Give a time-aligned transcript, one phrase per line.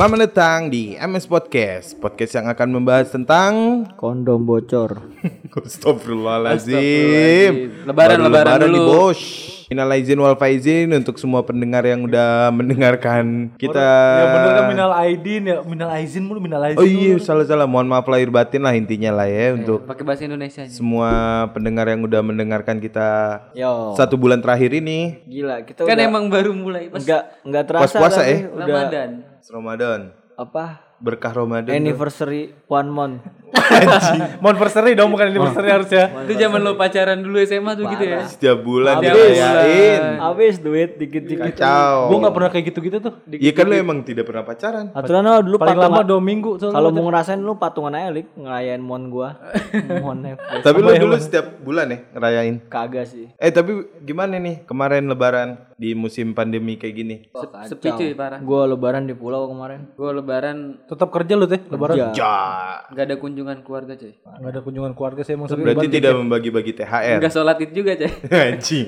[0.00, 4.96] Selamat datang di MS Podcast, podcast yang akan membahas tentang Kondom bocor.
[5.52, 7.84] Astagfirullahaladzim.
[7.84, 9.12] Lebaran, Baru lebaran nih dulu.
[9.12, 9.20] bos.
[9.68, 13.92] Minal aizin wal faizin untuk semua pendengar yang udah mendengarkan kita.
[13.92, 16.80] Ya bener kan minal aidin ya, minal aizin mulu minal aizin.
[16.80, 17.68] Oh iya salah salah.
[17.68, 20.72] Mohon maaf lahir batin lah intinya lah ya untuk Pakai bahasa Indonesia aja.
[20.72, 23.92] semua pendengar yang udah mendengarkan kita Yo.
[24.00, 25.20] satu bulan terakhir ini.
[25.28, 28.48] Gila, kita Kan udah emang baru mulai pas enggak enggak terasa Pas puasa ya?
[28.48, 29.29] udah Ramadan.
[29.50, 30.00] Ramadan.
[30.38, 30.88] apa?
[31.00, 31.72] Berkah Ramadan.
[31.72, 33.24] Anniversary one month.
[34.44, 36.28] Monversary dong bukan anniversary harusnya.
[36.28, 38.20] Itu zaman lo pacaran dulu SMA tuh gitu ya.
[38.28, 39.08] Setiap bulan Habis.
[39.16, 40.02] dirayain.
[40.20, 41.56] Habis duit dikit-dikit.
[41.56, 42.12] Kacau.
[42.12, 43.12] Gue gak pernah kayak gitu-gitu tuh.
[43.32, 44.92] Iya kan lu emang tidak pernah pacaran.
[44.92, 45.88] Aturan lo dulu Paling patungan.
[45.88, 46.76] lama dua minggu soalnya.
[46.76, 49.28] Kalau mau ngerasain lu patungan aja lik ngerayain mon gua.
[50.04, 50.20] mon.
[50.60, 52.54] Tapi lu dulu setiap bulan ya ngerayain.
[52.68, 53.32] Kagak sih.
[53.40, 57.16] Eh tapi gimana nih kemarin lebaran di musim pandemi kayak gini?
[57.32, 58.36] Se- Sepi cuy parah.
[58.44, 59.88] Gua lebaran di pulau kemarin.
[59.96, 61.96] Gue lebaran Tetap kerja lu teh lebaran.
[61.96, 62.08] Ya.
[62.12, 62.36] Ja.
[62.92, 64.12] nggak ada kunjungan keluarga cuy.
[64.20, 65.64] Gak ada kunjungan keluarga saya emang sepi.
[65.64, 67.16] Berarti tidak membagi-bagi THR.
[67.24, 68.12] Nggak sholat id juga cuy.
[68.52, 68.86] Anjing.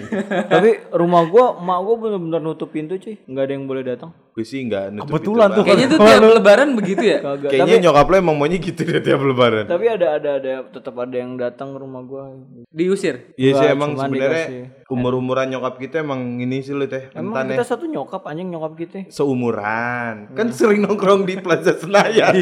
[0.52, 3.16] Tapi rumah gua, emak gua bener-bener nutup pintu cuy.
[3.24, 4.12] Enggak ada yang boleh datang.
[4.32, 5.60] Gue sih enggak nutup Kebetulan tuh.
[5.60, 7.18] Kayaknya tuh tiap lebaran begitu ya.
[7.36, 9.68] Kayaknya nyokap lo emang maunya gitu deh tiap lebaran.
[9.68, 12.32] Tapi ada ada ada tetap ada yang datang ke rumah gua.
[12.72, 13.36] Diusir.
[13.36, 14.88] Iya sih emang sebenarnya dikasih.
[14.88, 17.12] umur-umuran nyokap kita emang ini sih lo teh.
[17.12, 17.68] Emang kita ya.
[17.76, 19.12] satu nyokap anjing nyokap kita.
[19.12, 20.32] Seumuran.
[20.32, 22.32] Kan sering nongkrong di Plaza Senayan.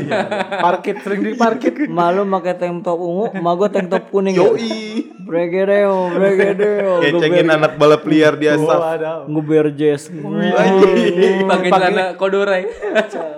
[0.62, 1.74] Parkit sering di parkit.
[1.90, 4.46] Malu pakai tank top ungu, emak gua tank top kuning ya.
[4.46, 5.10] Yoi.
[5.30, 7.06] Bregedeo, bregedeo.
[7.06, 8.66] Ngecengin anak balap liar di asap.
[8.66, 9.30] Ada.
[9.30, 10.10] Nguber jazz.
[10.10, 12.62] Pakai celana kodorai.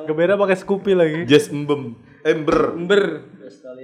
[0.05, 1.19] Gebeda pakai Scoopy lagi.
[1.25, 1.95] Just embem.
[2.23, 2.75] Ember.
[2.75, 3.03] Ember.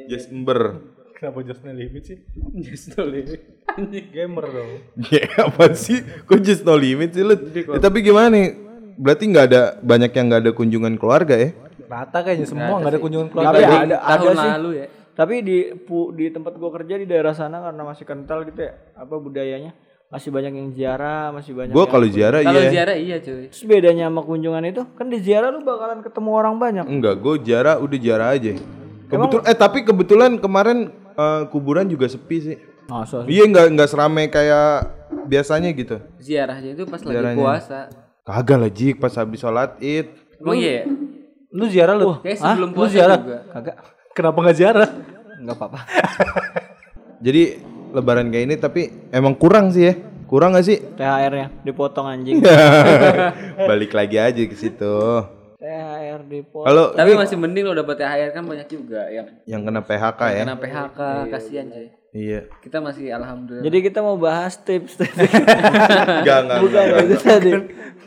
[0.06, 0.82] Just ember.
[1.14, 2.18] Kenapa just no limit sih?
[2.56, 3.42] Just no limit.
[3.68, 4.06] Anjing.
[4.08, 4.70] Gamer dong.
[5.10, 5.98] Ya apa sih?
[6.24, 7.34] Kok just no limit sih lu?
[7.34, 8.54] Ya, tapi gimana nih?
[8.94, 11.50] Berarti nggak ada banyak yang nggak ada kunjungan keluarga ya?
[11.88, 13.56] Rata kayaknya semua gak ada kunjungan keluarga.
[13.56, 14.50] Tapi ada ada tahun sih.
[14.54, 14.86] lalu ya.
[15.16, 18.76] Tapi di pu- di tempat gua kerja di daerah sana karena masih kental gitu ya,
[18.94, 19.72] apa budayanya
[20.08, 22.70] masih banyak yang ziarah, masih banyak Gua kalau ziarah Kalau iya.
[22.72, 23.52] ziarah iya cuy.
[23.52, 26.84] Terus bedanya sama kunjungan itu kan di ziarah lu bakalan ketemu orang banyak.
[26.88, 28.56] Enggak, gue ziarah udah ziarah aja.
[29.08, 32.56] Kebetul eh tapi kebetulan kemarin eh, kuburan juga sepi sih.
[32.88, 33.36] Masa sih?
[33.36, 34.88] Iya nggak nggak seramai kayak
[35.28, 36.00] biasanya gitu.
[36.16, 37.36] Ziarahnya itu pas lagi Ziarahnya.
[37.44, 37.78] puasa.
[38.24, 40.08] Kagak lah Jik pas habis sholat id.
[40.40, 40.84] Emang iya ya?
[41.52, 42.16] Lu ziarah lu?
[42.20, 43.16] Kayak sebelum Lu puasa ziarah?
[43.20, 43.38] juga.
[43.52, 43.76] Kagak.
[44.16, 44.88] Kenapa gak ziarah?
[45.36, 45.78] Enggak apa-apa.
[47.18, 47.42] Jadi
[47.92, 48.82] lebaran kayak ini tapi
[49.12, 49.94] emang kurang sih ya.
[50.28, 50.76] Kurang gak sih?
[50.76, 52.44] THR-nya dipotong anjing.
[53.68, 55.24] Balik lagi aja ke situ.
[55.56, 56.68] THR dipotong.
[56.68, 60.42] Kalau Tapi masih mending lo dapet THR kan banyak juga yang yang kena PHK ya.
[60.44, 60.98] kena PHK
[61.32, 61.88] kasihan cuy.
[62.12, 62.40] Iya.
[62.60, 63.64] Kita masih alhamdulillah.
[63.64, 65.00] Jadi kita mau bahas tips.
[66.22, 66.58] Enggak enggak.
[66.60, 67.04] Bukan enggak.
[67.04, 67.50] itu tadi.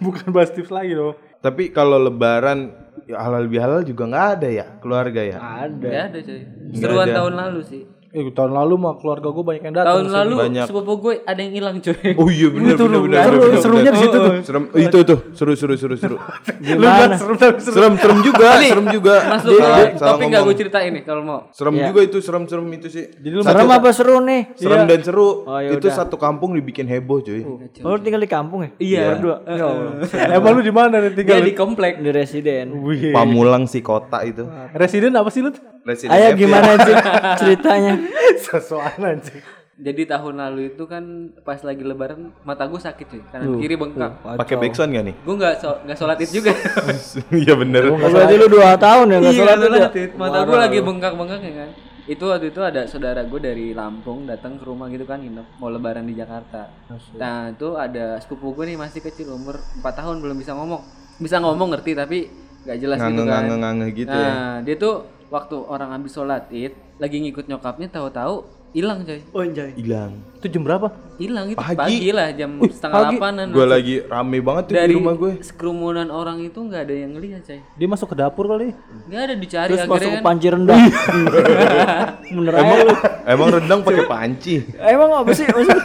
[0.02, 1.18] Bukan bahas tips lagi dong.
[1.42, 2.70] Tapi kalau lebaran
[3.10, 5.38] ya halal bihalal juga nggak ada ya keluarga ya.
[5.42, 5.86] Ada.
[5.90, 6.42] Gak ada cuy.
[6.78, 7.84] Seruan tahun lalu sih.
[8.12, 10.04] Eh, tahun lalu mah keluarga gue banyak yang datang.
[10.04, 10.66] Tahun lalu banyak.
[10.68, 11.96] sepupu gue ada yang hilang cuy.
[12.14, 13.22] Oh iya benar benar benar.
[13.24, 14.34] Seru, serunya di situ tuh.
[14.44, 16.18] Serem itu tuh seru seru seru seru.
[16.62, 17.16] Gimana?
[17.16, 17.72] Serem tapi serem.
[17.72, 19.16] serem serem juga serem juga.
[19.26, 20.60] Mas lu Salah- kalau salah topik gak gue ngomong.
[20.60, 21.40] ceritain nih kalau mau.
[21.50, 23.06] Serem juga itu serem serem itu sih.
[23.10, 24.42] Jadi lu Serem apa seru nih?
[24.54, 25.30] Serem dan seru.
[25.42, 27.48] Oh, ya itu satu kampung dibikin heboh cuy.
[27.80, 28.70] Oh, lu tinggal di kampung ya?
[28.78, 29.04] Iya.
[29.16, 29.36] Berdua.
[29.48, 30.36] Ya Allah.
[30.36, 31.40] Emang lu di mana nih tinggal?
[31.40, 31.96] di komplek.
[31.98, 32.76] Di residen.
[33.10, 34.44] Pamulang si kota itu.
[34.76, 35.56] Residen apa sih lu?
[35.82, 36.38] Residen Ayo ya.
[36.38, 36.94] gimana sih
[37.42, 37.94] ceritanya?
[38.46, 39.42] Sesuatu anjing.
[39.82, 43.22] Jadi tahun lalu itu kan pas lagi lebaran mata gue sakit cuy.
[43.34, 44.14] Kanan kiri bengkak.
[44.38, 45.16] Pakai backsound gak nih?
[45.26, 46.54] Gue nggak so, nggak sholat id juga.
[47.42, 47.90] Iya bener.
[47.90, 49.74] Oh, berarti lu dua tahun ya nggak Iya sholat itu ya?
[49.74, 50.12] sholat id.
[50.22, 51.70] Mata gue lagi bengkak-bengkak ya kan.
[52.06, 55.74] Itu waktu itu ada saudara gue dari Lampung datang ke rumah gitu kan nginep mau
[55.74, 56.70] lebaran di Jakarta.
[57.18, 60.82] Nah itu ada sepupu gue nih masih kecil umur 4 tahun belum bisa ngomong.
[61.18, 62.30] Bisa ngomong ngerti tapi
[62.70, 63.50] nggak jelas gitu kan.
[63.50, 64.30] Ngange-ngange gitu ya.
[64.30, 69.20] Nah dia tuh waktu orang habis sholat id lagi ngikut nyokapnya tahu-tahu hilang coy.
[69.34, 69.74] Oh, anjay.
[69.74, 70.22] Hilang.
[70.38, 70.94] Itu jam berapa?
[71.18, 71.76] Hilang itu Pagi.
[71.76, 73.46] pagi, lah jam setengah delapanan.
[73.52, 75.32] Gue lagi rame banget tuh di rumah gue.
[75.58, 77.58] kerumunan orang itu nggak ada yang ngeliat coy.
[77.58, 78.72] Dia masuk ke dapur kali.
[79.10, 80.24] Nggak ada dicari Terus masuk ke kan.
[80.24, 80.78] panci rendah.
[82.38, 82.96] Bener aja lu.
[83.28, 84.56] Emang rendang pakai panci.
[84.78, 85.82] Emang apa sih maksudnya?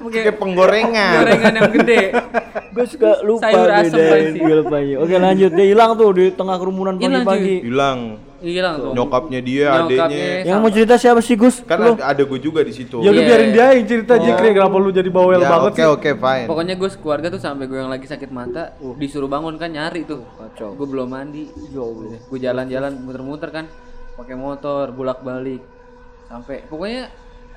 [0.00, 1.12] Pakai penggorengan.
[1.22, 2.02] gorengan yang gede.
[2.74, 4.64] Gue suka lupa Sayur asem bedain pasti.
[4.66, 4.92] panci.
[4.96, 7.68] Oke lanjut, dia hilang tuh di tengah kerumunan pagi-pagi.
[7.68, 8.00] Hilang.
[8.44, 8.92] Hilang tuh.
[8.92, 10.28] Nyokapnya dia, Nyokapnya adeknya.
[10.44, 11.56] Yang mau cerita siapa sih Gus?
[11.60, 13.00] Kan ada, ada gue juga di situ.
[13.00, 13.28] Ya udah Iya.
[13.28, 14.48] biarin dia yang cerita aja Kri.
[14.50, 15.88] Kenapa lu jadi bawel Ya, banget oke sih?
[15.90, 16.46] oke fine.
[16.46, 18.62] Pokoknya gue sekeluarga tuh sampai gue yang lagi sakit mata
[18.94, 20.22] disuruh bangun kan nyari tuh.
[20.36, 20.76] Kacau.
[20.76, 21.48] Gue belum mandi.
[21.50, 23.64] Gue jalan-jalan muter-muter kan
[24.14, 25.58] pakai motor bolak-balik
[26.24, 27.10] sampai pokoknya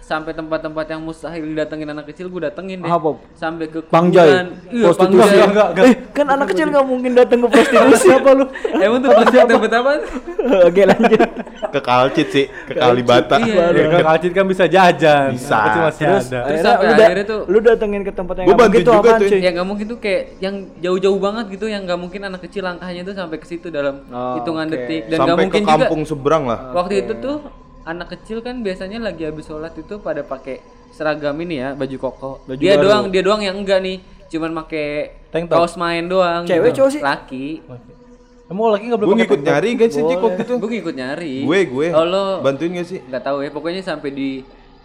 [0.08, 2.88] sampai tempat-tempat yang mustahil didatengin anak kecil gue datengin deh.
[2.88, 3.20] Apa?
[3.34, 4.56] Sampai ke kuburan.
[4.66, 5.20] Iya, prostitusi.
[5.20, 5.44] Pangjai.
[5.46, 5.84] Enggak, enggak.
[5.84, 8.46] Eh, kan anak kecil nggak mungkin datang ke prostitusi apa lu?
[8.74, 9.92] Emang tuh Pangjai tempat apa?
[10.68, 11.20] Oke lanjut.
[11.68, 13.36] Ke Kalcit sih, ke Kalibata.
[13.38, 13.66] Iya.
[13.70, 15.36] Ya kan kacit kan bisa jajan.
[15.36, 15.60] Bisa.
[15.60, 16.40] Kecil masih Terus ada.
[16.40, 19.00] Terus akhirnya sampai lu, da- akhirnya tuh- lu datengin ke tempat yang nggak begitu juga
[19.04, 19.28] apaan tuh.
[19.28, 19.40] cuy?
[19.40, 23.02] Ya nggak mungkin tuh kayak yang jauh-jauh banget gitu yang nggak mungkin anak kecil langkahnya
[23.04, 26.02] tuh sampai ke situ dalam Oh, hitungan detik dan nggak Sampai ke mungkin juga kampung
[26.04, 26.60] seberang lah.
[26.74, 27.36] waktu itu tuh
[27.88, 32.32] anak kecil kan biasanya lagi habis sholat itu pada pakai seragam ini ya baju koko
[32.54, 33.98] dia doang dia doang yang enggak nih
[34.28, 35.16] cuman pakai
[35.48, 36.84] kaos main doang Cewek, gitu.
[36.84, 37.02] cowok sih?
[37.02, 37.48] laki
[38.48, 40.54] Emang laki enggak boleh Gue ngikut nyari guys sih Cik, waktu itu.
[40.56, 41.88] gue ngikut nyari Gue, gue.
[41.92, 43.00] oh lo Bantuin gak sih?
[43.02, 44.30] nggak tahu ya pokoknya sampai di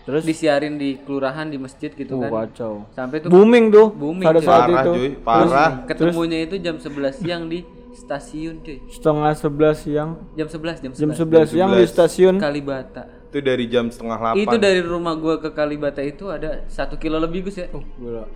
[0.03, 0.27] Terus?
[0.27, 2.73] disiarin di kelurahan di masjid gitu Oh, kan kacau.
[2.91, 4.91] sampai tuh Booming tuh Booming, pada saat Parah itu.
[4.93, 5.71] cuy, parah.
[5.87, 7.63] ketemunya itu jam 11 siang di
[7.93, 11.89] stasiun cuy Setengah sebelas siang, jam 11 jam 11 jam sebelas siang di 11.
[11.89, 12.35] stasiun.
[12.37, 14.45] Kalibata Itu dari jam setengah delapan.
[14.45, 17.69] itu dari rumah gua ke Kalibata itu ada satu kilo lebih Gus ya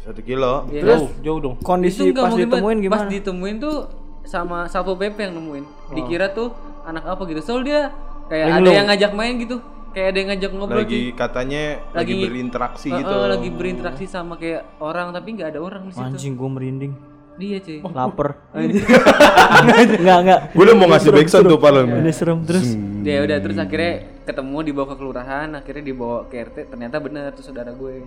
[0.00, 0.64] Satu kilo.
[0.70, 1.55] Iya Jauh, jauh dong.
[1.61, 2.49] Kondisi pas ditemuin
[2.81, 2.88] banget.
[2.88, 3.11] Pas gimana?
[3.11, 3.76] ditemuin tuh
[4.23, 5.64] sama Satpol PP yang nemuin.
[5.93, 6.49] Dikira tuh
[6.82, 7.41] anak apa gitu.
[7.41, 7.81] Soalnya dia
[8.26, 9.56] kayak ada yang ngajak main gitu.
[9.93, 12.99] Kayak ada yang ngajak ngobrol Lagi katanya lagi, Lagi- berinteraksi cuy.
[13.00, 13.08] gitu.
[13.11, 16.05] Heeh, lagi berinteraksi sama kayak orang tapi nggak ada orang di situ.
[16.05, 16.93] Anjing gua merinding.
[17.36, 17.78] Dia cuy.
[17.84, 18.28] Laper.
[18.56, 20.40] Enggak, enggak.
[20.56, 21.86] Gue udah mau ngasih backsound tuh paling.
[22.00, 22.68] Ini serem terus.
[23.04, 23.92] Dia udah terus akhirnya
[24.24, 26.56] ketemu dibawa ke kelurahan, akhirnya dibawa ke RT.
[26.72, 28.02] Ternyata bener tuh saudara gue.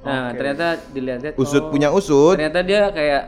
[0.00, 2.40] Nah, ternyata dilihat-lihat Usut oh, punya usut.
[2.40, 3.22] Ternyata dia kayak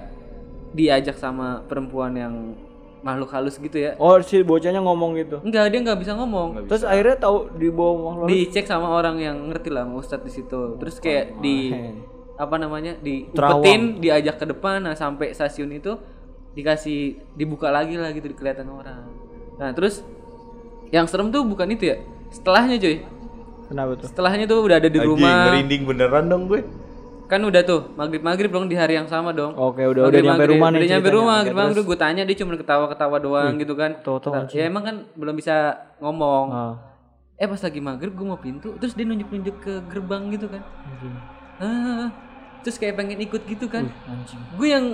[0.73, 2.57] diajak sama perempuan yang
[3.03, 3.93] makhluk halus gitu ya.
[3.99, 5.43] Oh, si bocahnya ngomong gitu.
[5.45, 6.65] Enggak, dia nggak bisa ngomong.
[6.71, 8.27] Terus akhirnya tahu di bawah makhluk.
[8.31, 11.75] dicek sama orang yang ngerti lah sama ustadz di situ terus kayak di
[12.35, 14.81] apa namanya di umpetin diajak ke depan.
[14.81, 15.95] Nah sampai stasiun itu
[16.53, 19.09] dikasih dibuka lagi lah gitu kelihatan orang.
[19.57, 20.05] Nah terus
[20.89, 21.97] yang serem tuh bukan itu ya
[22.29, 22.97] setelahnya cuy.
[23.65, 24.07] Kenapa tuh?
[24.07, 25.39] setelahnya tuh udah ada di Anjing, rumah.
[25.49, 26.61] merinding beneran dong gue.
[27.25, 29.57] kan udah tuh maghrib maghrib dong di hari yang sama dong.
[29.57, 30.53] Oke, udah udah Maghrib- nyampe maghrib.
[30.53, 30.77] rumah nih.
[30.77, 31.37] udah nyampe rumah.
[31.41, 33.91] Maghrib maghrib gue tanya dia cuma ketawa ketawa doang gitu kan.
[33.97, 35.57] Ketawa-tawa ya emang kan belum bisa
[35.99, 36.47] ngomong.
[36.51, 36.75] Ah.
[37.35, 40.63] eh pas lagi maghrib gue mau pintu terus dia nunjuk nunjuk ke gerbang gitu kan
[41.61, 42.09] ah,
[42.63, 44.41] terus kayak pengen ikut gitu kan Anjing.
[44.57, 44.87] gue yang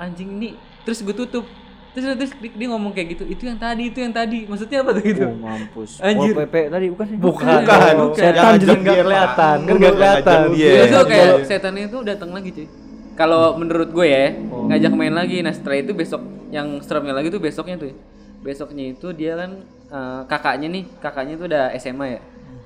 [0.00, 0.50] anjing ini
[0.82, 1.44] terus gue tutup
[1.92, 4.90] terus terus dia, dia ngomong kayak gitu itu yang tadi itu yang tadi maksudnya apa
[4.96, 6.00] tuh gitu Oh, mampus.
[6.00, 6.32] Anjir.
[6.32, 7.16] Pol PP tadi bukan sih?
[7.20, 7.60] Bukan.
[7.68, 8.16] Bukan.
[8.16, 10.38] Setan Jangan juga ajak nggak kelihatan, kan nggak kelihatan.
[10.56, 10.70] Dia.
[10.72, 12.66] Terus tuh kayak setan itu datang lagi cuy
[13.12, 17.40] kalau menurut gue ya ngajak main lagi nah setelah itu besok yang seremnya lagi tuh
[17.40, 17.96] besoknya tuh ya.
[18.42, 19.50] besoknya itu dia kan
[19.92, 22.20] eh, kakaknya nih kakaknya tuh udah SMA ya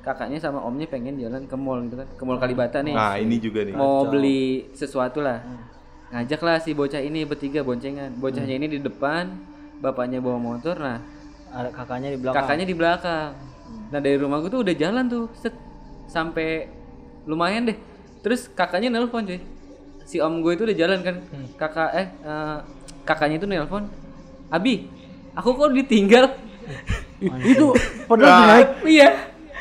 [0.07, 2.95] kakaknya sama omnya pengen jalan ke mall gitu kan ke mall Kalibata nih.
[2.95, 3.75] Nah, ini juga nih.
[3.75, 5.43] mau beli sesuatu lah.
[6.15, 8.15] Ngajak lah si bocah ini bertiga boncengan.
[8.15, 9.35] Bocahnya ini di depan
[9.77, 11.03] bapaknya bawa motor nah
[11.51, 12.39] Ada kakaknya di belakang.
[12.39, 13.31] kakaknya di belakang.
[13.91, 15.55] Nah dari rumah gue tuh udah jalan tuh set
[16.07, 16.71] sampai
[17.27, 17.79] lumayan deh.
[18.23, 19.43] Terus kakaknya nelpon cuy.
[20.07, 21.17] Si om gue itu udah jalan kan.
[21.59, 22.57] Kakak eh eh,
[23.03, 23.91] kakaknya itu nelpon
[24.47, 24.87] abi
[25.35, 26.31] aku kok ditinggal?
[27.43, 27.75] Itu
[28.07, 28.69] padahal naik.
[28.87, 29.11] iya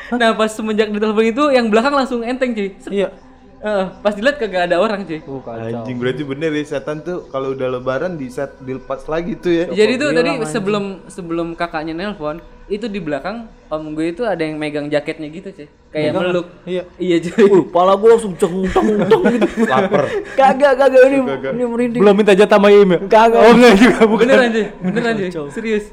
[0.20, 2.74] nah pas semenjak ditelepon itu yang belakang langsung enteng cuy.
[2.90, 3.10] Iya.
[3.56, 5.58] Eh, pas dilihat kagak ada orang cuy Oh, kacau.
[5.58, 9.64] Anjing berarti bener ya setan tuh kalau udah lebaran di set dilepas lagi tuh ya.
[9.72, 12.38] Jadi tuh tadi sebelum sebelum kakaknya nelpon
[12.70, 16.46] itu di belakang om gue itu ada yang megang jaketnya gitu sih kayak meluk.
[16.68, 16.84] Iya.
[17.00, 17.42] Iya cuy.
[17.48, 19.48] Uh, pala gua langsung ceng ceng ceng gitu.
[19.72, 20.04] Laper.
[20.36, 21.18] Kagak, kagak ini
[21.56, 22.00] ini merinding.
[22.04, 22.98] Belum minta jatah sama Im ya?
[23.08, 23.40] Kagak.
[23.40, 24.24] Oh enggak juga bukan.
[24.28, 25.30] Beneran cuy, beneran cuy.
[25.50, 25.84] Serius.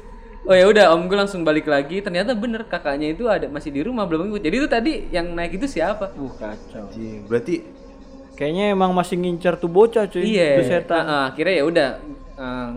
[0.44, 3.80] Oh ya udah om gue langsung balik lagi ternyata bener kakaknya itu ada masih di
[3.80, 4.44] rumah belum ikut.
[4.44, 6.12] Jadi itu tadi yang naik itu siapa?
[6.12, 6.84] Uh, kacau.
[6.84, 7.64] Anjing, berarti
[8.34, 10.26] Kayaknya emang masih ngincar tuh bocah cuy.
[10.26, 10.58] Iya.
[10.58, 11.02] Tuh setan.
[11.06, 11.88] Ah, ah, akhirnya ya udah
[12.34, 12.68] eh,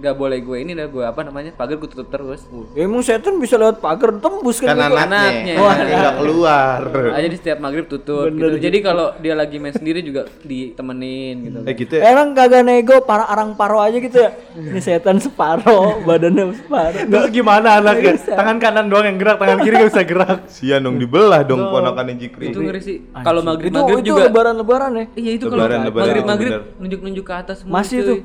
[0.00, 2.40] nggak boleh gue ini dah gue apa namanya pagar gue tutup terus.
[2.72, 4.72] Ya, emang setan bisa lewat pagar tembus kan.
[4.72, 4.96] kan gitu.
[4.96, 5.54] anaknya, Anaknya.
[5.60, 6.78] anaknya nggak keluar.
[7.12, 8.56] Aja di setiap maghrib tutup gitu.
[8.56, 11.58] Jadi kalau dia lagi main sendiri juga ditemenin gitu.
[11.62, 12.02] Eh gitu ya.
[12.10, 14.30] Emang kagak nego para arang paro aja gitu ya.
[14.52, 16.96] Ini setan separo, badannya separo.
[17.12, 18.16] Terus gimana anaknya?
[18.16, 20.38] Tangan kanan doang yang gerak, tangan kiri gak bisa gerak.
[20.54, 22.48] Sian dong dibelah dong ponakan Jikri.
[22.48, 22.96] Itu ngeri sih.
[23.14, 24.22] Kalau maghrib Itu maghrib itu juga.
[24.26, 25.04] lebaran-lebaran ya.
[25.14, 26.62] Iya itu kalau Lebaran, lebaran, maghrib maghrib bener.
[26.80, 27.74] nunjuk nunjuk ke atas semua.
[27.76, 28.18] Masih tuh?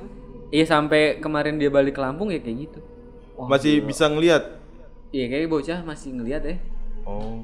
[0.49, 2.79] Iya sampai kemarin dia balik ke Lampung ya kayak gitu.
[3.37, 4.61] Masih bisa ngelihat.
[5.09, 6.55] Iya kayak bocah masih ngeliat ya.
[7.03, 7.41] Oh.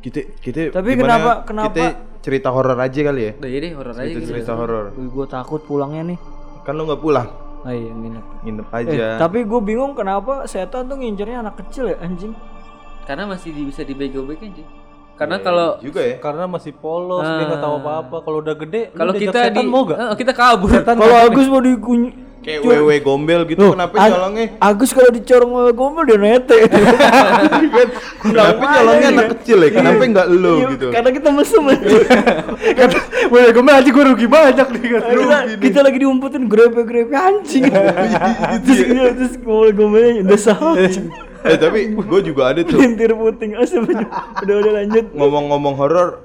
[0.00, 1.86] Kita kita Tapi kenapa- kenapa- Kita
[2.20, 3.32] cerita horor aja kali ya.
[3.36, 4.30] Udah ya deh horor aja Itu gitu.
[4.32, 4.84] cerita horor.
[4.94, 6.18] Gua takut pulangnya nih.
[6.64, 7.28] Kan lu nggak pulang,
[7.60, 8.24] Oh iya, nginep.
[8.40, 9.06] nginep Eh, aja.
[9.18, 12.32] tapi gue bingung kenapa setan tuh ngincernya anak kecil ya anjing.
[13.04, 14.64] Karena masih di- bisa dibego-begoin cuy.
[15.14, 16.16] Karena kalau juga ya.
[16.16, 18.16] Karena masih polos, dia nggak tahu apa-apa.
[18.18, 19.98] Kalau udah gede, kalau kita setan di mau gak?
[20.00, 20.72] Eh, kita kabur.
[20.82, 22.10] Kalau Agus mau dikunci
[22.44, 26.58] kayak wewe gombel gitu kenapa Ag- nyolongnya Agus kalau dicorong sama gombel dia nete.
[28.22, 31.86] kenapa nyolongnya anak kecil ya kenapa nggak lu Iya, gitu Karena kita mesum aja.
[32.76, 32.98] Kata,
[33.32, 35.02] Wah, gue aja gue rugi banyak nih kan.
[35.08, 37.64] kita, kita lagi diumpetin grepe-grepe anjing.
[37.66, 38.80] Iya, terus
[39.16, 40.76] terus gombel-gombelnya udah salah.
[41.44, 43.84] eh tapi gue juga ada tuh Lintir puting asal
[44.44, 45.12] udah udah lanjut.
[45.12, 46.24] ngomong-ngomong horor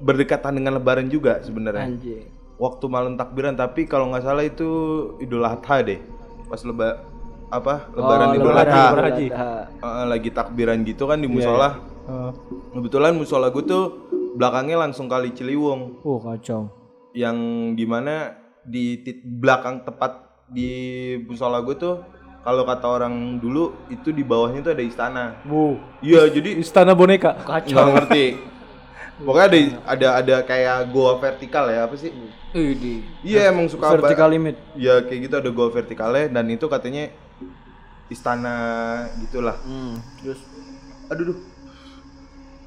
[0.00, 2.24] berdekatan dengan lebaran juga sebenarnya Anjing.
[2.60, 4.68] Waktu malam takbiran tapi kalau nggak salah itu
[5.16, 5.96] Idul Adha deh
[6.44, 7.00] pas leba
[7.48, 9.32] apa lebaran Oh, Idul lebaran Adha Idul.
[9.32, 9.50] Adha.
[9.80, 12.30] Eh, lagi takbiran gitu kan di musola Eh,
[12.72, 13.84] kebetulan musola gue tuh
[14.32, 16.68] belakangnya langsung kali Ciliwung Oh kacau.
[17.12, 17.36] yang
[17.72, 20.68] di mana di belakang tepat di
[21.22, 22.02] musola gue tuh
[22.40, 27.36] kalau kata orang dulu itu di bawahnya tuh ada istana Bu, iya jadi istana boneka.
[27.36, 28.24] nggak ngerti
[29.20, 32.10] pokoknya ada ada ada kayak goa vertikal ya apa sih
[33.22, 34.56] iya emang suka Vertical limit.
[34.74, 37.12] ya kayak gitu ada goa vertikalnya dan itu katanya
[38.06, 38.54] istana
[39.20, 40.02] gitulah Hmm.
[40.18, 40.40] Terus
[41.06, 41.38] aduh duh.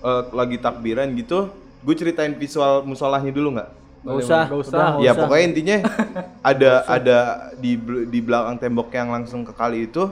[0.02, 1.48] Eh, lagi takbiran gitu
[1.80, 3.70] gue ceritain visual musolahnya dulu nggak
[4.04, 4.76] Gak usah, Nggak usah.
[4.76, 5.20] udah, ya usah.
[5.24, 5.78] pokoknya intinya
[6.52, 7.18] ada ada
[7.56, 10.12] di di belakang tembok yang langsung ke kali itu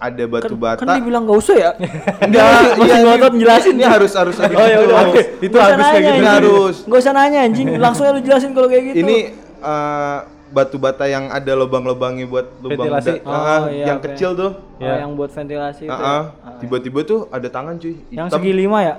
[0.00, 1.70] ada batu bata Kan dibilang gak usah ya?
[2.24, 3.74] Enggak, masih iya, ngotot ini- jelasin.
[3.74, 4.84] ini harus harus ada Oh ya gitu.
[4.86, 5.00] udah.
[5.04, 6.26] Oke, itu Nggak usah habis kayak gitu.
[6.26, 6.76] Harus.
[6.82, 8.96] Nggak usah nanya anjing, langsung aja lu jelasin kalau kayak gitu.
[8.98, 9.16] ini
[9.60, 10.18] eh,
[10.50, 13.12] batu bata yang ada lubang-lubangnya buat lubang Ventilasi.
[13.14, 14.06] da- ah, Oh, iya, yang oke.
[14.08, 14.94] kecil tuh Oh, Ya.
[14.98, 15.92] yang buat ventilasi itu.
[15.92, 16.10] Ah, ya?
[16.42, 16.56] ah.
[16.58, 18.36] tiba-tiba tuh ada tangan cuy Yang hitam.
[18.36, 18.94] segi lima ya?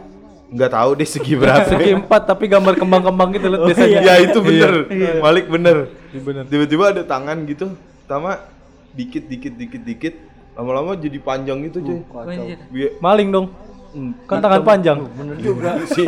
[0.48, 4.00] nggak tahu deh segi berapa Segi empat tapi gambar kembang-kembang gitu lihat biasanya.
[4.02, 4.74] ya itu bener
[5.18, 5.78] Malik bener
[6.08, 6.44] Iya, bener.
[6.46, 8.36] tiba-tiba ada tangan gitu pertama
[8.92, 10.16] dikit dikit dikit dikit
[10.54, 12.00] lama-lama jadi panjang gitu cuy.
[12.68, 13.48] Bi- Maling dong.
[14.24, 14.98] Kan tangan panjang.
[15.10, 15.80] Bener juga.
[15.86, 16.08] sih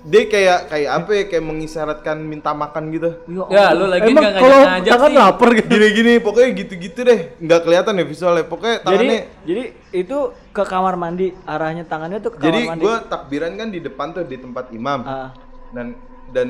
[0.00, 3.18] dia kayak kayak apa ya kayak mengisyaratkan minta makan gitu
[3.50, 5.18] Ya, lu lagi Emang enggak kalau tangan sih.
[5.18, 5.68] lapar gitu.
[5.68, 10.94] gini-gini pokoknya gitu-gitu deh nggak kelihatan ya visualnya pokoknya Jadi tangannya jadi itu ke kamar
[10.94, 12.82] mandi, arahnya tangannya tuh ke kamar jadi mandi.
[12.82, 15.28] gue takbiran kan di depan tuh di tempat imam Ah.
[15.70, 15.86] dan
[16.30, 16.48] dan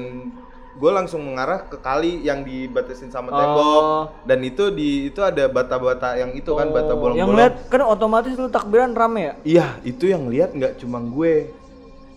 [0.78, 3.34] gue langsung mengarah ke kali yang dibatasin sama Oh.
[3.34, 3.82] tembok
[4.24, 7.18] dan itu di itu ada bata-bata yang itu kan bata Oh, bolong-bolong.
[7.18, 9.34] Yang lihat kan otomatis lu takbiran rame ya?
[9.44, 11.50] iya itu yang lihat nggak cuma gue.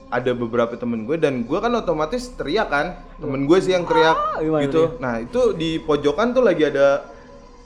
[0.07, 2.87] Ada beberapa temen gue dan gue kan otomatis teriak kan.
[3.15, 4.99] Temen gue sih yang teriak Ah, gitu.
[4.99, 7.07] nah itu di pojokan tuh lagi ada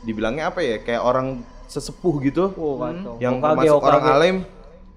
[0.02, 2.54] dibilangnya apa ya kayak orang sesepuh gitu.
[2.54, 3.18] Oh, kacau.
[3.18, 4.16] yang Hokage, termasuk orang Hokage.
[4.16, 4.36] alim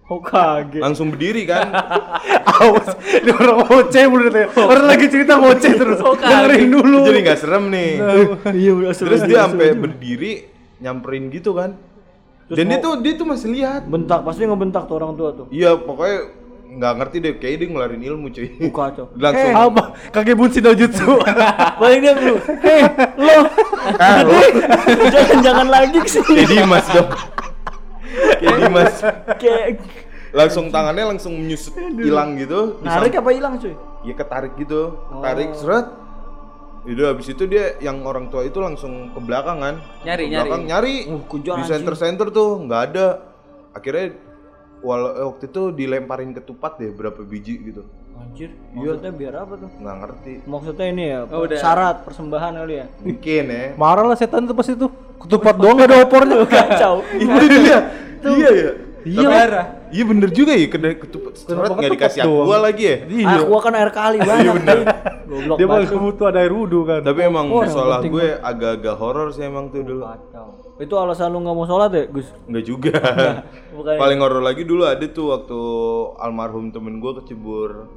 [0.09, 0.81] Hokage.
[0.81, 1.69] langsung berdiri kan
[2.59, 4.51] Awas, ini orang ngoceh mulu deh.
[4.51, 6.01] Orang lagi cerita ngoceh terus.
[6.01, 7.07] Dengerin dulu.
[7.07, 7.91] jadi nggak serem nih
[8.51, 10.33] Iya, udah terus dia sampai berdiri
[10.79, 11.77] nyamperin gitu kan
[12.49, 15.47] dan dia tuh dia tuh masih lihat bentak, pasti ngebentak tuh orang tua tuh.
[15.51, 16.33] iya pokoknya
[16.69, 19.07] nggak ngerti deh kayak dia ngeluarin ilmu cuy Oh, kacau.
[19.21, 19.83] langsung Apa?
[20.09, 21.17] Kakek Bunsi no jutsu.
[21.81, 22.37] Balik dia dulu.
[22.59, 22.81] Hei,
[23.17, 23.37] lo.
[23.97, 24.37] Ah, lo.
[25.09, 26.33] jangan jangan lagi ke sini.
[26.39, 27.09] kayak Dimas dong
[28.37, 28.95] kayak Dimas
[29.37, 29.67] Kayak
[30.29, 33.73] langsung tangannya langsung menyusut hilang gitu narik apa hilang cuy?
[34.01, 35.89] ya ketarik gitu tarik seret
[36.85, 40.63] itu habis itu dia yang orang tua itu langsung ke belakang kan Nyari, Ke belakang,
[40.65, 43.07] nyari Uh, kejar, di center center tuh nggak ada
[43.73, 44.17] akhirnya
[44.79, 47.83] walau eh, waktu itu dilemparin ketupat deh berapa biji gitu
[48.15, 48.99] Anjir, Iya.
[48.99, 49.71] maksudnya biar apa tuh?
[49.75, 51.57] nggak ngerti Maksudnya ini ya, Oh, udah.
[51.57, 52.87] syarat persembahan kali ya.
[52.99, 54.87] mungkin ya Marah lah setan tuh pas itu.
[55.19, 56.37] Ketupat doang gak ada opornya.
[56.51, 57.03] Kacau.
[57.13, 57.79] itu dia
[58.29, 59.25] iya ya Iya.
[59.25, 62.45] Tapi- iya bener juga ya kena ketupat seret Kenapa nggak dikasih doang?
[62.45, 63.37] aqua lagi ya Iya.
[63.43, 64.55] Gua kan air kali banyak.
[65.25, 66.03] Goblok Dia malah banget.
[66.03, 67.01] butuh ada air wudhu kan.
[67.01, 70.47] tapi emang Oh, penting gue agak-agak horor sih emang tuh dulu Kacau.
[70.77, 72.29] Itu alasan lu nggak mau sholat ya, Gus?
[72.45, 72.93] Enggak juga.
[73.73, 73.97] Bukan.
[73.97, 75.59] Paling horor lagi dulu ada tuh waktu
[76.19, 77.89] almarhum temen gue kecebur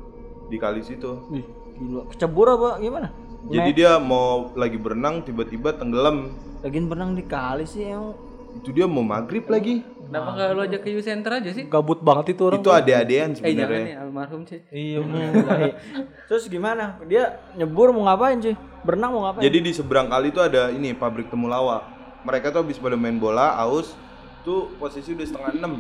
[0.48, 1.18] di kali situ.
[1.30, 1.44] Ih,
[1.78, 2.08] gila.
[2.10, 3.10] Kecebur apa gimana?
[3.44, 6.30] Jadi dia mau lagi berenang tiba-tiba tenggelam.
[6.62, 8.14] Lagian berenang di kali sih yang
[8.54, 9.82] Itu dia mau maghrib lagi.
[10.12, 11.64] Kenapa enggak lu ajak ke youth center aja sih?
[11.72, 12.60] Gabut banget itu orang.
[12.60, 13.84] Itu ade-adean Eh jangan sebenarnya.
[13.88, 14.60] nih almarhum sih.
[14.68, 15.00] Iya.
[15.08, 15.72] Mulai.
[16.28, 17.00] Terus gimana?
[17.08, 18.60] Dia nyebur mau ngapain sih?
[18.84, 19.48] Berenang mau ngapain?
[19.48, 21.88] Jadi di seberang kali itu ada ini pabrik temulawak.
[22.28, 23.96] Mereka tuh habis pada main bola, aus.
[24.44, 25.74] Tuh posisi udah setengah enam.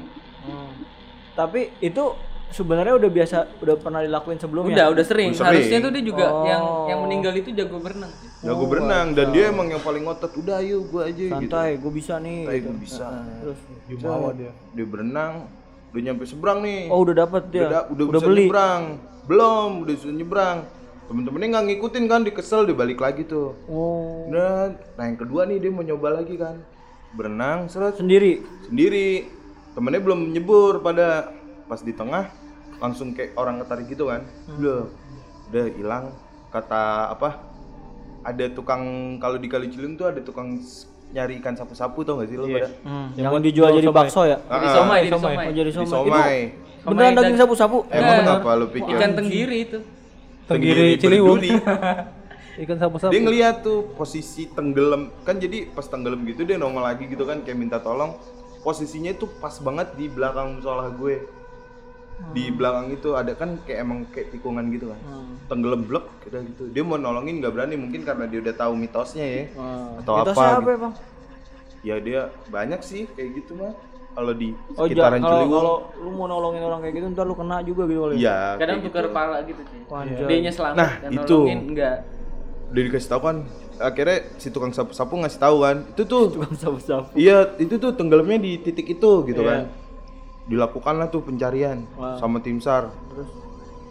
[0.47, 0.71] Hmm.
[1.35, 2.15] Tapi itu
[2.51, 4.75] sebenarnya udah biasa, udah pernah dilakuin sebelumnya.
[4.75, 5.31] Udah, udah sering.
[5.31, 5.50] Udah sering.
[5.58, 6.46] Harusnya tuh dia juga Oh.
[6.46, 8.12] yang yang meninggal itu jago berenang.
[8.43, 10.31] Jago berenang dan dia emang yang paling ngotot.
[10.38, 11.34] Udah ayo gua aja gitu.
[11.34, 12.39] Santai, gue bisa nih.
[12.46, 12.67] Santai, gitu.
[12.67, 13.08] gua bisa.
[13.41, 14.51] Terus, Jumawa dia.
[14.75, 15.34] Dia berenang,
[15.91, 16.88] udah nyampe seberang nih.
[16.88, 17.67] oh udah dapet dia.
[17.67, 18.46] udah, udah, bisa beli.
[18.48, 18.84] nyebrang
[19.22, 20.58] belum udah bisa nyebrang
[21.05, 25.60] temen-temennya nggak ngikutin kan dikesel dia balik lagi tuh Oh, udah nah yang kedua nih
[25.60, 26.58] dia mau nyoba lagi kan
[27.12, 28.39] berenang seret sendiri.
[28.65, 29.27] sendiri
[29.75, 31.29] temennya belum nyebur pada
[31.67, 32.31] pas di tengah
[32.81, 34.25] langsung kayak orang ketarik gitu kan
[34.57, 34.89] udah
[35.53, 36.05] udah hilang
[36.50, 37.29] kata apa
[38.21, 38.81] ada tukang
[39.17, 40.57] kalau di kali Ciliwung tuh ada tukang
[41.11, 42.69] nyari ikan sapu-sapu tau gak sih lo pada?
[42.88, 44.39] Hmm, yang dijual jadi bakso ya?
[44.39, 45.33] Jadi somai, jadi somai.
[45.35, 45.43] somai.
[45.43, 45.91] Oh, jadi Di somai.
[45.91, 46.35] somai.
[46.81, 47.77] Itu beneran daging sapu-sapu?
[47.91, 48.93] Emang Nah, kenapa lo pikir?
[48.95, 49.79] Ikan tenggiri itu.
[50.47, 51.38] Tenggiri Ciliwung.
[51.38, 51.51] berduri.
[52.63, 53.11] Ikan sapu-sapu.
[53.11, 57.43] dia ngeliat tuh posisi tenggelam kan jadi pas tenggelam gitu dia nongol lagi gitu kan
[57.43, 58.15] kayak minta tolong
[58.61, 61.25] posisinya itu pas banget di belakang musola gue
[62.32, 65.00] di belakang itu ada kan kayak emang kayak tikungan gitu kan
[65.48, 69.25] tenggelam blek udah gitu dia mau nolongin nggak berani mungkin karena dia udah tahu mitosnya
[69.25, 69.44] ya
[70.00, 70.70] atau Mitosnya apa, apa gitu.
[70.70, 70.94] ya bang?
[71.82, 73.74] ya dia banyak sih kayak gitu mah
[74.12, 77.34] kalau di Oh sekitaran kalau Ciliwung kalau lu mau nolongin orang kayak gitu ntar lu
[77.34, 78.13] kena juga gitu kali.
[78.13, 78.20] ya?
[78.20, 79.15] iya Kadang tukar gitu.
[79.15, 79.80] pala gitu sih.
[79.88, 80.39] Anjay.
[80.41, 81.38] Dia selamat Nah, dan itu.
[81.39, 81.98] nolongin enggak.
[82.72, 83.38] udah dikasih tahu kan
[83.82, 87.08] akhirnya si tukang sapu-sapu ngasih tahu kan itu tuh Tukang sapu-sapu.
[87.15, 89.50] Iya, itu tuh tenggelamnya di titik itu gitu Iya.
[89.50, 89.60] kan.
[90.43, 92.17] Dilakukanlah tuh pencarian Wah.
[92.17, 92.89] sama tim SAR.
[93.10, 93.29] Terus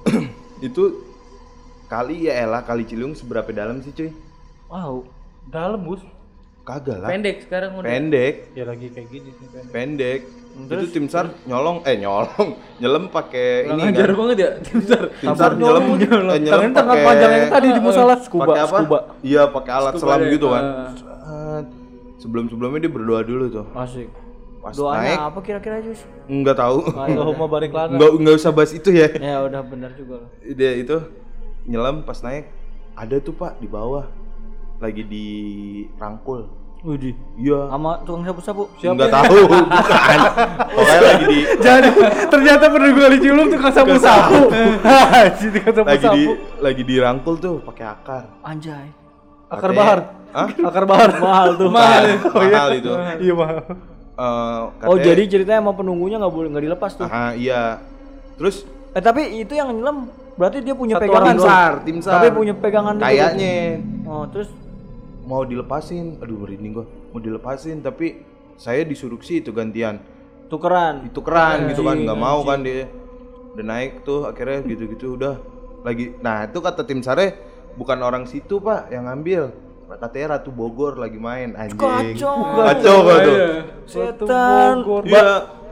[0.62, 0.82] itu
[1.86, 4.10] kali ya elah kali Ciliwung seberapa dalam sih cuy?
[4.66, 5.02] wow.
[5.42, 5.98] Dalam, Gus.
[6.62, 7.08] Kagak lah.
[7.10, 7.88] Pendek sekarang udah.
[7.88, 9.64] Pendek, Ya lagi kayak gini sih kan.
[9.68, 10.20] pendek.
[10.60, 12.48] Itu tim SAR nyolong eh nyolong,
[12.82, 14.18] nyelam pakai ini Ngajar kan.
[14.18, 15.04] banget ya, tim SAR.
[15.16, 18.14] Tim SAR nyelam, eh, nyelam Tangan tangan pakai panjang yang tadi di musola.
[18.20, 18.76] Scuba, pakai apa?
[18.76, 18.98] scuba.
[19.22, 20.62] Iya, pakai alat Scuba selam deh, gitu kan.
[20.62, 20.90] ah.
[20.92, 21.66] Set.
[22.20, 23.66] Sebelum-sebelumnya dia berdoa dulu tuh.
[23.72, 24.06] Asik.
[24.60, 26.04] Pas Doanya naik apa kira-kira Jus?
[26.28, 26.84] enggak tahu.
[26.92, 27.96] Allahumma barik lana.
[27.96, 29.08] Enggak enggak usah bahas itu ya.
[29.08, 30.30] ya udah benar juga loh.
[30.44, 30.96] dia itu
[31.64, 32.52] nyelam pas naik
[32.92, 34.04] ada tuh pak di bawah
[34.76, 35.26] lagi di
[35.96, 36.44] rangkul
[36.80, 37.12] Widih.
[37.36, 38.64] iya Sama tukang sapu-sapu.
[38.80, 40.18] nggak tahu bukan
[40.72, 41.88] pokoknya lagi di Jadi
[42.32, 44.40] ternyata pernah gue di Cilung tukang sapu-sapu.
[44.80, 46.32] Haji tukang lagi di sapu-sapu.
[46.60, 48.88] lagi di rangkul tuh pakai akar Anjay.
[49.52, 49.98] Akar bahar.
[50.32, 50.48] Hah?
[50.48, 51.10] Akar bahar.
[51.16, 51.68] Mahal tuh.
[51.68, 52.90] mahal mahal itu
[53.20, 53.60] Iya mahal.
[54.20, 57.08] Eh, Oh jadi ceritanya emang penunggunya nggak boleh nggak dilepas tuh.
[57.08, 57.80] ah iya.
[58.36, 58.68] Terus?
[58.92, 62.28] Eh tapi itu yang nyelam berarti dia punya Satu pegangan tim sar tim sar Tapi
[62.30, 63.04] punya pegangan gitu.
[63.06, 63.56] kayaknya.
[64.04, 64.48] Oh terus?
[65.24, 66.20] Mau dilepasin?
[66.20, 66.86] Aduh merinding gua.
[67.10, 68.20] Mau dilepasin tapi
[68.54, 70.04] saya disuruh sih itu gantian.
[70.50, 71.06] Tukeran.
[71.06, 72.90] itu keren gitu kan Anjing, nggak mau kan dia.
[73.54, 75.38] Udah naik tuh akhirnya gitu-gitu udah.
[75.80, 77.40] Lagi nah itu kata tim sare
[77.72, 79.48] bukan orang situ pak yang ngambil
[80.00, 82.36] katanya Ratu Bogor lagi main anjing Kacau.
[82.58, 83.36] kacau kok tuh
[83.84, 84.74] Setan.
[85.04, 85.28] iya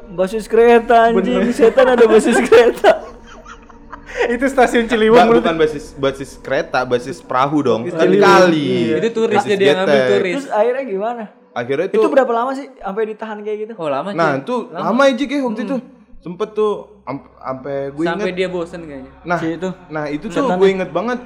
[0.09, 1.49] Basis kereta anjing.
[1.51, 2.93] Setan ada basis kereta.
[4.35, 5.15] Itu stasiun Ciliwung.
[5.15, 8.25] Ba- menurut- bukan basis basis kereta basis perahu dong kan Ciliwung.
[8.25, 10.35] kali Itu turis jadi yang ngambil turis.
[10.35, 11.25] Terus akhirnya gimana?
[11.51, 13.73] akhirnya Itu tuh berapa lama sih sampai ditahan kayak gitu?
[13.77, 15.77] Oh lama nah itu lama aja kayak waktu itu
[16.19, 16.73] sempet tuh
[17.03, 19.13] am- sampai gue Sampai inget dia bosen kayaknya.
[19.23, 19.69] nah Si itu.
[19.89, 21.19] nah itu tuh gue inget banget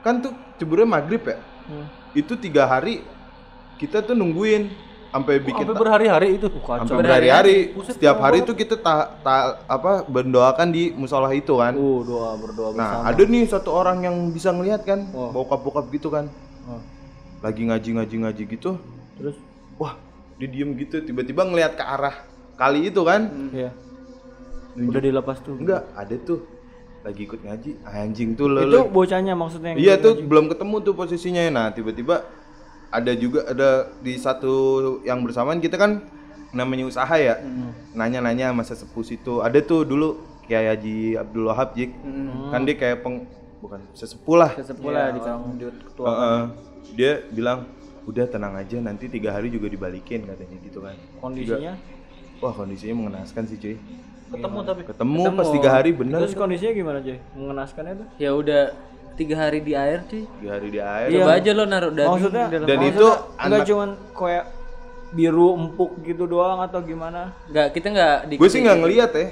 [0.00, 1.36] kan tuh ceburnya maghrib ya
[2.16, 3.02] itu tiga hari
[3.78, 4.68] kita tuh nungguin
[5.10, 6.46] sampai bikin Sampai berhari-hari itu.
[6.62, 7.56] sampai berhari-hari.
[7.82, 11.74] setiap hari tuh kita tak ta, apa mendoakan di musola itu kan.
[11.74, 16.30] Uh, doa berdoa nah ada nih satu orang yang bisa ngelihat kan bokap-bokap gitu kan.
[17.42, 18.78] Lagi ngaji-ngaji ngaji gitu.
[19.18, 19.36] Terus?
[19.80, 19.98] Wah
[20.38, 22.14] dia diem gitu tiba-tiba ngelihat ke arah
[22.54, 23.50] kali itu kan.
[23.50, 23.70] Iya.
[24.78, 25.58] Udah dilepas tuh.
[25.58, 26.46] enggak ada tuh
[27.00, 30.28] lagi ikut ngaji anjing tuh lo Itu bocahnya maksudnya yang Iya tuh ngaji.
[30.28, 31.42] belum ketemu tuh posisinya.
[31.48, 32.28] Nah tiba-tiba
[32.90, 34.52] ada juga ada di satu
[35.06, 36.04] yang bersamaan kita kan
[36.52, 37.40] namanya usaha ya.
[37.96, 39.40] Nanya-nanya sama sesepuh situ.
[39.40, 41.90] Ada tuh dulu kayak Haji Abdul Wahab Jik.
[42.52, 43.24] Kan dia kayak peng
[43.64, 44.50] bukan sesepuh lah.
[44.58, 45.56] Sesepuh lah di kampung.
[45.56, 46.06] ketua.
[46.08, 46.42] Heeh.
[46.90, 47.70] dia bilang
[48.08, 50.96] udah tenang aja nanti tiga hari juga dibalikin katanya gitu kan.
[51.22, 51.76] Kondisinya
[52.40, 53.76] Wah kondisinya mengenaskan sih cuy.
[54.30, 54.80] Ketemu tapi.
[54.86, 56.18] Ketemu, pas tiga hari bener.
[56.22, 57.18] Terus kondisinya gimana, Joy?
[57.34, 58.06] Mengenaskannya tuh?
[58.16, 58.62] Ya udah
[59.18, 60.22] tiga hari di air cuy.
[60.38, 61.08] Tiga hari di air.
[61.12, 64.44] Coba aja lo naruh daging Maksudnya di dalam Dan maksudnya itu enggak anak- cuman kayak
[65.10, 67.34] biru empuk gitu doang atau gimana?
[67.50, 69.26] Enggak, kita enggak di Gue sih nggak ngeliat ya.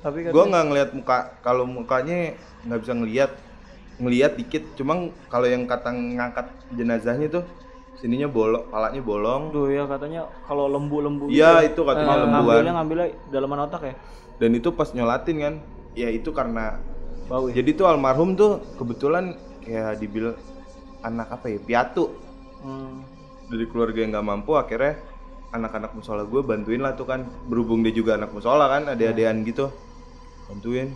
[0.00, 2.34] Tapi kan gue nggak ngelihat muka kalau mukanya
[2.66, 3.30] nggak bisa ngelihat
[4.00, 4.96] ngelihat dikit cuma
[5.28, 7.44] kalau yang kata ngangkat jenazahnya tuh
[8.00, 11.84] sininya bolong palanya bolong tuh ya katanya kalau lembu-lembu iya gitu.
[11.84, 13.94] itu katanya Eh, lembuan ngambilnya ngambilnya dalaman otak ya?
[14.40, 15.54] Dan itu pas nyolatin kan?
[15.92, 16.80] Ya itu karena
[17.28, 17.60] Bau ya?
[17.60, 20.34] jadi tuh almarhum tuh kebetulan kayak dibilang
[21.04, 22.16] anak apa ya piatu.
[22.60, 23.04] Hmm.
[23.50, 25.00] dari keluarga yang nggak mampu akhirnya
[25.50, 27.26] anak-anak musola gue bantuin lah tuh kan.
[27.50, 29.68] Berhubung dia juga anak musola kan ada-adaan gitu.
[30.46, 30.94] Bantuin.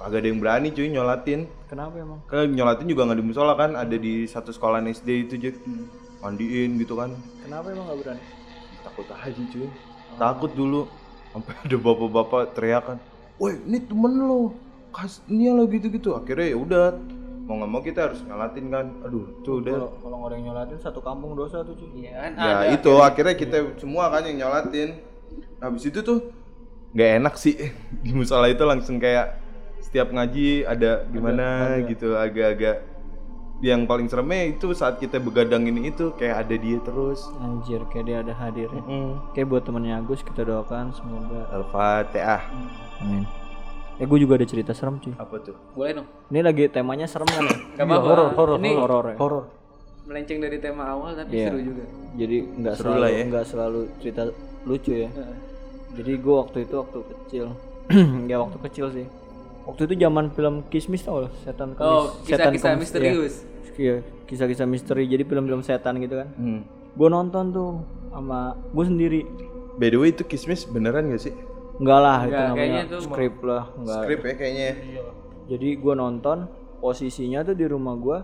[0.00, 1.44] Kagak ada yang berani cuy nyolatin.
[1.68, 2.20] Kenapa emang?
[2.24, 5.56] kan nyolatin juga nggak di musola kan ada di satu sekolah SD itu Jack
[6.20, 7.16] mandiin gitu kan.
[7.44, 8.22] Kenapa emang nggak berani?
[8.80, 9.68] takut aja cuy.
[10.16, 10.80] Takut dulu
[11.30, 12.98] sampai ada bapak-bapak teriakan
[13.40, 14.52] woi ini temen lo
[14.92, 16.12] kas ini lo gitu-gitu.
[16.12, 16.84] Akhirnya ya udah
[17.48, 18.86] mau nggak mau kita harus nyolatin kan.
[19.08, 22.04] Aduh tuh udah Kalau nggak ada yang nyolatin satu kampung dosa tuh cuy.
[22.04, 22.30] Iya kan?
[22.36, 25.00] ya itu akhirnya kita semua kan yang nyolatin
[25.58, 26.28] habis itu tuh
[26.92, 27.56] nggak enak sih.
[28.04, 29.40] Di musola itu langsung kayak
[29.80, 32.84] setiap ngaji ada gimana gitu agak-agak
[33.60, 38.04] yang paling seremnya itu saat kita begadang ini itu kayak ada dia terus Anjir kayak
[38.04, 38.82] dia ada hadir ya.
[38.82, 39.12] Mm.
[39.30, 42.42] Kayak buat temennya Agus kita doakan semoga Al-Fatihah
[42.98, 43.24] amin.
[43.94, 45.12] Eh gue juga ada cerita serem cuy.
[45.14, 46.08] apa tuh Boleh dong.
[46.28, 47.56] Ini lagi temanya serem kan ya?
[47.76, 48.00] Gak apa-apa.
[48.02, 49.16] horor, horor, Ini Horor ya.
[49.16, 49.44] Horor.
[50.02, 51.46] melenceng dari tema awal tapi Iya.
[51.46, 51.84] seru juga.
[52.16, 53.22] Jadi nggak Seru selalu lah ya.
[53.28, 54.22] nggak selalu cerita
[54.64, 55.08] lucu ya.
[55.08, 55.36] Heeh.
[55.92, 57.44] Jadi gue waktu itu waktu kecil,
[58.30, 59.06] ya waktu kecil sih.
[59.60, 63.34] Waktu itu zaman film Kismis tau loh, setan kemis, Oh, kisah-kisah misterius.
[63.36, 63.49] Iya, Iya,
[64.28, 65.08] kisah-kisah misteri.
[65.08, 66.28] Jadi film-film setan gitu kan.
[66.36, 66.60] hmm.
[66.94, 67.70] Gue nonton tuh
[68.10, 69.20] sama gue sendiri.
[69.78, 71.34] by the way itu kismis beneran gak sih
[71.80, 74.00] Enggak lah itu Enggak, namanya kayaknya tuh skrip lah, enggak.
[74.04, 74.74] skrip ya kayaknya ya
[75.48, 76.38] Jadi gue nonton
[76.82, 78.18] posisinya tuh di rumah gue,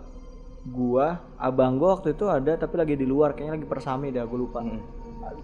[0.68, 1.06] gua,
[1.40, 4.60] abang gue waktu itu ada tapi lagi di luar, kayaknya lagi persami dah, gue lupa.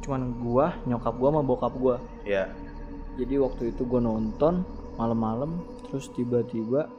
[0.05, 1.97] Cuman gua, nyokap gua sama bokap gua.
[2.23, 2.53] ya
[3.17, 4.63] Jadi waktu itu gue nonton
[5.01, 6.91] malam-malam, terus tiba-tiba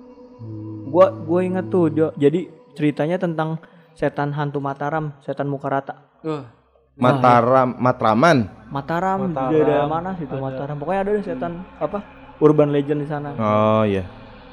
[0.89, 3.62] gua gua inget tuh, jadi ceritanya tentang
[3.93, 5.95] setan hantu Mataram, setan muka rata.
[6.23, 6.45] Wah,
[6.93, 8.38] Mataram Matraman
[8.69, 10.77] Mataram, di daerah mana situ Mataram.
[10.77, 11.99] Pokoknya ada deh setan apa?
[12.38, 13.33] Urban legend di sana.
[13.33, 14.05] oh iya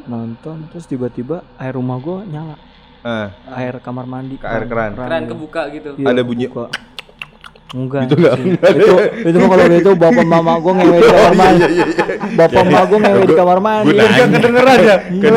[0.05, 2.57] Nonton terus tiba-tiba air rumah gua nyala.
[3.01, 4.37] ah Air kamar mandi.
[4.37, 4.97] Ke air keran.
[4.97, 5.89] keran kebuka gitu.
[5.97, 6.69] Iya, Ada bunyi- kebuka.
[7.71, 8.11] Enggak.
[8.11, 8.39] Itu enggak-
[8.73, 11.65] itu itu kalau itu bapak mama gua ngewe di kamar mandi.
[12.35, 13.87] Bapak mama gua ngewe di kamar mandi.
[13.87, 14.25] Gua nanya.
[14.27, 14.97] Kedengeran ya?
[15.07, 15.31] gue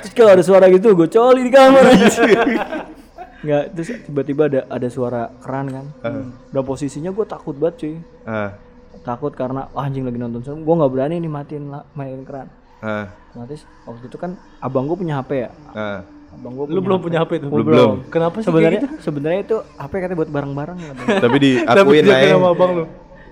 [0.00, 1.82] Terus kalau ada suara gitu gue coli di kamar
[3.36, 5.86] Enggak, terus tiba-tiba ada ada suara keran kan.
[6.50, 7.94] Dan posisinya gue takut banget cuy.
[8.24, 8.50] ah
[8.98, 12.48] Takut karena anjing lagi nonton film, gue nggak berani nih matiin matiin keran.
[12.78, 15.50] ah Otomatis waktu itu kan abang gue punya HP ya.
[15.70, 16.00] ah
[16.34, 17.48] Abang gue Lu belum punya HP tuh?
[17.48, 17.94] Gua Belum, belum.
[18.10, 18.88] Kenapa sih Sebenarnya gitu?
[19.00, 21.16] sebenarnya itu HP katanya buat bareng-bareng katanya.
[21.24, 22.84] tapi diakuin dia aja sama abang lu.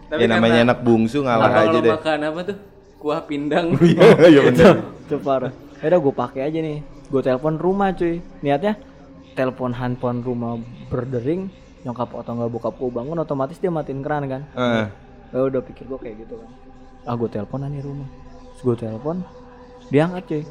[0.05, 2.57] Tapi ya namanya anak bungsu ngalah aja lo deh makan apa tuh?
[3.01, 3.67] Kuah pindang.
[4.31, 5.53] iya bener itu parah.
[5.85, 6.79] Yaudah gue pakai aja nih.
[7.13, 8.25] Gue telepon rumah cuy.
[8.41, 8.81] Niatnya
[9.35, 10.57] telepon handphone rumah
[10.89, 11.51] berdering
[11.85, 14.43] nyokap atau nggak bokap gue bangun otomatis dia matiin keran kan.
[14.57, 14.89] ah
[15.35, 16.51] Ya udah pikir gue kayak gitu kan.
[17.05, 18.09] Ah gue telepon nih rumah.
[18.57, 19.17] Terus gue telepon
[19.93, 20.43] dia angkat cuy.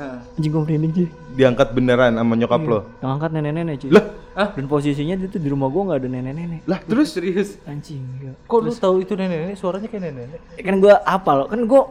[0.00, 0.18] Heeh.
[0.32, 1.08] Anjing gue merinding cuy.
[1.30, 3.90] diangkat beneran sama nyokap lo Yang angkat nenek-nenek cuy.
[3.90, 4.04] Lah?
[4.50, 6.60] Dan posisinya itu di rumah gue nggak ada nenek-nenek.
[6.64, 7.60] lah terus Serius.
[7.62, 8.00] Anjing.
[8.00, 8.34] enggak.
[8.42, 9.54] Kok lu tahu itu nenek-nenek?
[9.54, 10.40] Suaranya kayak nenek-nenek.
[10.58, 11.82] kan gue apa loh kan gue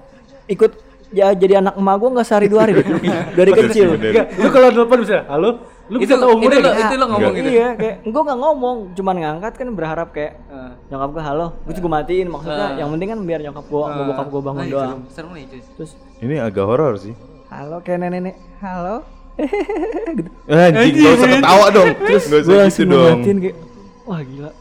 [0.50, 0.72] ikut
[1.10, 2.86] ya jadi anak emak gue nggak sehari dua hari deh.
[3.40, 5.50] dari kecil Enggak, lu kalau telepon bisa, halo?
[5.86, 6.78] Lu itu bisa tahu itu umurnya lo nggak?
[6.80, 7.50] itu lo ngomong gitu.
[7.50, 10.72] iya kayak gue nggak ngomong cuman ngangkat kan berharap kayak Heeh.
[10.88, 14.28] nyokap gue halo terus gue matiin maksudnya yang penting kan biar nyokap gue sama bokap
[14.28, 15.62] gue bangun Nah, doang serem, serem nih cuy.
[15.74, 15.92] terus
[16.22, 17.14] ini agak horor sih
[17.50, 18.36] halo kayak nenek-nenek.
[18.62, 18.96] Halo.
[19.40, 21.90] Gitu anjing gak usah ketawa dong.
[21.96, 23.40] Terus gak gue usah gitu langsung dong.
[23.42, 23.58] kayak
[24.06, 24.52] wah gila.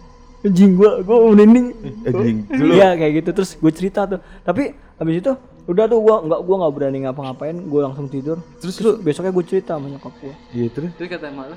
[0.46, 1.66] Anjing gue gue merinding
[2.06, 2.36] anjing.
[2.48, 2.72] Dulu.
[2.72, 3.30] Iya kayak gitu.
[3.36, 4.20] Terus gue cerita tuh.
[4.42, 4.62] Tapi
[4.98, 5.32] habis itu
[5.68, 7.56] udah tuh gue nggak gue nggak berani ngapa-ngapain.
[7.68, 8.38] Gue langsung tidur.
[8.62, 8.76] Terus?
[8.80, 10.90] Lu besoknya gue cerita sama nyokap gue iya terus?
[10.96, 11.56] Terus kata emak lo,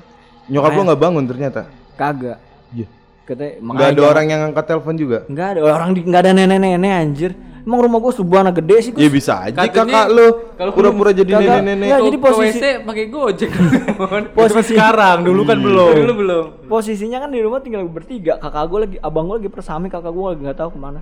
[0.52, 1.60] nyokap lo nggak bangun ternyata.
[1.96, 2.38] Kagak.
[2.72, 2.88] Iya
[3.32, 6.92] katanya nggak ada orang yang angkat telepon juga nggak ada orang di nggak ada nenek-nenek
[6.92, 7.30] anjir
[7.62, 9.14] emang rumah gue subana gede sih ya Gus.
[9.14, 12.64] bisa aja Katanya kakak lo kalau pura-pura jadi nenek-nenek Ya, "Ke- jadi ke posisi- WC
[12.82, 13.50] pakai Gojek.
[14.34, 15.94] posisi Sekarang, dulu kan belum.
[15.96, 16.44] Dulu belum.
[16.66, 20.26] posisinya kan di rumah tinggal bertiga kakak gue lagi abang gue lagi persami kakak gue
[20.26, 20.98] lagi nggak tahu ke mana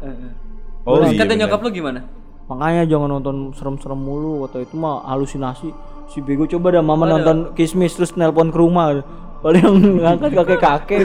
[0.82, 1.40] oh Terus iya kata bener.
[1.40, 2.00] nyokap lo gimana?
[2.42, 5.70] makanya jangan nonton serem-serem mulu atau itu mah halusinasi
[6.08, 9.00] si bego coba dah mama nonton kismis terus nelpon ke rumah
[9.40, 10.98] paling yang ngangkat kakek kakek.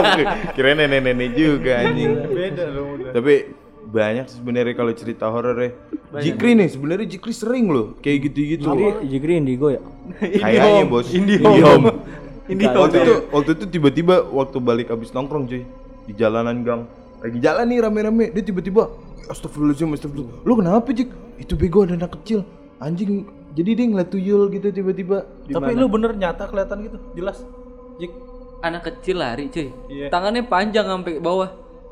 [0.56, 2.12] Kira nenek-nenek juga anjing.
[2.28, 2.64] Beda
[3.10, 3.34] tapi
[3.90, 5.70] banyak sebenarnya kalau cerita horor ya.
[6.22, 8.68] Jikri nih sebenarnya Jikri sering loh kayak gitu-gitu.
[8.70, 9.82] Jadi Jigri Indigo ya?
[10.20, 11.08] Kayaknya bos.
[11.10, 11.90] Indihome.
[12.46, 12.78] Indihome.
[12.78, 15.66] Waktu itu waktu itu tiba-tiba waktu balik abis nongkrong cuy.
[16.06, 16.86] Di jalanan gang.
[17.20, 18.24] Lagi jalan nih rame-rame.
[18.30, 18.88] Dia tiba-tiba
[19.30, 21.10] astagfirullahaladzim astagfirullah lu kenapa Jik?
[21.38, 22.42] Itu bego ada anak kecil.
[22.80, 25.26] Anjing jadi dia ngeliat tuyul gitu tiba-tiba.
[25.50, 27.42] Tapi lu bener nyata kelihatan gitu, jelas.
[28.00, 28.12] Jik.
[28.60, 29.68] Anak kecil lari cuy.
[29.86, 30.06] Iya.
[30.08, 31.50] Tangannya panjang sampai bawah.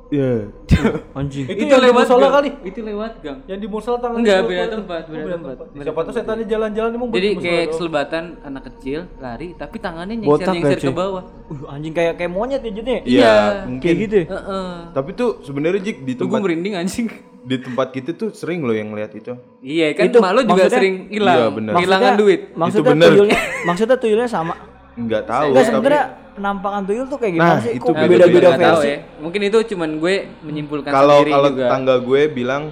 [0.08, 0.40] ya
[1.12, 2.34] anjing Itu yang di musola gang.
[2.34, 2.50] kali.
[2.62, 3.38] Itu lewat gang.
[3.44, 5.56] Yang di musola tangan Enggak, sebelah beda tempat, Oh, beda tempat.
[5.58, 5.84] tempat.
[5.84, 7.68] Siapa tuh setannya jalan-jalan emang Jadi kayak doang.
[7.68, 11.24] keselebatan anak kecil lari tapi tangannya nyengser-nyengser ya, ke bawah.
[11.50, 14.26] uh, anjing kayak kayak monyet ya jadinya iya mungkin kayak gitu ya?
[14.30, 14.68] Heeh.
[14.92, 17.06] tapi tuh sebenarnya Jik di Tuh gue tempat merinding anjing.
[17.42, 21.08] di tempat kita tuh sering loh yang lihat itu Iya kan Itu malu juga sering
[21.08, 21.36] hilang.
[21.36, 21.72] Iya, bener.
[21.74, 22.40] Kehilangan duit.
[22.54, 23.08] maksudnya bener.
[23.10, 24.56] tuyulnya maksudnya tuyulnya sama
[24.98, 27.72] nggak tahu Enggak tapi sebenarnya penampakan tuyul tuh kayak gimana Nah, sih?
[27.72, 28.88] itu Nah, beda-beda nggak versi?
[28.88, 28.98] ya.
[29.18, 31.64] Mungkin itu cuman gue menyimpulkan kalau kalau juga.
[31.64, 32.62] tetangga gue bilang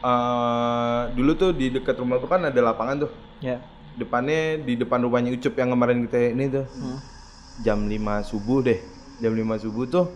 [0.00, 3.56] eh dulu tuh di dekat rumah tuh kan ada lapangan tuh Ya.
[3.94, 6.64] depannya di depan rumahnya Ucup yang kemarin kita ini tuh
[7.58, 7.92] jam 5
[8.22, 8.80] subuh deh
[9.18, 10.06] jam 5 subuh tuh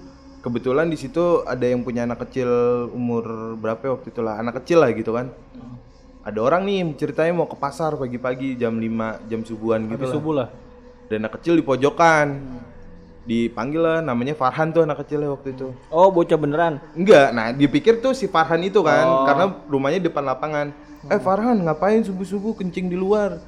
[0.41, 2.49] kebetulan di situ ada yang punya anak kecil
[2.91, 5.33] umur berapa ya waktu itu lah anak kecil lah gitu kan
[6.23, 8.89] ada orang nih ceritanya mau ke pasar pagi-pagi jam 5
[9.27, 10.49] jam subuhan gitu Habis lah subuh lah.
[11.07, 12.27] Dan anak kecil di pojokan
[13.25, 16.77] dipanggil lah namanya Farhan tuh anak kecilnya waktu itu Oh, bocah beneran.
[16.93, 19.25] enggak nah dipikir tuh si Farhan itu kan Oh.
[19.25, 20.67] karena rumahnya depan lapangan
[21.05, 23.41] eh Farhan ngapain subuh subuh kencing di luar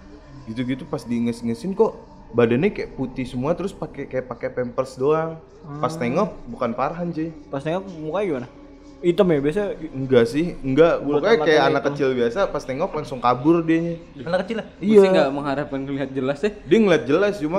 [0.45, 1.93] gitu gitu pas diinges-ingesin kok
[2.29, 5.37] badannya kayak putih semua terus pakai kayak pakai pampers doang
[5.77, 6.01] pas Hmm.
[6.01, 8.49] tengok bukan Farhan cuy Pas nengok mukanya gimana?
[8.97, 9.63] Hitam ya biasa.
[9.93, 11.89] enggak sih enggak pokoknya kayak anak itu.
[11.93, 14.67] kecil biasa pas tengok langsung kabur dia Anak kecil lah.
[14.75, 16.51] Sih iya nggak mengharapkan lihat jelas ya.
[16.57, 17.59] dia ngeliat jelas cuma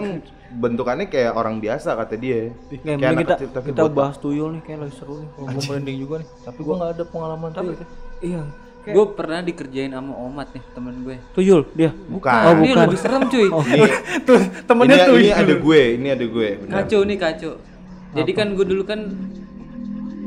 [0.49, 3.95] bentukannya kayak orang biasa kata dia kayak mending anak kita kecil tapi kita botak.
[3.95, 5.29] bahas tuyul nih kayak lagi seru nih.
[5.29, 6.27] Gue merinding juga nih.
[6.41, 7.63] Tapi gue nggak ada pengalaman tuh.
[8.19, 8.41] Iya.
[8.87, 11.15] Gue pernah dikerjain sama Omat nih temen gue.
[11.33, 11.91] Tuyul dia.
[12.07, 12.83] bukan Oh, Ini bukan.
[12.87, 13.47] lebih serem cuy.
[13.51, 13.89] ini,
[14.27, 15.15] Tuh temennya ini, tuh.
[15.19, 16.75] ini ada gue ini ada gue benar.
[16.81, 17.53] Kacau nih kacau.
[18.15, 18.99] Jadi kan gue dulu kan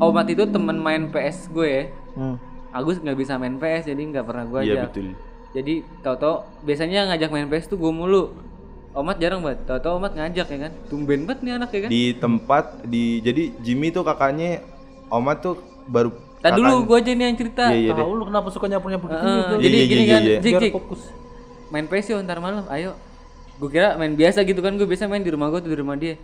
[0.01, 1.83] Omat itu temen main PS gue ya.
[2.13, 2.35] Hmm.
[2.71, 4.85] Agus nggak bisa main PS jadi nggak pernah gue iya ajak.
[4.89, 5.07] betul
[5.51, 8.33] Jadi tau-tau biasanya ngajak main PS tuh gue mulu.
[8.91, 9.63] Omat jarang banget.
[9.63, 10.71] Tau-tau Omat ngajak ya kan.
[10.87, 11.89] Tumben banget nih anak ya kan.
[11.89, 14.63] di tempat di jadi Jimmy tuh kakaknya
[15.07, 16.11] Oma tuh baru
[16.41, 17.63] Tadi dulu gue aja nih yang cerita.
[17.69, 19.13] iya iya deh Tahu lu kenapa suka nyapu nyapu gitu?
[19.13, 20.37] Heeh, Iya, jadi iya, gini iya, kan, iya.
[20.39, 21.01] Jik, Biar Jik, fokus.
[21.69, 22.91] main PS yuk ntar malam, ayo.
[23.55, 25.93] Gue kira main biasa gitu kan, gue biasa main di rumah gue tuh di rumah
[25.93, 26.17] dia.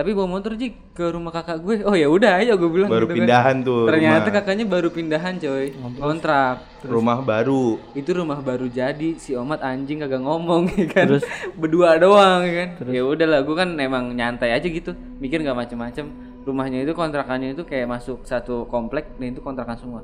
[0.00, 1.84] Tapi bawa motor Jik ke rumah kakak gue.
[1.84, 2.88] Oh ya udah ayo gue bilang.
[2.88, 3.16] baru gitu kan.
[3.20, 4.36] pindahan tuh Ternyata rumah.
[4.40, 5.66] kakaknya baru pindahan coy,
[6.00, 6.56] kontrak.
[6.80, 11.20] rumah baru Itu rumah baru jadi, si Omat anjing kagak ngomong ya kan.
[11.52, 12.68] Berdua doang ya kan.
[12.88, 16.08] Ya udahlah, gue kan emang nyantai aja gitu, mikir nggak macem-macem.
[16.40, 20.00] Rumahnya itu kontrakannya itu kayak masuk satu komplek, dan itu kontrakan semua.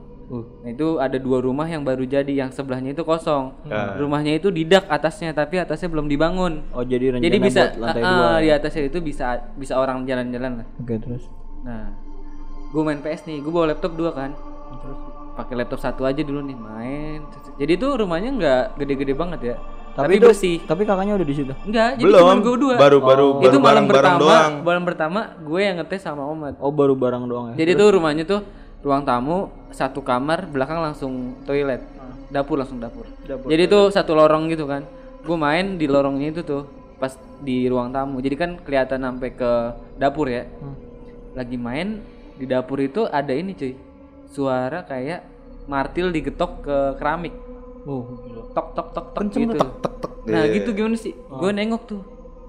[0.61, 3.57] Nah itu ada dua rumah yang baru jadi, yang sebelahnya itu kosong.
[3.73, 3.97] Ah.
[3.97, 6.67] Rumahnya itu didak atasnya, tapi atasnya belum dibangun.
[6.77, 8.21] Oh, jadi rencana Jadi bisa buat lantai ah, dua.
[8.21, 8.43] ah, ya?
[8.43, 10.67] di atasnya itu bisa bisa orang jalan-jalan lah.
[10.77, 11.25] Oke, terus.
[11.65, 11.95] Nah,
[12.75, 14.37] gue main PS nih, gue bawa laptop dua kan.
[14.83, 14.99] Terus
[15.37, 17.19] pakai laptop satu aja dulu nih main.
[17.57, 19.57] Jadi tuh rumahnya nggak gede-gede banget ya.
[19.97, 20.57] Tapi, itu- bersih.
[20.69, 21.53] Tapi kakaknya udah di situ.
[21.65, 22.75] Enggak, jadi belum cuma gue dua.
[22.77, 26.55] baru baru baru itu malam pertama, doang malam pertama gue yang ngetes sama Omat.
[26.61, 27.65] Oh, baru barang doang ya.
[27.65, 28.41] Jadi tuh rumahnya tuh
[28.85, 31.81] ruang tamu, satu kamar, belakang langsung toilet.
[32.29, 33.07] Dapur langsung dapur.
[33.25, 34.85] Jadi tuh satu lorong gitu kan.
[35.25, 36.69] Gue main di lorongnya itu tuh
[37.01, 38.21] pas di ruang tamu.
[38.21, 39.53] Jadi kan kelihatan sampai ke
[39.97, 40.45] dapur ya.
[41.33, 42.03] Lagi main
[42.37, 43.73] di dapur itu ada ini cuy.
[44.29, 45.25] Suara kayak
[45.67, 47.35] martil digetok ke keramik.
[47.87, 48.03] Oh,
[48.51, 49.55] Tok tok tok tok gitu.
[50.27, 51.15] Nah, gitu gimana sih?
[51.15, 52.03] Gue nengok tuh.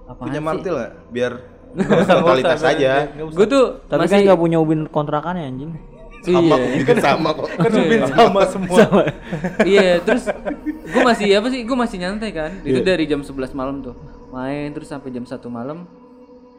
[0.04, 1.34] Apaan punya martil nggak biar
[1.78, 3.06] totalitas aja.
[3.14, 5.72] Gue tuh Tapi kan masih nggak punya ubin kontrakannya anjing.
[6.18, 6.82] sama Iya.
[6.82, 7.48] juga sama kok.
[7.62, 8.84] Kan ubin sama semua.
[9.64, 10.26] iya terus
[10.84, 11.62] gue masih apa sih?
[11.64, 12.52] Gue masih nyantai kan?
[12.66, 13.96] Itu dari jam 11 malam tuh.
[14.28, 15.86] Main terus sampai jam 1 malam.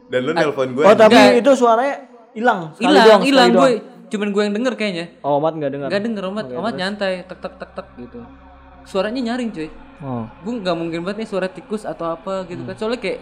[0.09, 1.43] Dan lu nelpon gue Oh, tapi Enggak.
[1.43, 1.95] itu suaranya
[2.33, 2.73] hilang.
[2.79, 3.71] Hilang hilang gue
[4.09, 5.07] cuman gue yang denger kayaknya.
[5.21, 5.88] Oh, Mat nggak dengar.
[5.91, 6.45] nggak denger omat.
[6.55, 8.23] Omat nyantai tek tek tek tek gitu
[8.88, 10.31] suaranya nyaring cuy Oh.
[10.38, 13.18] gue nggak mungkin banget nih suara tikus atau apa gitu kan soalnya kayak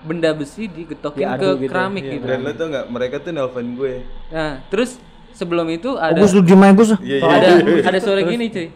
[0.00, 1.68] benda besi digetokin Diadu ke gitu.
[1.68, 5.02] keramik gitu dan lu tau nggak mereka tuh nelpon gue nah terus
[5.32, 6.90] sebelum itu ada Gus lu diem aja, Gus.
[7.00, 7.48] iya iya ada
[7.90, 8.68] ada suara gini cuy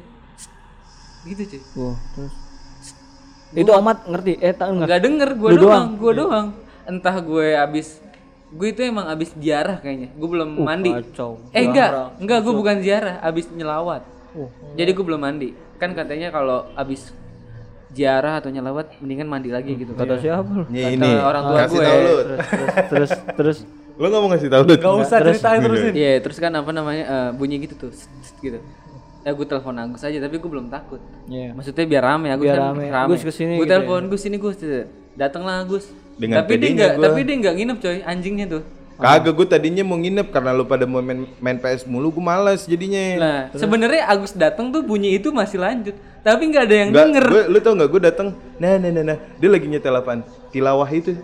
[1.25, 2.35] gitu cuy Oh, terus.
[3.55, 4.35] Itu Amat ngerti?
[4.37, 4.87] Eh, tak nggak?
[4.91, 5.87] nggak denger gue doang, doang?
[5.95, 6.47] gue doang
[6.85, 8.03] entah gue abis
[8.51, 11.39] gue itu emang abis ziarah kayaknya gue belum mandi Kacau.
[11.51, 14.03] eh enggak enggak gue bukan ziarah abis nyelawat
[14.35, 14.51] Oh.
[14.75, 17.11] jadi gue belum mandi kan katanya kalau abis
[17.95, 20.65] ziarah atau nyelawat mendingan mandi lagi gitu Kata siapa lu?
[20.67, 21.87] Ini orang tua kasih gue.
[21.87, 22.15] tau lu.
[22.19, 23.59] Terus, terus, terus, terus.
[23.95, 24.75] lu nggak mau ngasih tau lu?
[24.75, 25.93] Gak usah ceritain terusin.
[25.95, 27.91] Iya terus kan apa namanya eh, bunyi gitu tuh
[28.43, 28.59] gitu.
[29.25, 31.01] Ya gue telepon Agus aja tapi gue belum takut.
[31.31, 31.55] Iya.
[31.55, 32.85] maksudnya biar rame Agus Biar kan rame.
[32.91, 34.57] rame, Gus ke sini gue gitu telepon Gus ini Gus
[35.15, 35.85] datanglah Agus.
[36.19, 38.63] Dengan tapi dia nggak tapi dia nggak nginep coy anjingnya tuh
[38.95, 42.63] kagak gue tadinya mau nginep karena lu pada mau main, main PS mulu gue malas
[42.63, 47.05] jadinya Nah, sebenarnya Agus datang tuh bunyi itu masih lanjut, tapi nggak ada yang Enggak,
[47.05, 47.25] denger.
[47.27, 50.87] gue, lu tau nggak gue datang nah nah nah nah dia lagi nyetel apaan tilawah
[50.87, 51.19] itu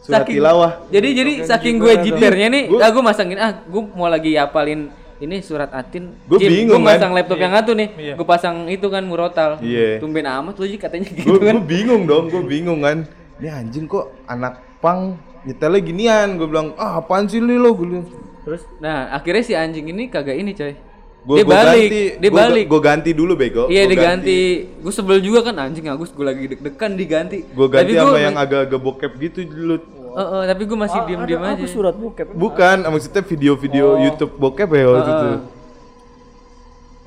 [0.00, 4.04] surat Saking- tilawah Jadi jadi saking gue jipernya nih, ah gue masangin ah gue mau
[4.04, 6.10] lagi apalin ini surat atin.
[6.26, 7.16] Gua Jim, bingung, Gue masang kan?
[7.16, 9.56] laptop yang satu nih, gue pasang itu kan murotal.
[9.62, 9.96] Iya.
[9.96, 11.56] Tumben amat lu katanya gue gitu kan.
[11.64, 15.16] bingung dong gue bingung kan ini anjing kok anak pang
[15.48, 18.06] nyetelnya ginian gue bilang ah apaan sih lu lo gue bilang
[18.44, 20.76] Terus, nah akhirnya si anjing ini kagak ini coy.
[21.24, 22.64] Gua, dia gua balik, ganti, dia gua, balik.
[22.68, 23.64] Gue ganti dulu bego.
[23.72, 24.40] Iya Gua diganti.
[24.84, 27.40] Gue sebel juga kan anjing Agus gue lagi deg-degan diganti.
[27.48, 29.76] Gue ganti Tapi sama gua- yang agak-agak bokep gitu dulu.
[29.80, 31.56] Eh, eh, tapi gue masih diem-diem aja.
[31.56, 32.36] Apa surat bokep?
[32.36, 35.28] Bukan, maksudnya video-video YouTube bokep ya waktu itu.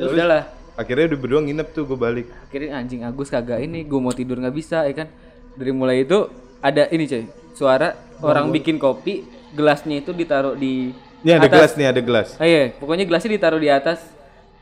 [0.01, 0.43] Terus udah lah.
[0.73, 2.25] Akhirnya udah berdua nginep tuh gue balik.
[2.49, 5.13] akhirnya anjing Agus kagak ini gue mau tidur nggak bisa ya kan
[5.53, 6.25] dari mulai itu
[6.59, 7.89] ada ini coy suara
[8.19, 11.51] orang bikin kopi gelasnya itu ditaruh di Ini ada atas.
[11.51, 12.27] gelas nih, ada gelas.
[12.35, 13.99] Ah, iya pokoknya gelasnya ditaruh di atas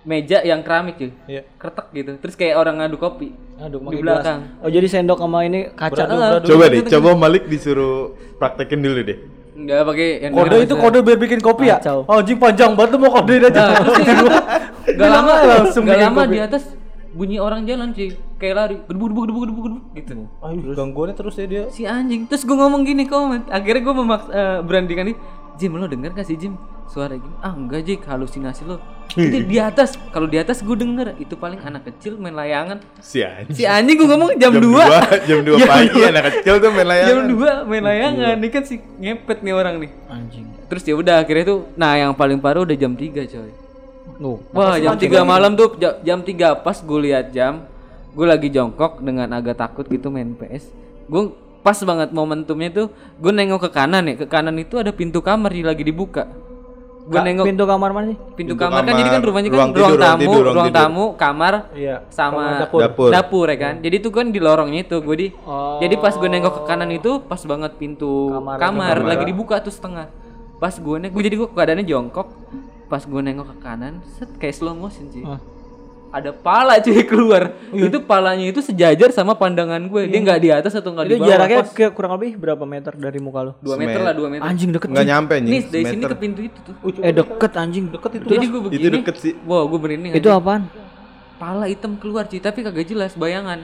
[0.02, 1.42] meja yang keramik cuy Iya.
[1.56, 4.62] kretek gitu terus kayak orang ngadu kopi Aduh, di belakang gelas.
[4.62, 6.16] Oh, jadi sendok sama ini kaca tuh.
[6.16, 7.96] Ah, Coba deh, coba Malik disuruh
[8.36, 9.20] praktekin dulu deh.
[9.56, 11.80] nggak pakai yang Kode itu kode biar bikin kopi ya?
[11.88, 13.56] Oh, anjing panjang banget lu mau kodein aja.
[13.58, 14.28] Nah, terus kayak gitu
[14.94, 16.32] nggak lama Langsung nggak bikin lama kopi.
[16.32, 16.64] di atas
[17.16, 18.12] bunyi orang jalan cuy.
[18.36, 20.14] Kayak lari gedebuk gedebuk gedebuk gedebuk gedebuk gitu.
[20.44, 21.64] Ayo, gangguannya terus ya dia.
[21.72, 22.28] si anjing.
[22.28, 25.18] Terus gue ngomong gini komen akhirnya gue memaksa eh, berandingan nih
[25.56, 26.60] Jim lo denger gak sih Jim?
[26.86, 28.04] Suara gini ah enggak Jik.
[28.04, 28.76] Halusinasi lo.
[29.16, 29.96] Itu di atas.
[30.12, 31.16] Kalau di atas gue denger.
[31.16, 32.84] Itu paling anak kecil main layangan.
[33.00, 33.56] Si anjing.
[33.56, 36.88] si anjing gue ngomong jam, Jam 2 2, jam 2 pagi anak kecil tuh main
[36.92, 37.10] layangan.
[37.10, 38.36] jam 2 main layangan.
[38.44, 39.92] nih kan si ngepet nih orang nih.
[40.12, 40.46] Anjing.
[40.66, 43.50] terus ya udah akhirnya tuh nah yang paling parah udah jam 3 coy
[44.16, 44.40] Nuh.
[44.50, 47.68] Wah jam 3 malam tuh ja- jam 3 pas gue lihat jam
[48.10, 50.72] gue lagi jongkok dengan agak takut gitu main PS
[51.06, 51.22] gue
[51.60, 55.50] pas banget momentumnya tuh gue nengok ke kanan ya ke kanan itu ada pintu kamar
[55.50, 56.24] yang lagi dibuka
[57.04, 58.18] gue nengok pintu kamar mana sih?
[58.34, 60.34] pintu, Pintu kamar, kan jadi kan kamar, rumahnya kan ruang ruang, tidur, ruang tamu tidur,
[60.40, 60.80] ruang ruang tidur.
[60.80, 61.96] tamu kamar Iya.
[62.10, 62.80] sama Kamar dapur.
[62.82, 63.10] Dapur.
[63.12, 65.78] dapur ya kan jadi tuh kan di lorongnya itu gue di Oh.
[65.78, 69.10] jadi pas gue nengok ke kanan itu pas banget pintu Kamar, kamar, kamar.
[69.12, 70.08] lagi dibuka tuh setengah
[70.56, 72.28] pas gue nengok gue jadi gue keadaannya jongkok
[72.86, 75.42] pas gue nengok ke kanan set kayak slow motion sih Ah.
[76.12, 80.74] ada pala cuy keluar itu palanya itu sejajar sama pandangan gue dia nggak di atas
[80.74, 83.52] atau nggak di Itu bawah jaraknya pas ke kurang lebih berapa meter dari muka lu?
[83.60, 84.88] dua meter lah dua meter Anjing deket.
[84.88, 85.12] Enggak Cing.
[85.12, 85.50] nyampe nih.
[85.50, 87.86] nih dari sini ke pintu itu tuh Eh deket anjing.
[87.90, 88.26] Deket itu.
[88.30, 89.34] jadi gue begini Itu deket sih.
[89.44, 90.72] wah gue berani Itu apaan?
[91.36, 93.60] pala hitam keluar cuy tapi kagak jelas bayangan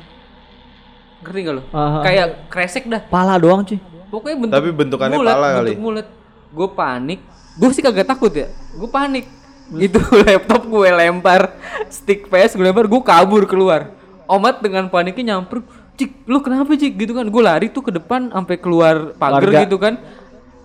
[1.22, 2.00] ngerti gak lo Aha.
[2.02, 3.80] kayak kresek dah Pala doang cuy.
[4.10, 5.74] pokoknya bentuk Tapi bentukannya mulet, pala bentuk kali.
[5.78, 6.08] mulet
[6.52, 7.20] gue panik
[7.58, 8.48] gue sih kagak takut ya.
[8.76, 9.26] Gue panik.
[9.72, 11.56] Itu laptop gue lempar
[11.88, 13.92] stick PS gue lempar gue kabur keluar.
[14.28, 15.64] Omat dengan paniknya nyamper
[16.00, 16.94] cik lu kenapa cik?
[16.96, 17.28] Gitu kan.
[17.28, 20.00] Gue lari tuh ke depan sampai keluar pagar gitu kan.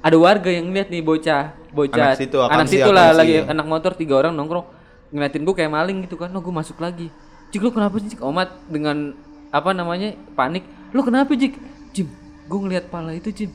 [0.03, 2.15] Ada warga yang lihat nih bocah bocah.
[2.15, 4.67] Anak situ, anak situ lah lagi anak motor tiga orang nongkrong.
[5.11, 6.31] Ngeliatin gue kayak maling gitu kan.
[6.35, 7.11] Oh gue masuk lagi.
[7.51, 8.23] Cik lu kenapa cik?
[8.23, 9.15] Omat dengan
[9.51, 10.67] apa namanya panik.
[10.95, 11.55] Lu kenapa cik?
[11.97, 12.09] Jim
[12.47, 13.51] gue ngeliat pala itu Jim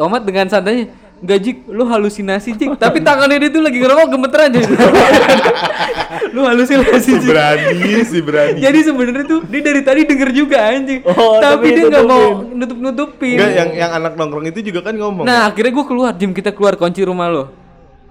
[0.00, 0.88] omat dengan santainya
[1.20, 2.80] Enggak Jik, lu halusinasi Jik.
[2.80, 4.60] Tapi tangannya dia tuh lagi ngerokok gemeteran aja
[6.34, 7.28] Lu halusinasi Si Jik.
[7.28, 8.58] Berani, si berani.
[8.58, 11.04] Jadi sebenarnya tuh dia dari tadi denger juga anjing.
[11.04, 12.24] Oh, Tapi tapi dia nggak mau
[12.56, 13.36] nutup-nutupin.
[13.36, 15.28] Enggak yang yang anak nongkrong itu juga kan ngomong.
[15.28, 16.12] Nah akhirnya gue keluar.
[16.16, 17.44] Jim kita keluar kunci rumah lo.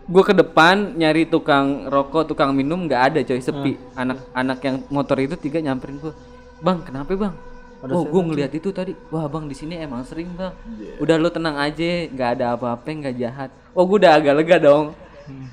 [0.06, 3.42] Gue ke depan nyari tukang rokok, tukang minum nggak ada coy.
[3.42, 3.74] Sepi.
[3.98, 6.14] Anak-anak yang motor itu tiga nyamperin gue
[6.60, 7.49] Bang kenapa bang?
[7.82, 10.52] Oh gue ngeliat itu tadi Wah bang di sini emang sering bang
[11.00, 14.92] Udah lo tenang aja nggak ada apa-apa nggak jahat Oh gue udah agak lega dong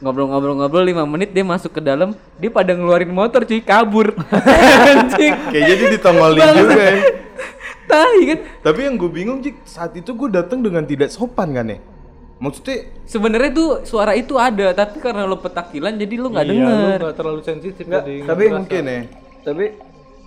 [0.01, 4.17] Ngobrol-ngobrol-ngobrol 5 menit dia masuk ke dalam Dia pada ngeluarin motor cuy kabur
[4.91, 6.97] Anjing Kayak jadi ditongolin juga ya.
[7.87, 11.69] Tai kan Tapi yang gue bingung Jik, saat itu gue datang dengan tidak sopan kan
[11.69, 11.79] ya?
[12.37, 16.99] Maksudnya Sebenarnya tuh suara itu ada, tapi karena lo petakilan jadi lo nggak Iya, denger.
[17.01, 18.15] nggak terlalu sensitif jadi.
[18.29, 19.01] Tapi mungkin ya.
[19.41, 19.65] tapi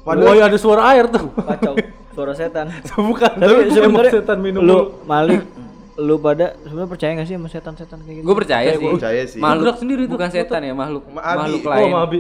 [0.01, 1.29] Padahal oh, ada suara air tuh.
[1.35, 1.73] kacau
[2.09, 2.67] suara setan.
[3.09, 3.31] Bukan.
[3.38, 4.77] Tapi sebenarnya setan minum lu.
[5.05, 5.43] Malik
[5.99, 8.25] lu pada sebenarnya percaya gak sih sama setan-setan kayak gitu?
[8.25, 8.79] Gue percaya sih.
[8.79, 9.39] Gue percaya sih.
[9.39, 11.83] Makhluk Gerak sendiri tuh, bukan setan ya, makhluk makhluk Oh, lain.
[11.83, 12.19] Oh, Mabi.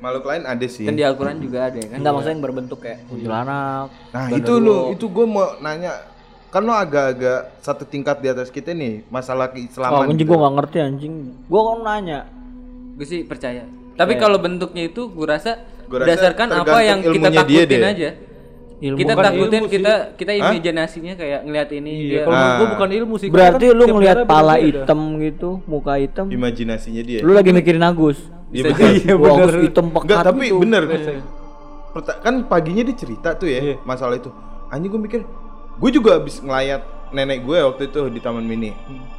[0.00, 0.84] Makhluk lain ada sih.
[0.84, 1.96] Kan di Al-Qur'an juga ada ya kan.
[2.04, 3.88] Enggak maksudnya yang berbentuk kayak kuntilanak.
[4.12, 5.92] Nah itu lu, itu gue mau nanya
[6.52, 10.06] kan lo agak-agak satu tingkat di atas kita nih masalah Oh, keislaman.
[10.06, 10.30] anjing gitu.
[10.30, 11.14] gua gak ngerti anjing.
[11.48, 12.18] Gua kan nanya.
[12.94, 13.64] Gue sih percaya.
[13.96, 17.80] Tapi kalau bentuknya itu gue rasa Gua rasa berdasarkan apa yang kita dia takutin deh.
[17.86, 18.10] aja.
[18.74, 19.72] Ilmu kita bukan takutin ilmu sih.
[19.72, 22.20] kita kita imajinasinya kayak ngeliat ini Iya, dia.
[22.20, 22.72] kalau menurut gua Ah.
[22.74, 23.28] bukan ilmu sih.
[23.28, 26.26] Berarti lu kan tiap ngelihat pala hitam gitu, muka hitam.
[26.28, 27.18] Imajinasinya dia.
[27.20, 28.18] Lu lagi mikirin Agus.
[28.50, 28.70] Iya.
[29.16, 30.60] Wah, Agus hitam pekat Enggak, tapi gitu.
[30.60, 30.82] bener.
[31.90, 33.74] Perta- kan paginya dia cerita tuh ya Iya.
[33.82, 34.28] masalah itu.
[34.66, 35.20] Anjing gue mikir,
[35.74, 38.74] gue juga habis ngelayat nenek gue waktu itu di Taman Mini.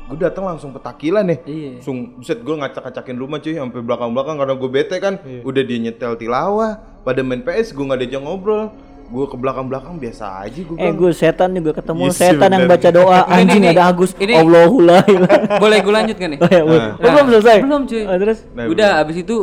[0.05, 1.39] Gue datang langsung petakilan nih.
[1.43, 1.69] Iya.
[1.75, 5.13] Langsung buset gue ngacak-ngacakin rumah cuy sampai belakang-belakang karena gue bete kan.
[5.19, 5.41] Iya.
[5.41, 8.69] Udah dia nyetel tilawah, pada main PS gue nggak diajak ngobrol.
[9.05, 10.77] Gue ke belakang-belakang biasa aja gue.
[10.77, 12.73] Eh, gue setan juga ketemu Iya sih, setan yang bener.
[12.73, 14.11] baca doa anjing ini, ada Agus.
[14.17, 14.33] ini.
[14.33, 15.37] Allahu la ilaha.
[15.57, 16.39] Boleh gue lanjut kan nih?
[16.41, 16.93] Oh, ya, Nah.
[16.97, 17.57] oh, belum selesai.
[17.61, 18.03] Belum cuy.
[18.03, 19.35] Oh, terus Nah, Udah abis itu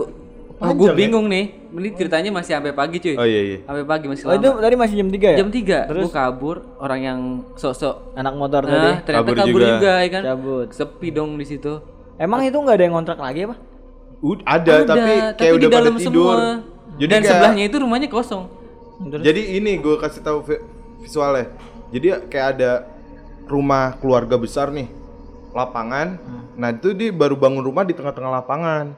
[0.62, 0.94] oh, gue ya?
[0.94, 1.44] bingung nih.
[1.68, 3.14] Ini ceritanya masih sampai pagi cuy.
[3.14, 3.58] Oh iya iya.
[3.62, 4.38] Sampai pagi masih Oh, lama.
[4.38, 5.36] itu tadi masih jam 3 ya?
[5.36, 7.18] Jam 3 gue kabur orang yang
[7.54, 8.90] sok-sok Anak motor nah, tadi.
[9.02, 9.68] ternyata Kabur kabur, juga.
[9.72, 9.92] juga.
[9.98, 10.22] ya kan.
[10.24, 10.66] Cabut.
[10.70, 11.72] Sepi dong di situ.
[12.14, 13.56] Emang itu nggak ada yang ngontrak lagi apa?
[14.22, 16.14] Ud- ada, tapi kayak tapi udah di dalam pada tidur.
[16.14, 16.36] semua.
[16.92, 18.44] Jadi Dan kayak- sebelahnya itu rumahnya kosong.
[19.02, 20.62] Jadi ini gue kasih tahu vi-
[21.00, 21.50] visualnya.
[21.90, 22.70] Jadi kayak ada
[23.44, 24.86] rumah keluarga besar nih,
[25.50, 26.16] lapangan.
[26.54, 28.94] Nah itu dia baru bangun rumah di tengah-tengah lapangan.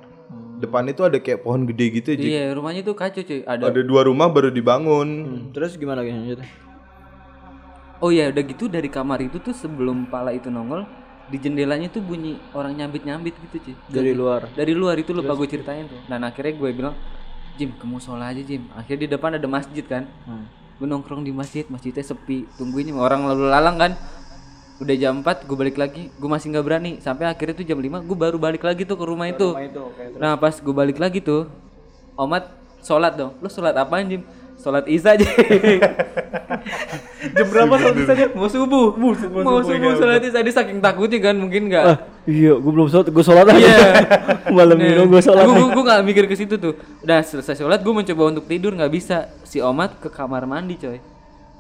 [0.65, 2.11] Depan itu ada kayak pohon gede gitu.
[2.17, 2.33] Ji.
[2.33, 3.45] Iya, rumahnya tuh kacau cuy.
[3.45, 3.69] Ada.
[3.69, 5.09] Ada dua rumah baru dibangun.
[5.53, 6.49] Terus gimana lagi lanjutnya?
[8.01, 10.85] Oh iya, udah gitu dari kamar itu tuh sebelum pala itu nongol,
[11.31, 13.75] di jendelanya tuh bunyi orang nyambit-nyambit gitu cuy.
[13.93, 14.49] Dari luar.
[14.53, 16.01] Dari luar itu lupa gue ceritain tuh.
[16.09, 16.97] Dan akhirnya gue bilang,
[17.55, 20.47] Jim ke musola aja Jim akhirnya di depan ada masjid kan Hmm.
[20.75, 23.93] gue nongkrong di masjid masjidnya sepi tungguin orang lalu lalang kan
[24.85, 28.05] udah jam 4 gue balik lagi gue masih nggak berani sampai akhirnya tuh jam 5
[28.05, 30.21] gue baru balik lagi tuh ke rumah itu Rumah itu, oke.
[30.21, 31.49] nah pas gue balik lagi tuh
[32.15, 32.47] Omat
[32.85, 34.23] sholat dong lu sholat apaan Jim
[34.55, 35.27] sholat isya aja
[37.25, 38.25] Jam berapa sholat saja?
[38.37, 41.99] mau subuh mau subuh, subuh, iya, sholat isya dia saking takutnya kan mungkin nggak Ah,
[42.29, 43.61] iya, gue belum sholat, gue sholat aja.
[43.61, 43.77] Iya.
[44.57, 45.45] Malam ini gue sholat.
[45.45, 46.73] Gue gue gak mikir ke situ tuh.
[47.05, 49.29] Udah selesai sholat, gue mencoba untuk tidur nggak bisa.
[49.45, 50.97] Si Omat ke kamar mandi coy.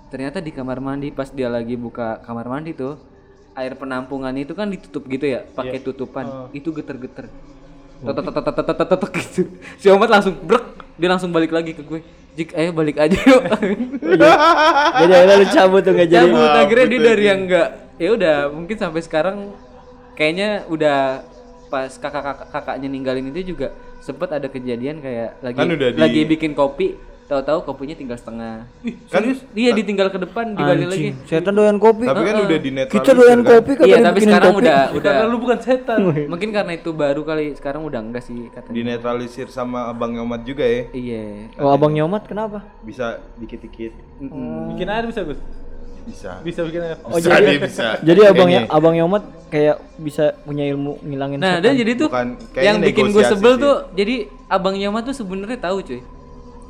[0.08, 2.96] Ternyata di kamar mandi pas dia lagi buka kamar mandi tuh,
[3.54, 6.24] air penampungan itu kan ditutup gitu ya, pakai tutupan.
[6.50, 7.26] Itu geter-geter.
[9.14, 9.48] Gitu.
[9.78, 10.64] Si Omat langsung brek,
[10.98, 12.02] dia langsung balik lagi ke gue.
[12.34, 13.42] Jik, ayo balik aja yuk.
[14.02, 16.26] Jadi akhirnya lu cabut tuh gak jadi.
[16.26, 19.36] Cabut akhirnya dia dari yang enggak ya udah mungkin sampai sekarang
[20.18, 21.22] kayaknya udah
[21.70, 23.70] pas kakak kakaknya ninggalin itu juga
[24.02, 28.68] sempet ada kejadian kayak lagi Kan udah di- lagi bikin kopi tahu-tahu kopinya tinggal setengah
[29.08, 32.04] Kan dia ditinggal ke depan digali lagi setan doyan kopi.
[32.04, 33.50] tapi kan udah dinetralisir Kita doyan kan?
[33.50, 35.98] kopi kan iya tapi sekarang udah udah Karena lu bukan setan.
[36.26, 40.62] mungkin karena itu baru kali sekarang udah enggak sih katanya Dinetralisir sama abang Omat juga
[40.62, 40.82] ya.
[40.90, 41.24] iya
[41.56, 42.60] Oh, abang nyomat kenapa?
[42.80, 43.92] Bisa dikit-dikit.
[44.70, 45.40] Bikin air bisa, Gus?
[46.04, 46.36] Bisa.
[46.40, 46.96] Bisa bikin air.
[47.02, 47.86] Oh, bisa, jadi- bisa.
[47.98, 51.64] Jadi abang abang nyomat kayak bisa punya ilmu ngilangin nah setan.
[51.64, 53.62] dan jadi tuh Bukan, yang bikin gue sebel sih.
[53.62, 54.14] tuh jadi
[54.46, 56.02] abang Yoma tuh sebenarnya tahu cuy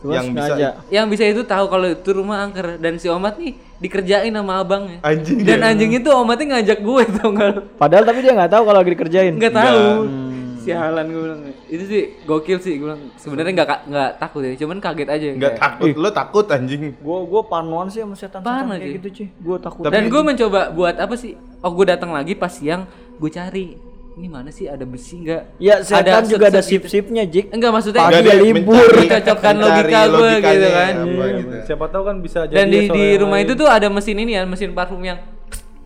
[0.04, 0.68] Cuma yang bisa- sengaja.
[0.88, 5.00] yang bisa itu tahu kalau itu rumah angker dan si Omat nih dikerjain sama abangnya
[5.00, 5.66] Anjing dan ya.
[5.66, 7.60] anjing itu Omatnya ngajak gue tau nggak lu?
[7.74, 9.32] Padahal tapi dia nggak tahu kalau lagi dikerjain.
[9.34, 10.60] nggak tahu Hmm.
[10.62, 14.76] sialan gue bilang itu sih gokil sih gue bilang sebenarnya nggak nggak takut ya cuman
[14.78, 16.82] kaget aja Enggak kayak- takut, lo takut anjing.
[16.98, 19.28] Gua gua panuan sih sama setan-setan Parah, kayak gitu, cuy.
[19.38, 19.82] Gua takut.
[19.86, 22.84] dan gue mencoba buat apa sih oh gue datang lagi pas siang
[23.14, 23.76] gue cari
[24.14, 26.78] ini mana sih ada besi nggak Ya setan juga ada gitu.
[26.78, 27.50] sip-sipnya, Jik.
[27.50, 28.86] enggak maksudnya Pagi Enggak, ya libur.
[28.86, 30.94] mencari logika gue gitu kan.
[30.94, 31.54] apa gitu.
[31.64, 33.44] Siapa tahu kan bisa jadi dan di di rumah lain.
[33.44, 35.18] itu tuh ada mesin ini ya mesin parfum yang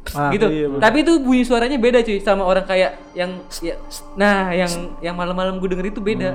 [0.08, 0.80] Ah, gitu iya, bener.
[0.80, 3.28] tapi itu bunyi suaranya beda cuy sama orang kayak yang
[3.60, 3.76] ya,
[4.14, 6.32] nah yang yang malam-malam gue denger itu beda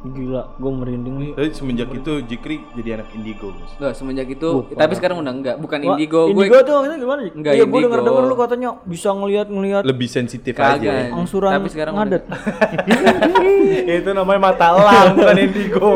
[0.00, 1.30] Gila, gua merinding nih.
[1.36, 3.68] Tapi semenjak itu Jikri jadi anak indigo, Bos.
[3.76, 7.20] Nggak, semenjak itu tapi sekarang udah enggak bukan Wah, indigo, gue Indigo tuh maksudnya gimana,
[7.20, 7.34] Jik?
[7.36, 7.84] Enggak, Iya, gua indigo.
[7.84, 11.12] denger-denger lu katanya bisa ngelihat-ngelihat Lebih sensitif kagak aja.
[11.12, 12.22] angsuran tapi sekarang ngadet.
[14.00, 15.90] itu namanya mata elang bukan indigo.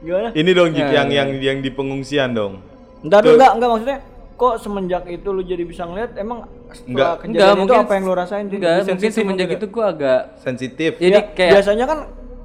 [0.00, 0.28] Gimana?
[0.32, 2.58] Ini dong Ya, Jik yang yang yang di pengungsian dong.
[3.00, 3.98] Entar enggak, enggak maksudnya
[4.34, 6.48] kok semenjak itu lu jadi bisa ngeliat emang
[6.82, 7.20] Enggak.
[7.20, 10.20] kejadian Enggak, itu mungkin apa yang lu rasain enggak Sensitif mungkin semenjak itu gue agak
[10.40, 10.90] Sensitif.
[10.96, 11.98] jadi Ya, kayak biasanya kan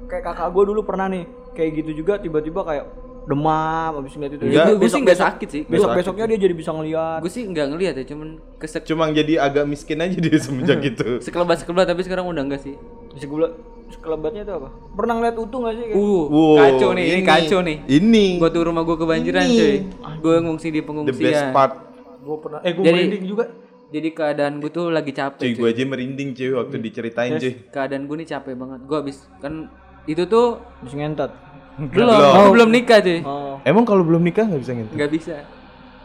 [0.06, 2.86] kayak kakak gue dulu pernah nih kayak gitu juga tiba-tiba kayak
[3.26, 6.70] demam habis ngeliat itu Enggak, gue sih nggak sakit sih besok besoknya dia jadi bisa
[6.70, 10.78] ngeliat gue sih nggak ngelihat ya cuman kesek Cuma jadi agak miskin aja dia semenjak
[10.94, 11.18] itu.
[11.18, 12.78] sekelebat sekelebat tapi sekarang udah enggak sih
[13.10, 13.54] bisa gue bilang
[13.88, 15.96] sekelebatnya itu apa pernah ngeliat utuh gak sih kayak?
[15.96, 19.56] uh Wow, kacau nih ini, kacau nih Ini gue tuh rumah gue kebanjiran Ini.
[19.56, 19.74] cuy
[20.16, 21.72] gue ngungsi di the pengungsian best part.
[22.20, 23.44] Gue pernah eh gue Jadi- merinding juga.
[23.86, 25.58] jadi keadaan gue tuh lagi capek Cuy, cuy.
[25.60, 27.52] gue aja merinding cuy waktu diceritain cuy.
[27.68, 29.70] keadaan gue nih capek banget gue habis kan
[30.06, 31.30] itu tuh bisa ngentot?
[31.76, 33.20] Belum gue belum nikah cuy.
[33.20, 33.60] Oh.
[33.66, 34.96] Emang kalau belum nikah nggak bisa ngintip?
[34.96, 35.36] nggak bisa.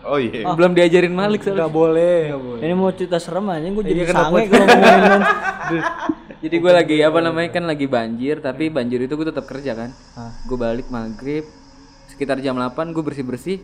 [0.02, 0.50] Oh iya.
[0.58, 1.70] belum diajarin Malik soalnya.
[1.70, 2.20] Enggak boleh.
[2.66, 5.22] ini mau cerita serem aja gue jadi Iya, sange kalau ngomongin
[6.44, 9.90] jadi gue lagi apa namanya kan lagi banjir tapi banjir itu gue tetap kerja kan.
[10.50, 11.46] Gue balik maghrib
[12.10, 13.58] sekitar jam 8 gue bersih bersih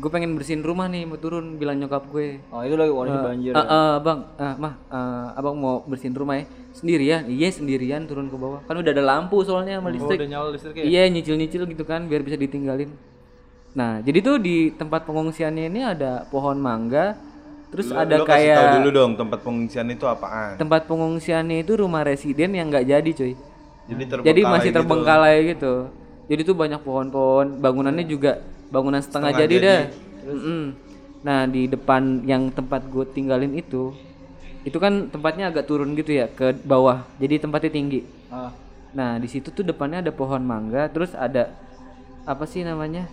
[0.00, 3.52] gue pengen bersihin rumah nih mau turun bilang nyokap gue oh itu lagi kondisi banjir
[3.52, 7.28] Ah, ah, bang, ah, mah, ah, abang mau bersihin rumah ya sendirian?
[7.28, 8.62] Iya sendirian turun ke bawah.
[8.64, 10.18] Kan udah ada lampu soalnya sama Oh, listrik.
[10.18, 10.84] udah nyala listriknya.
[10.86, 12.88] Iya nyicil nyicil gitu kan biar bisa ditinggalin.
[13.70, 17.18] Nah jadi tuh di tempat pengungsiannya ini ada pohon mangga,
[17.68, 20.56] terus Lo- ada kasih kayak tahu dulu dong tempat pengungsian itu apaan.
[20.56, 23.34] tempat pengungsiannya itu rumah residen yang nggak jadi cuy.
[23.84, 24.76] Jadi terbengkalai Jadi masih gitu.
[24.80, 25.74] terbengkalai gitu.
[26.24, 28.38] Jadi tuh banyak pohon-pohon, bangunannya juga
[28.70, 29.66] bangunan setengah, Setengah jadi, jadi.
[29.66, 29.82] dah.
[30.30, 30.62] Mm-mm.
[31.20, 33.92] Nah di depan yang tempat gue tinggalin itu,
[34.62, 37.04] itu kan tempatnya agak turun gitu ya ke bawah.
[37.18, 38.00] Jadi tempatnya tinggi.
[38.30, 38.50] ah.
[38.90, 41.52] Nah di situ tuh depannya ada pohon mangga, terus ada
[42.24, 43.06] apa sih namanya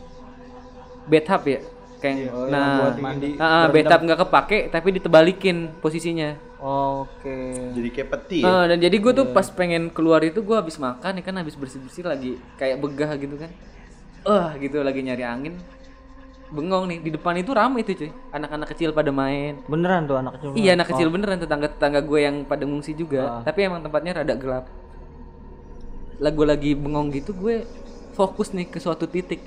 [1.05, 1.59] bathtub ya?
[1.97, 3.29] Kayak Oh, yang nah, buat mandi.
[3.41, 6.37] ah, bathtub nggak kepake tapi ditebalikin posisinya.
[6.57, 7.37] oke
[7.73, 8.49] Jadi kayak peti ya.
[8.49, 11.53] Ah, dan jadi gue tuh pas pengen keluar itu gue habis makan ya kan habis
[11.53, 13.49] bersih bersih lagi kayak begah gitu kan
[14.28, 15.55] eh gitu lagi nyari angin.
[16.47, 18.11] Bengong nih di depan itu ramai tuh cuy.
[18.32, 19.59] Anak-anak kecil pada main.
[19.67, 23.43] Beneran tuh anak kecil iya anak kecil beneran tetangga tetangga gue yang pada ngungsi juga.
[23.43, 24.65] Tapi emang tempatnya rada gelap.
[26.19, 27.67] Lah gue lagi bengong gitu gue
[28.15, 29.43] fokus nih ke suatu titik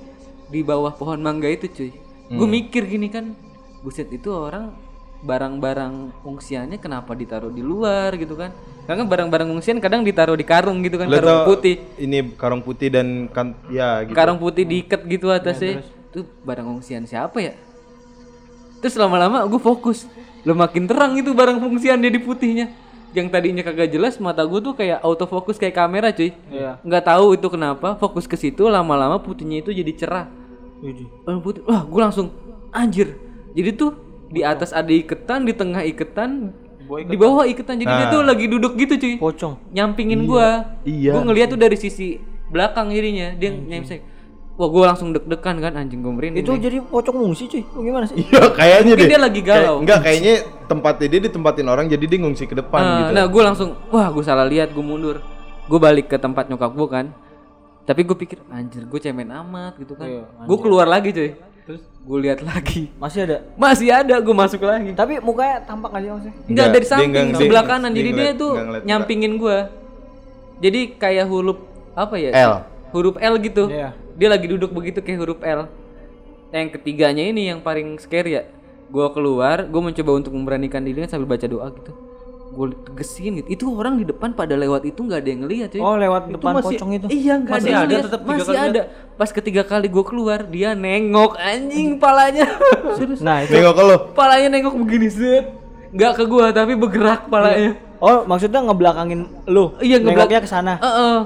[0.52, 1.92] di bawah pohon mangga itu cuy.
[2.30, 3.32] Gue mikir gini kan
[3.80, 4.76] buset itu orang
[5.20, 8.16] barang-barang fungsiannya kenapa ditaruh di luar?
[8.16, 8.52] gitu kan
[8.90, 11.78] Karena barang-barang pengungsian kadang ditaruh di karung gitu kan, Lo karung putih.
[11.94, 14.18] Ini karung putih dan kan ya gitu.
[14.18, 15.86] Karung putih diikat gitu atasnya.
[16.10, 17.54] Itu barang pengungsian siapa ya?
[18.82, 20.10] Terus lama-lama gue fokus.
[20.42, 22.74] Lo makin terang itu barang pengungsian dia di putihnya.
[23.14, 26.34] Yang tadinya kagak jelas mata gue tuh kayak autofocus kayak kamera cuy.
[26.50, 26.82] Iya.
[26.82, 30.26] Nggak tahu itu kenapa fokus ke situ lama-lama putihnya itu jadi cerah.
[31.22, 31.62] Warna putih.
[31.62, 32.34] Wah, gue langsung
[32.74, 33.14] anjir.
[33.54, 33.94] Jadi tuh
[34.34, 36.50] di atas ada iketan, di tengah iketan,
[37.06, 37.78] di bawah iketan.
[37.78, 39.14] Jadi dia tuh lagi duduk gitu cuy.
[39.16, 39.54] Pocong.
[39.70, 40.78] Nyampingin gua.
[40.82, 41.14] Iya.
[41.14, 42.18] Gue ngeliat tuh dari sisi
[42.50, 43.34] belakang jadinya.
[43.38, 44.02] Dia nyamping.
[44.60, 46.44] Wah, gue langsung deg-degan kan anjing gue merinding.
[46.44, 46.60] Itu nih.
[46.60, 47.62] jadi pocong ngungsi cuy.
[47.64, 48.20] Lu gimana sih?
[48.20, 49.08] Iya kayaknya Mungkin deh.
[49.08, 49.56] dia lagi galau.
[49.56, 50.34] Kayak- enggak kayaknya
[50.68, 53.12] tempatnya dia ditempatin orang jadi dia ngungsi ke depan Nah, gitu.
[53.16, 55.24] nah gue langsung, wah gue salah lihat, gue mundur.
[55.64, 57.06] Gue balik ke tempat nyokap gue kan.
[57.88, 60.04] Tapi gue pikir, anjir gue cemen amat gitu kan.
[60.04, 61.30] Iya, gue keluar lagi cuy.
[61.70, 62.90] Terus gue lihat lagi.
[62.98, 63.36] Masih ada.
[63.54, 64.90] Masih ada, gue masuk lagi.
[64.90, 66.34] Tapi mukanya tampak aja maksudnya.
[66.34, 67.90] Enggak Enggak, dari samping sebelah kanan.
[67.94, 68.52] dia Jadi dia tuh
[68.82, 69.70] nyampingin gua.
[70.58, 71.62] Jadi kayak huruf
[71.94, 72.30] apa ya?
[72.34, 72.52] L.
[72.90, 73.70] Huruf L gitu.
[73.70, 73.94] Iya.
[74.18, 75.70] Dia lagi duduk begitu kayak huruf L.
[76.50, 78.42] Yang ketiganya ini yang paling scary ya.
[78.90, 81.94] Gua keluar, gua mencoba untuk memberanikan diri sambil baca doa gitu.
[82.50, 83.48] Gue tegesin gitu.
[83.48, 85.80] Itu orang di depan pada lewat itu nggak ada yang ngeliat cuy.
[85.80, 87.06] Oh, lewat depan masih- pocong itu.
[87.06, 88.04] Iya nggak ada, yang ada lihat.
[88.10, 88.82] tetap masih kali ada.
[89.14, 92.46] Pas ketiga kali gue keluar dia nengok anjing palanya.
[93.20, 93.54] Nah, itu.
[93.54, 93.96] Nengok ke lo.
[94.12, 95.44] palanya nengok begini set.
[95.90, 97.78] Nggak ke gua tapi bergerak palanya.
[97.98, 99.74] Oh, maksudnya ngebelakangin lu.
[99.78, 100.74] Iya ngebelakangnya ke sana.
[100.78, 101.18] Heeh.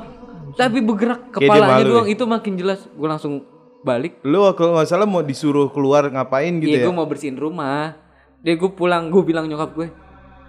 [0.54, 2.14] Tapi bergerak kepalanya doang ya?
[2.14, 2.86] itu makin jelas.
[2.88, 3.42] Gue langsung
[3.80, 4.22] balik.
[4.22, 6.86] Lu kalau nggak salah mau disuruh keluar ngapain gitu Iya, ya?
[6.88, 7.98] gue mau bersihin rumah.
[8.40, 9.88] Dia gue pulang, gue bilang nyokap gue,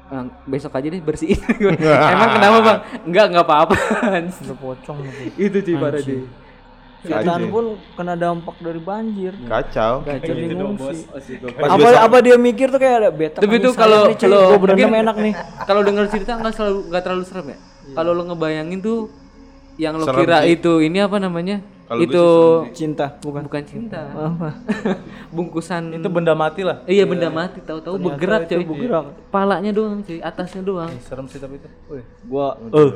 [0.06, 1.42] "Ah, besok aja deh bersihin.
[2.14, 2.80] Emang kenapa bang?
[3.10, 3.76] Enggak, enggak apa-apa.
[4.62, 4.98] Pocong
[5.38, 6.26] itu sih parah deh.
[7.06, 7.54] Anjing.
[7.54, 9.34] pun kena dampak dari banjir.
[9.46, 10.02] Kacau.
[10.06, 11.06] Jadi ngungsi.
[11.10, 13.40] Pas Apa apa dia mikir tuh kayak ada beta.
[13.46, 15.34] Tapi tuh kalau kalau mungkin enak nih.
[15.70, 17.58] Kalau denger cerita nggak selalu nggak terlalu serem ya.
[17.94, 19.14] Kalau lo ngebayangin tuh
[19.78, 20.58] yang lo Serem kira sih.
[20.58, 21.62] itu ini apa namanya?
[21.86, 22.26] Gue itu
[22.74, 23.46] Cinta, bukan.
[23.46, 24.10] bukan cinta.
[24.10, 24.50] Apa?
[25.36, 26.82] Bungkusan Itu benda mati lah.
[26.90, 28.66] Iya benda mati tahu-tahu bergerak coy.
[28.66, 29.06] bergerak.
[29.30, 30.90] Palanya doang cuy, atasnya doang.
[31.06, 31.70] Serem sih tapi itu.
[31.86, 32.04] Wih.
[32.26, 32.92] Gua eh.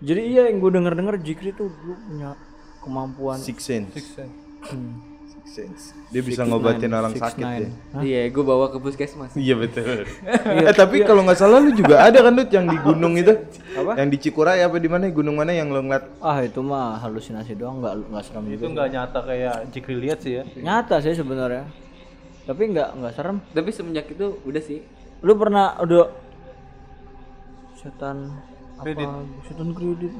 [0.00, 2.38] Jadi iya yang gue denger-denger Jikri tuh punya
[2.80, 3.90] kemampuan Six sense.
[3.92, 4.34] Six sense.
[4.64, 5.09] Six
[5.50, 5.90] sense.
[6.08, 7.66] Dia bisa ngobatin orang Six sakit nine.
[7.92, 8.00] ya.
[8.00, 9.34] Iya, gue bawa ke puskesmas.
[9.34, 10.06] Iya betul.
[10.68, 13.34] eh tapi kalau nggak salah lu juga ada kan Dut yang di gunung itu?
[13.72, 13.98] Apa?
[13.98, 15.10] Yang di Cikuray apa di mana?
[15.10, 16.06] Gunung mana yang lu ngeliat?
[16.18, 18.66] Ah itu mah halusinasi doang nggak nggak serem Itu juga.
[18.72, 20.42] nggak nyata kayak Jikri lihat sih ya.
[20.56, 21.66] Nyata sih sebenarnya.
[22.46, 23.36] Tapi nggak nggak serem.
[23.50, 24.86] Tapi semenjak itu udah sih.
[25.20, 26.08] Lu pernah udah
[27.74, 28.38] setan
[28.78, 29.04] Kredit.
[29.04, 29.20] apa?
[29.44, 30.12] Setan kredit.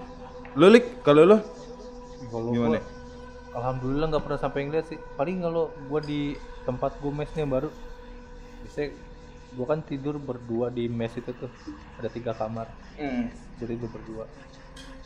[0.52, 1.38] Lu lik kalau lu
[2.26, 2.76] Kalau gimana?
[2.76, 2.99] gua,
[3.56, 4.98] alhamdulillah nggak pernah sampai ngeliat sih.
[5.18, 6.34] Paling kalau gua di
[6.66, 7.70] tempat gua mesnya baru,
[8.62, 8.90] bisa
[9.58, 11.50] gua kan tidur berdua di mes itu tuh
[11.98, 12.70] ada tiga kamar.
[13.58, 14.24] Jadi tidur berdua.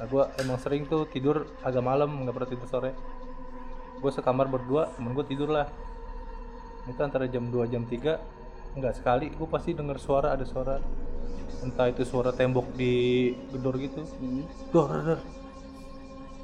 [0.00, 2.92] Nah gua emang sering tuh tidur agak malam nggak pernah tidur sore.
[4.02, 5.68] Gua sekamar berdua, temen gua tidur lah.
[6.84, 10.82] Itu antara jam 2 jam 3 nggak sekali gua pasti denger suara ada suara
[11.64, 14.04] entah itu suara tembok di gedor gitu
[14.68, 15.20] dor dor, dor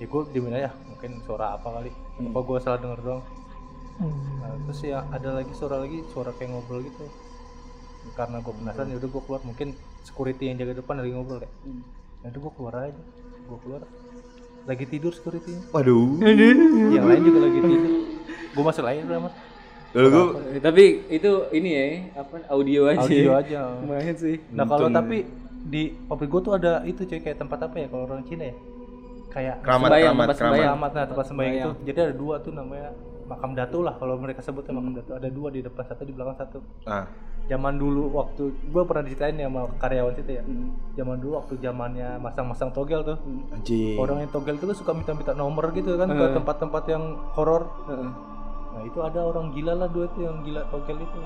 [0.01, 1.90] ya gue diemin aja mungkin suara apa kali.
[2.28, 3.22] Apa gue salah denger doang.
[4.01, 7.09] Nah, terus ya ada lagi suara lagi suara kayak ngobrol gitu.
[8.12, 9.40] Karena gue penasaran ya udah gue keluar.
[9.48, 9.68] Mungkin
[10.05, 11.48] security yang jaga depan lagi ngobrol ya
[12.20, 13.03] ya udah gue keluar aja.
[13.48, 13.82] Gue keluar.
[14.68, 15.57] Lagi tidur security.
[15.72, 16.20] Waduh.
[16.92, 17.92] yang lain juga lagi tidur.
[18.53, 19.34] Gue masuk aja udah mas
[19.90, 20.24] Lalu gua
[20.55, 21.84] Eh, Tapi itu ini ya,
[22.20, 23.03] apa audio aja.
[23.03, 23.61] audio aja.
[23.82, 24.36] Lumayan sih.
[24.53, 25.24] nah kalau tapi
[25.64, 28.57] di pabrik gue tuh ada itu cuy kayak tempat apa ya kalau orang Cina ya
[29.31, 30.51] kayak keramat Sembayang, keramat tempat keramat.
[30.51, 30.70] sembayang.
[30.74, 31.70] Selamat nah tempat sembahyang itu.
[31.87, 32.89] Jadi ada dua tuh namanya
[33.31, 35.11] makam datu lah kalau mereka sebutnya makam datu.
[35.14, 36.59] Ada dua di depan satu di belakang satu.
[36.85, 37.07] Ah.
[37.47, 40.43] Zaman dulu waktu gua pernah diceritain ya sama karyawan situ ya.
[40.99, 43.18] Zaman dulu waktu zamannya masang-masang togel tuh.
[43.55, 43.99] Anjing.
[43.99, 47.05] Orang yang togel itu kan suka minta-minta nomor gitu kan ke tempat-tempat yang
[47.35, 47.70] horor.
[47.87, 48.11] Heeh.
[48.70, 51.20] Nah, itu ada orang gila lah dua itu yang gila togel itu.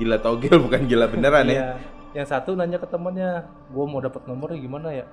[0.00, 1.52] Gila togel bukan gila beneran ya.
[1.52, 1.68] Iya.
[2.16, 5.04] Yang satu nanya ke temannya, gua mau dapat nomornya gimana ya?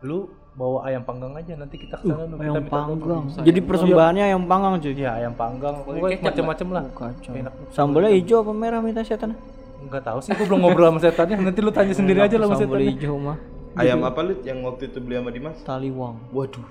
[0.00, 0.18] Lu
[0.50, 2.88] bawa ayam panggang aja nanti kita ke sana lu Ayam minta minta nomor.
[2.98, 3.22] panggang.
[3.46, 4.92] Jadi persembahannya ayam panggang cuy.
[4.92, 6.82] Iya, ayam panggang, pokoknya macam-macam lah.
[6.90, 7.32] Kacau.
[7.32, 7.52] Enak.
[7.70, 9.36] Sambalnya hijau apa merah minta setan?
[9.80, 11.36] Enggak tahu sih, gua belum ngobrol sama setannya.
[11.40, 12.92] Nanti lu tanya sendiri aja lah sama Sambal setannya.
[12.92, 13.38] hijau mah.
[13.72, 15.56] Ayam apa lu yang waktu itu beli sama Dimas?
[15.62, 16.16] Taliwang.
[16.30, 16.66] Waduh.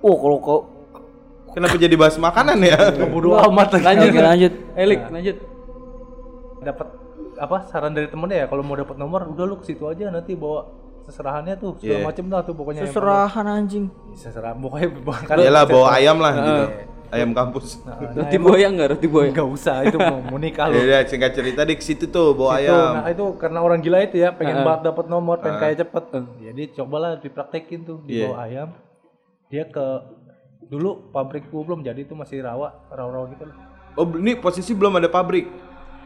[0.00, 0.60] Oh kalau kau
[1.48, 2.76] Kenapa jadi bahas makanan ya?
[3.16, 3.86] Bodoh amat lagi.
[3.88, 4.52] Lanjut, lanjut.
[4.76, 5.36] Elik, lanjut.
[6.60, 6.88] Dapat
[7.36, 10.32] apa saran dari temennya ya kalau mau dapat nomor udah lu ke situ aja nanti
[10.32, 10.68] bawa
[11.06, 12.06] seserahannya tuh segala Iya.
[12.06, 13.86] macem lah tuh pokoknya Seserahan anjing.
[14.12, 16.50] seserahan pokoknya bukan Iyalah bawa ayam lah gitu.
[16.52, 16.68] Iya.
[17.08, 17.78] ayam kampus.
[17.80, 19.30] Nah, Roti boya enggak roti boya?
[19.30, 20.82] nggak usah itu mau, mau nikah Ya lu.
[20.82, 22.92] udah singkat cerita di situ tuh bawa Itu, ayam.
[22.96, 25.60] nah itu karena orang gila itu ya pengen banget dapat nomor, pengen Ah.
[25.62, 26.04] kaya cepet.
[26.42, 28.26] Jadi cobalah dipraktekin tuh di Iya.
[28.26, 28.68] bawah ayam.
[29.46, 29.86] Dia ke
[30.60, 33.56] dulu pabrik gua belum jadi itu masih rawa, rawa-rawa gitu lah.
[33.94, 35.46] Oh ini posisi belum ada pabrik.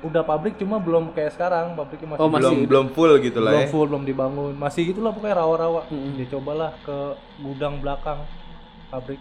[0.01, 3.53] Udah pabrik cuma belum kayak sekarang, pabriknya masih Oh, masih belum belum full gitu lah
[3.53, 3.69] belum ya.
[3.69, 4.53] full, belum dibangun.
[4.57, 5.81] Masih gitulah pokoknya rawa-rawa.
[5.91, 6.97] Dia cobalah ke
[7.39, 8.25] gudang belakang
[8.89, 9.21] pabrik.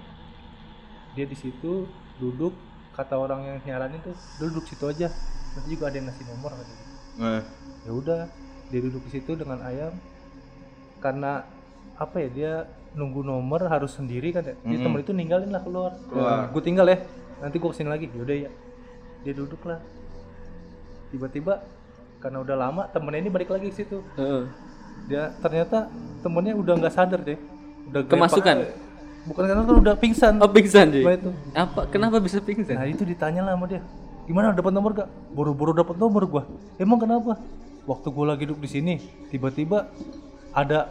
[1.13, 1.84] Dia di situ
[2.15, 2.55] duduk
[2.93, 5.11] kata orang yang nyaranin tuh duduk situ aja.
[5.51, 6.86] Nanti juga ada yang ngasih nomor katanya.
[7.19, 7.41] Nah,
[7.84, 8.19] ya udah
[8.69, 9.91] dia duduk di situ dengan ayam
[10.97, 11.43] karena
[11.95, 12.53] apa ya dia
[12.91, 16.47] nunggu nomor harus sendiri kan ya Jadi temen itu ninggalin lah keluar, Keluar.
[16.49, 17.03] gue tinggal ya
[17.39, 18.51] nanti gue ke sini lagi yaudah ya
[19.21, 19.80] dia duduk lah
[21.10, 21.64] tiba-tiba
[22.20, 24.43] karena udah lama temennya ini balik lagi ke situ Heeh.
[25.07, 25.88] dia ternyata
[26.22, 27.39] temennya udah nggak sadar deh
[27.89, 28.55] udah Kemasukan?
[29.20, 30.88] bukan karena kan udah pingsan Oh pingsan.
[30.95, 31.82] Setelah itu Apa?
[31.91, 32.80] Kenapa bisa pingsan?
[32.80, 33.84] Nah itu ditanya lah sama dia,
[34.26, 35.10] gimana dapat nomor gak?
[35.36, 36.43] Buru-buru dapat nomor gua.
[36.80, 37.36] Emang kenapa?
[37.84, 38.93] Waktu gua lagi duduk di sini,
[39.28, 39.91] tiba-tiba
[40.55, 40.88] ada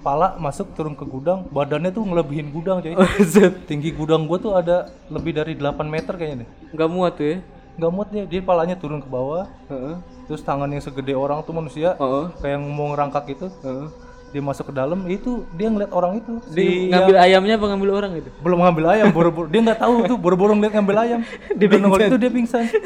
[0.00, 2.94] pala masuk turun ke gudang, badannya tuh ngelebihin gudang coy.
[3.68, 6.48] Tinggi gudang gua tuh ada lebih dari 8 meter kayaknya deh.
[6.76, 7.36] Enggak muat tuh ya?
[7.74, 9.98] Gak muat dia, dia palanya turun ke bawah, Heeh.
[10.30, 12.24] terus tangan yang segede orang tuh manusia, Heeh.
[12.38, 13.90] kayak yang mau ngerangkak gitu, Heeh.
[14.30, 16.38] dia masuk ke dalam, itu dia ngeliat orang itu.
[16.54, 18.30] Di Si ngambil ayamnya apa ngambil orang itu?
[18.38, 21.20] belum ngambil ayam, buru-buru dia nggak tahu tuh, buru-buru ngeliat ngambil ayam.
[21.58, 22.64] dia nongol itu dia pingsan.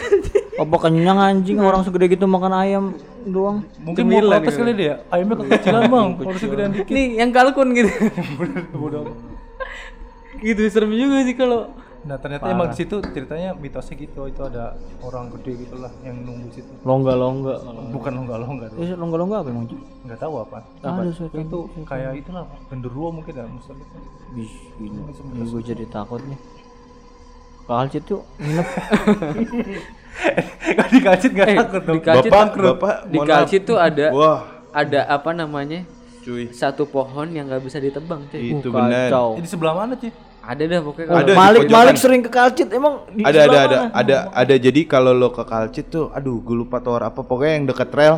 [0.58, 2.84] Apa kenyang anjing orang segede gitu makan ayam
[3.22, 3.62] doang.
[3.78, 5.06] Mungkin mau protes kali dia.
[5.06, 6.90] Ayamnya kekecilan bang, harus gedean dikit.
[6.90, 7.92] Nih yang kalkun gitu.
[10.42, 14.78] Gitu serem juga sih kalau Nah ternyata emang di situ ceritanya mitosnya gitu, itu ada
[15.02, 16.70] orang gede gitu lah yang nunggu situ.
[16.86, 17.54] Longga-longga.
[17.90, 19.66] Bukan longga-longga tuh, Eh, longga-longga apa emang?
[19.66, 19.80] Cuy?
[20.06, 20.58] nggak tahu apa.
[20.80, 23.72] Ada suatu Itu kayak itulah genderuwo mungkin ya itu.
[24.32, 24.98] Wih, gini.
[25.42, 26.38] gue jadi takut nih.
[27.68, 28.68] Kalcit tuh nginep
[30.68, 31.96] Gak dikacit nggak takut dong.
[31.96, 34.40] di kalcit Bapak, bapak, di kalcit tuh ada Wah,
[34.72, 35.84] ada apa namanya?
[36.24, 36.50] cuy.
[36.52, 38.52] Satu pohon yang nggak bisa ditebang, cuy.
[38.52, 39.08] Itu benar.
[39.08, 39.38] kacau.
[39.40, 40.12] Ini sebelah mana sih?
[40.48, 41.08] Ada dah pokoknya.
[41.12, 41.60] Ada di Malik.
[41.68, 43.88] Malik sering ke Kalcit emang di Ada ada ada mana?
[43.92, 47.66] ada ada jadi kalau lo ke Kalcit tuh, aduh gue lupa tower apa pokoknya yang
[47.66, 48.16] deket rel.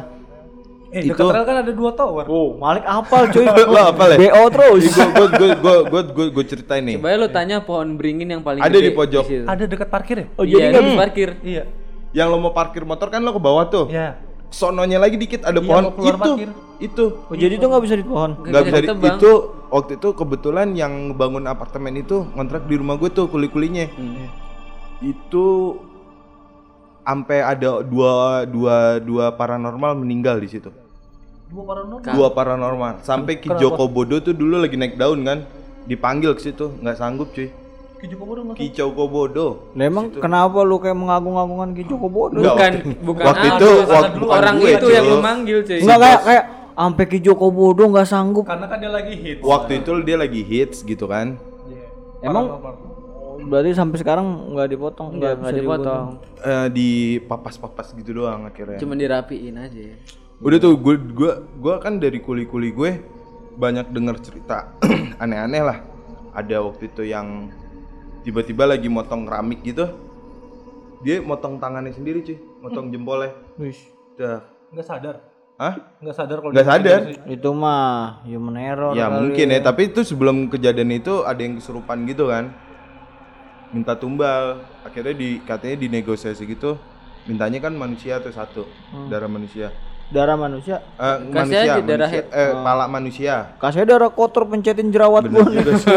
[0.89, 2.25] Eh Itu- dekat rel kan ada dua tower.
[2.25, 3.47] Oh, Malik apal cuy.
[3.75, 4.17] Lo apa le?
[4.17, 4.83] BO terus.
[4.89, 6.97] Gue gue gue gue gue gue gue ceritain nih.
[6.97, 9.25] Coba lu tanya pohon beringin yang paling Ada gede di pojok.
[9.25, 9.45] situ.
[9.45, 10.27] Ada dekat parkir ya?
[10.33, 11.29] Oh, iya, jadi nggak bisa parkir.
[11.43, 11.63] Iya.
[12.13, 13.87] Yang lo mau parkir motor kan lo ke bawah tuh.
[13.87, 14.19] Iya.
[14.49, 15.99] Sononya lagi dikit ada Iya, pohon itu.
[16.13, 16.49] parkir.
[16.81, 17.05] Itu.
[17.23, 18.31] Oh, jadi itu nggak bisa di pohon.
[18.37, 19.33] Nggak Gak bisa di- itu
[19.71, 23.87] waktu itu kebetulan yang bangun apartemen itu kontrak di rumah gue tuh kuli-kulinya.
[23.95, 24.27] Hmm.
[25.01, 25.79] Itu
[27.01, 30.71] sampai ada dua dua dua paranormal meninggal di situ.
[31.51, 32.13] Dua paranormal.
[32.15, 32.93] Dua paranormal.
[33.03, 35.43] Sampai Ki Joko Bodo tuh dulu lagi naik daun kan,
[35.87, 37.51] dipanggil ke situ, nggak sanggup cuy.
[38.01, 39.75] Ki Joko Bodo Ki Joko Bodo.
[39.75, 42.39] Nah, emang kenapa lu kayak mengagung-agungkan Ki Joko Bodo?
[42.39, 45.79] Bukan waktu- bukan waktu itu waktu- bukan orang itu yang lu manggil, cuy.
[45.83, 46.45] Enggak kayak kayak
[46.75, 48.45] sampai Ki Joko Bodo nggak sanggup.
[48.47, 49.43] Karena kan dia lagi hits.
[49.45, 51.37] Waktu itu dia lagi hits gitu kan.
[51.69, 51.87] Iya.
[52.25, 52.45] Emang
[53.41, 56.07] berarti sampai sekarang nggak dipotong, Nggak bisa nggak dipotong.
[56.45, 56.91] Eh, di
[57.25, 58.77] papas-papas gitu doang akhirnya.
[58.77, 59.97] Cuma dirapiin aja.
[60.41, 62.91] Udah tuh gue gue gue kan dari kuli-kuli gue
[63.61, 64.73] banyak denger cerita
[65.23, 65.79] aneh-aneh lah.
[66.33, 67.51] Ada waktu itu yang
[68.25, 69.89] tiba-tiba lagi motong keramik gitu.
[71.01, 73.33] Dia motong tangannya sendiri cuy, motong jempolnya.
[73.57, 73.77] Wih,
[74.21, 74.45] Udah.
[74.69, 75.17] Nggak sadar.
[75.61, 75.77] Hah?
[76.01, 77.01] Nggak sadar kalau dia- sadar.
[77.29, 78.97] itu mah human error.
[78.97, 79.17] Ya kali.
[79.21, 82.49] mungkin ya, tapi itu sebelum kejadian itu ada yang kesurupan gitu kan.
[83.71, 86.81] Minta tumbal, akhirnya di katanya dinegosiasi gitu.
[87.23, 88.65] Mintanya kan manusia tuh satu,
[89.07, 89.69] darah manusia.
[90.09, 90.81] Darah manusia.
[90.97, 92.25] Eh, Kasih manusia, aja darah manusia, head.
[92.35, 93.35] eh pala manusia.
[93.61, 95.55] Kasih darah kotor pencetin jerawat Bener gua.
[95.55, 95.93] juga sih.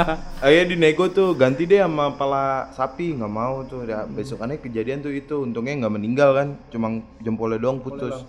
[0.44, 3.86] Akhirnya dinego tuh ganti deh sama pala sapi nggak mau tuh.
[3.86, 6.92] Ya, besokannya kejadian tuh itu untungnya nggak meninggal kan, cuma
[7.22, 8.26] jempolnya doang putus.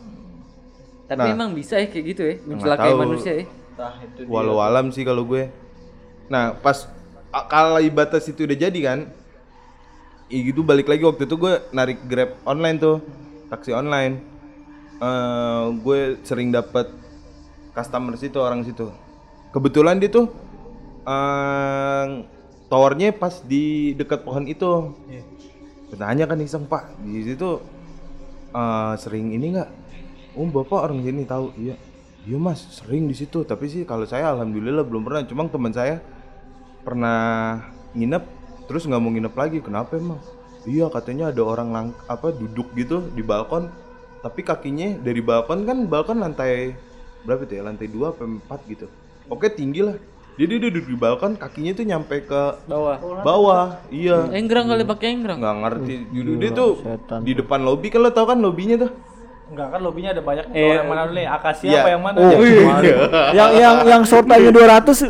[1.05, 1.35] Tapi Nah.
[1.37, 3.01] emang bisa ya kayak gitu ya, mencelakai tahu.
[3.05, 3.45] manusia ya.
[4.25, 5.51] Walau alam sih kalau gue.
[6.31, 6.89] Nah pas
[7.51, 8.99] kalau batas itu udah jadi kan,
[10.31, 13.03] ya gitu balik lagi waktu itu gue narik grab online tuh,
[13.51, 14.17] taksi online.
[14.95, 16.87] Eh, gue sering dapat
[17.75, 18.87] customer situ orang situ.
[19.51, 20.31] Kebetulan dia tuh
[21.05, 22.05] eh
[22.65, 24.95] towernya pas di dekat pohon itu.
[25.05, 25.21] Iya.
[25.91, 27.61] Bertanya kan iseng pak di situ
[28.55, 29.69] eh, sering ini nggak?
[30.35, 31.75] Oh bapak orang sini tahu iya.
[32.25, 35.23] Iya mas sering di situ tapi sih kalau saya alhamdulillah belum pernah.
[35.23, 36.03] Cuma teman saya
[36.83, 37.61] pernah
[37.95, 38.23] nginep
[38.67, 39.59] terus nggak mau nginep lagi.
[39.63, 40.19] Kenapa emang?
[40.65, 43.69] Iya katanya ada orang lang apa duduk gitu di balkon
[44.25, 46.73] tapi kakinya dari balkon kan balkon lantai
[47.21, 48.89] berapa tuh ya lantai dua apa empat gitu.
[49.29, 49.97] Oke tinggi lah
[50.35, 53.65] Dia, dia duduk di balkon, kakinya tuh nyampe ke bawah bawah.
[53.87, 54.35] Iya.
[54.35, 55.93] enggrang kali pakai enggrang Nggak ngerti.
[56.11, 57.19] Duduk dia tuh setan.
[57.23, 58.91] di depan lobi kan lo tau kan lobinya tuh.
[59.45, 61.27] Enggak kan lobbynya ada banyak Eh, tower yang mana dulu nih?
[61.27, 61.79] Akasia iya.
[61.79, 62.17] apa yang mana?
[62.17, 62.59] Oh, Ya, iya.
[62.59, 62.95] kemarin.
[63.31, 65.05] yang yang yang short time 200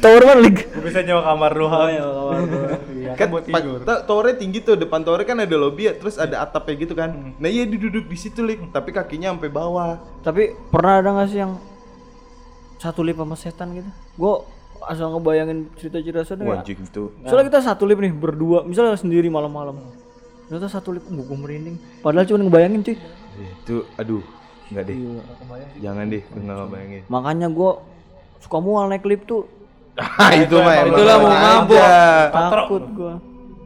[0.00, 0.56] tower mana lig?
[0.66, 1.88] Gua bisa nyewa kamar doang.
[2.94, 3.78] Iya, kan buat pa- tidur.
[3.84, 7.46] towernya tinggi tuh depan towernya kan ada lobby ya terus ada atapnya gitu kan nah
[7.46, 11.60] iya duduk di situ lik tapi kakinya sampai bawah Tapi pernah ada gak sih yang
[12.76, 13.90] satu lip sama setan gitu?
[14.14, 14.34] Gue
[14.82, 16.48] asal ngebayangin cerita-cerita sana ya.
[16.54, 19.76] wajib itu Soalnya kita satu lip nih berdua, misalnya sendiri malam-malam.
[20.44, 21.76] Ternyata satu lip gue gue merinding.
[22.00, 22.96] Padahal cuma ngebayangin cuy.
[23.36, 24.24] Itu aduh
[24.66, 24.96] nggak deh.
[25.78, 27.02] Jangan deh gue nggak bayangin.
[27.06, 27.70] Makanya gue
[28.38, 29.44] suka mual naik lip tuh.
[29.94, 31.86] Ah, itu mah Itulah mau mabuk.
[32.30, 33.14] takut gue.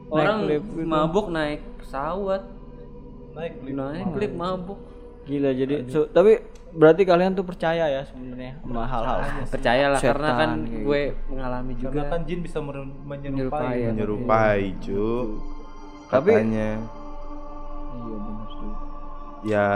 [0.09, 0.85] orang naik gitu.
[0.85, 2.43] mabuk naik pesawat.
[3.33, 3.77] Naik lift.
[3.77, 4.79] naik klip mabuk.
[5.25, 6.41] Gila jadi so- tapi
[6.71, 9.19] berarti kalian tuh percaya ya sebenarnya sama hal-hal.
[9.47, 13.77] percayalah karena kan Setan, kayak gue mengalami Karena juga kan jin bisa Menyerupai, menyerupai.
[13.87, 15.09] menyerupai cu
[16.09, 16.69] Tapi- katanya.
[16.77, 16.98] Iya sih.
[19.47, 19.67] Ya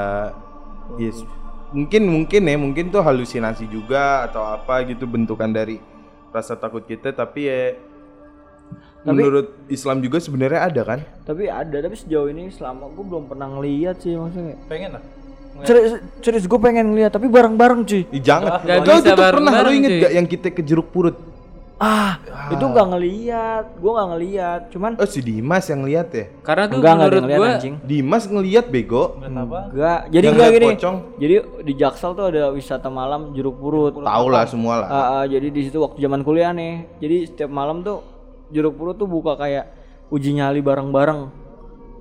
[0.98, 1.22] yes.
[1.70, 5.78] mungkin mungkin ya mungkin tuh halusinasi juga atau apa gitu bentukan dari
[6.32, 7.76] rasa takut kita tapi ya
[9.02, 13.50] menurut Islam juga sebenarnya ada kan Tapi ada, tapi sejauh ini selama gue belum pernah
[13.50, 14.56] ngeliat sih maksudnya.
[14.70, 15.02] Pengen lah.
[15.66, 15.92] Serius,
[16.24, 18.02] serius gue pengen ngeliat tapi bareng-bareng cuy.
[18.08, 20.02] Ih, jangan Kau bisa itu tuh pernah lu inget cuy.
[20.06, 21.18] gak yang kita ke jeruk purut
[21.82, 22.14] Ah,
[22.46, 24.60] itu nggak ngeliat, gue nggak ngeliat.
[24.70, 27.74] Cuman oh si Dimas yang lihat ya karena tuh enggak menurut ngeliat gue anjing.
[27.82, 29.60] Dimas ngelihat bego Ngeliat apa?
[29.74, 30.66] Enggak, jadi enggak gini.
[30.78, 30.96] pocong.
[31.18, 31.34] Jadi
[31.66, 33.98] di Jaksel tuh ada wisata malam jeruk purut.
[33.98, 36.86] tahu lah semua lah Ah, ah, jadi di situ waktu zaman kuliah nih.
[37.02, 37.98] Jadi setiap malam tuh
[38.54, 39.74] jeruk purut tuh buka kayak
[40.06, 41.42] uji nyali bareng-bareng.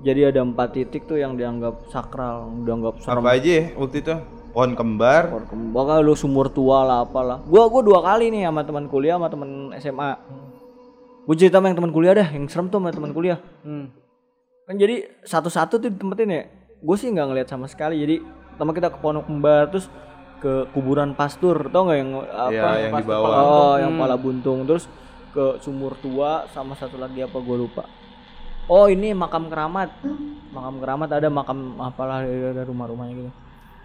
[0.02, 3.18] Jadi ada empat titik tuh yang dianggap sakral, dianggap serem.
[3.18, 4.14] apa aja ya waktu itu
[4.52, 5.32] pohon kembar
[5.72, 7.40] Bakal lu sumur tua lah apalah.
[7.48, 10.12] Gua gua dua kali nih sama teman kuliah sama teman SMA.
[11.22, 13.38] Gue cerita sama yang teman kuliah dah, yang serem tuh sama teman kuliah.
[13.62, 13.86] hmm.
[14.66, 16.42] Kan jadi satu-satu tuh ditempatin ya.
[16.82, 17.98] Gue sih nggak ngeliat sama sekali.
[18.02, 18.18] Jadi
[18.54, 19.86] pertama kita ke Pondok Kembar terus
[20.42, 22.50] ke kuburan pastur, tau nggak yang apa?
[22.50, 24.90] ya yang di bawah Oh, yang pala buntung terus
[25.30, 27.86] ke sumur tua sama satu lagi apa gue lupa.
[28.66, 29.94] Oh ini makam keramat,
[30.50, 33.30] makam keramat ada makam apalah ada rumah-rumahnya gitu.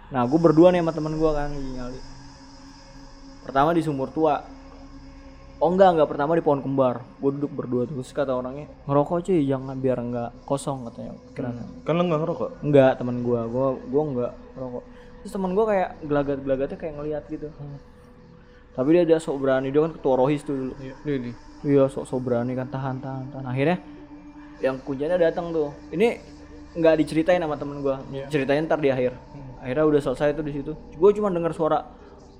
[0.08, 2.00] Nah gue berdua nih sama temen gue kan nyali.
[3.44, 4.40] Pertama di sumur tua.
[5.58, 7.04] Oh enggak enggak pertama di pohon kembar.
[7.20, 11.66] Gue duduk berdua terus kata orangnya ngerokok cuy jangan biar enggak kosong katanya pikirannya.
[11.82, 14.82] kan lu nggak ngerokok Enggak teman gua, gua gua enggak ngerokok.
[15.18, 17.48] Terus teman gua kayak gelagat-gelagatnya kayak ngelihat gitu.
[18.78, 20.72] Tapi dia ada sok berani dia kan ketua rohis tuh dulu.
[21.04, 21.32] Ini.
[21.66, 23.44] Iya sok sok berani kan tahan tahan tahan.
[23.44, 23.76] Akhirnya
[24.62, 25.74] yang kuncinya datang tuh.
[25.90, 26.16] Ini
[26.78, 27.98] nggak diceritain sama temen gua.
[28.30, 29.12] Ceritain ntar di akhir.
[29.58, 30.72] Akhirnya udah selesai tuh di situ.
[30.94, 31.82] Gue cuma dengar suara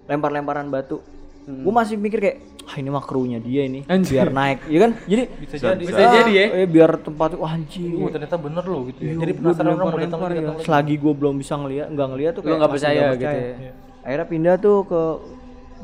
[0.07, 1.03] lempar-lemparan batu.
[1.49, 2.37] Gue masih mikir kayak,
[2.69, 4.91] ah ini mah krunya dia ini, biar naik, ya kan?
[5.09, 5.81] Jadi Bisa jadi.
[5.81, 6.45] Bisa jadi ya.
[6.61, 8.05] eh, biar tempat wah anjing.
[8.05, 9.17] Oh, ternyata bener loh gitu ya.
[9.17, 10.45] Iya, Jadi penasaran orang mau datang lagi, ya.
[10.45, 10.65] lagi.
[10.69, 13.73] Selagi gue belum bisa ngeliat, nggak ngeliat tuh kayak nggak percaya nggak gitu ya.
[14.05, 15.03] Akhirnya pindah tuh ke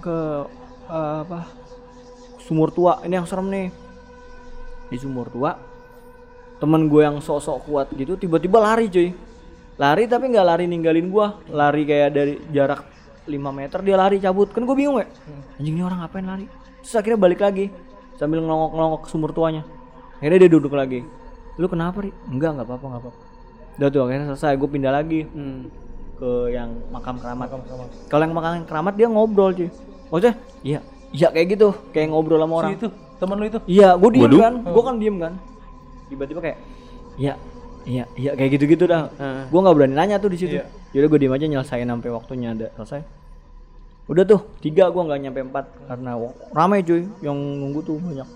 [0.05, 0.17] ke
[0.93, 1.39] eh, apa
[2.45, 3.01] sumur tua.
[3.09, 3.67] Ini yang serem nih.
[4.93, 5.57] Di sumur tua,
[6.61, 9.17] temen gue yang sok-sok kuat gitu tiba-tiba lari cuy.
[9.75, 12.87] Lari tapi nggak lari ninggalin gua, lari kayak dari jarak
[13.27, 14.55] 5 meter dia lari cabut.
[14.55, 15.07] Kan gue bingung ya.
[15.59, 16.47] Anjing ini orang ngapain lari?
[16.85, 17.73] Terus akhirnya balik lagi
[18.15, 19.67] sambil ngelongok-ngelongok ke sumur tuanya.
[20.23, 21.03] Akhirnya dia duduk lagi.
[21.59, 22.11] Lu kenapa, Ri?
[22.31, 23.21] Enggak, enggak apa-apa, enggak apa-apa.
[23.75, 25.67] Udah tuh akhirnya selesai, gue pindah lagi Hmm.
[26.15, 27.51] ke yang makam keramat.
[28.07, 29.67] Kalau yang makam keramat dia ngobrol cuy.
[30.15, 30.79] Maksudnya, iya,
[31.11, 32.79] iya kayak gitu, kayak ngobrol sama orang.
[32.79, 32.87] Itu
[33.19, 33.59] teman lu itu.
[33.67, 34.39] Iya, gue diem Waduh.
[34.39, 35.33] kan, gue kan diem kan.
[36.07, 36.59] Tiba-tiba kayak,
[37.19, 37.35] iya,
[37.85, 39.09] iya, iya kayak gitu-gitu dah.
[39.17, 39.43] Heeh.
[39.49, 40.61] Gue nggak berani nanya tuh di situ.
[40.93, 43.01] Yaudah gue diem aja nyelesain sampai waktunya ada selesai.
[44.05, 46.11] Udah tuh tiga gue nggak nyampe empat karena
[46.53, 48.29] ramai cuy yang nunggu tuh banyak.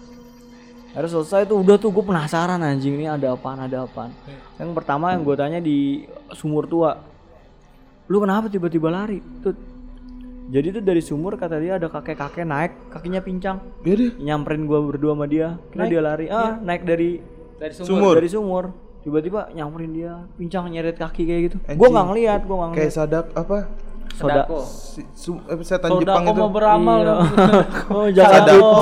[0.96, 4.10] Akhirnya selesai tuh udah tuh gue penasaran anjing ini ada apaan ada apaan.
[4.56, 6.96] Yang pertama yang gue tanya di sumur tua,
[8.08, 9.20] lu kenapa tiba-tiba lari?
[9.44, 9.52] Tuh
[10.48, 14.16] jadi tuh dari sumur kata dia ada kakek-kakek naik kakinya pincang Gede.
[14.16, 17.20] nyamperin gua berdua sama dia kira dia lari ah naik dari
[17.60, 17.88] Dari sumur.
[17.92, 18.14] Sumur.
[18.16, 18.64] dari sumur
[19.08, 23.26] tiba-tiba nyamperin dia pincang nyeret kaki kayak gitu gua nggak ngeliat gua nggak Kayak sadak
[23.32, 23.58] apa?
[24.10, 24.58] soda Sedako.
[24.60, 26.34] Si, su, apa setan Kalau Jepang itu.
[26.34, 27.08] mau beramal Iya.
[27.08, 27.20] dong.
[27.94, 28.72] oh jangan Sadako.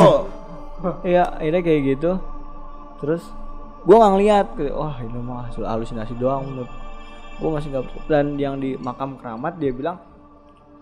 [1.04, 2.10] iya akhirnya kayak gitu
[2.96, 3.22] terus
[3.82, 6.70] gua nggak ngeliat wah ini mah hasil halusinasi doang menurut
[7.36, 9.98] gua masih nggak dan yang di makam keramat dia bilang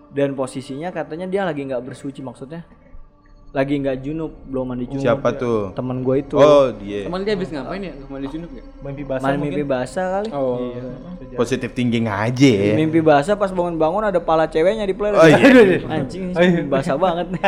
[0.08, 2.62] dan posisinya katanya dia lagi nggak bersuci maksudnya
[3.54, 5.70] lagi nggak junub belum mandi junub Siapa tuh?
[5.72, 7.06] temen gue itu Oh, dia.
[7.06, 7.94] Teman dia habis ngapain ya?
[7.94, 8.62] Ke mana junub ya?
[8.82, 9.54] Mimpi basah mandi mungkin.
[9.54, 10.58] mimpi basah kali Oh.
[11.32, 12.74] Positif thinking aja ya.
[12.74, 15.38] mimpi basah pas bangun-bangun ada pala ceweknya di player Oh, iya.
[15.94, 17.42] anjing mimpi basah banget nih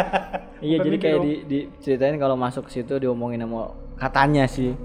[0.64, 4.78] iya jadi kayak di, diceritain kalau masuk ke situ diomongin sama katanya sih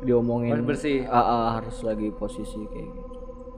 [0.00, 1.06] diomongin Harus bersih.
[1.06, 3.10] Ah, ah, harus lagi posisi kayak gitu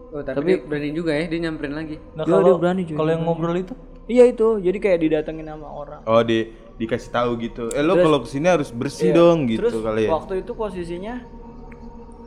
[0.08, 1.98] Oh, tapi, dia berani juga ya, dia nyamperin lagi.
[2.14, 3.74] Nah, kalau dia berani, cuy, kalau yang ngobrol itu
[4.06, 7.70] iya itu jadi kayak didatengin sama orang Oh, di dikasih tahu gitu.
[7.70, 9.70] Eh lo kalau ke sini harus bersih dong gitu Iya.
[9.70, 10.10] Terus kali ya.
[10.10, 11.14] waktu itu posisinya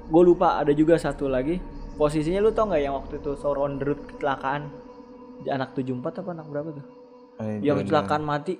[0.08, 1.60] gue lupa ada juga satu lagi
[1.93, 4.72] posisinya lu tau nggak yang waktu itu Sore on the road kecelakaan
[5.45, 6.86] anak 74 apa anak berapa tuh
[7.38, 8.56] I yang kecelakaan mati.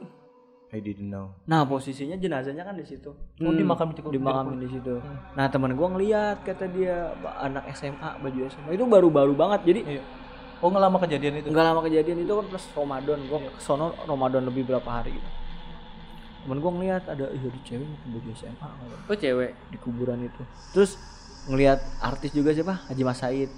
[0.68, 1.32] I didn't know.
[1.48, 5.00] nah posisinya jenazahnya kan di situ oh di makam itu dimakamin di situ
[5.32, 10.04] nah teman gua ngeliat kata dia anak SMA baju SMA itu baru-baru banget jadi Iya.
[10.58, 11.48] Oh nggak lama kejadian itu.
[11.48, 15.30] nggak lama kejadian itu kan plus Ramadan gua ke sono Ramadan lebih berapa hari gitu
[16.48, 18.68] temen gua ngeliat ada iya di cewek baju SMA
[19.04, 19.52] Oh, cewek.
[19.68, 20.42] di kuburan itu
[20.72, 20.96] terus
[21.46, 23.52] ngelihat artis juga siapa Haji Mas Said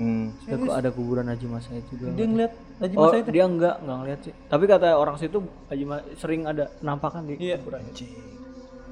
[0.00, 0.32] Hmm.
[0.48, 3.28] Ada, kok ada kuburan Haji Mas Said juga Dia ngeliat Haji oh Masa itu.
[3.28, 5.38] dia enggak enggak ngeliat sih tapi kata orang situ
[5.68, 7.60] Haji Mas sering ada penampakan di Iya.
[7.60, 7.84] kuburan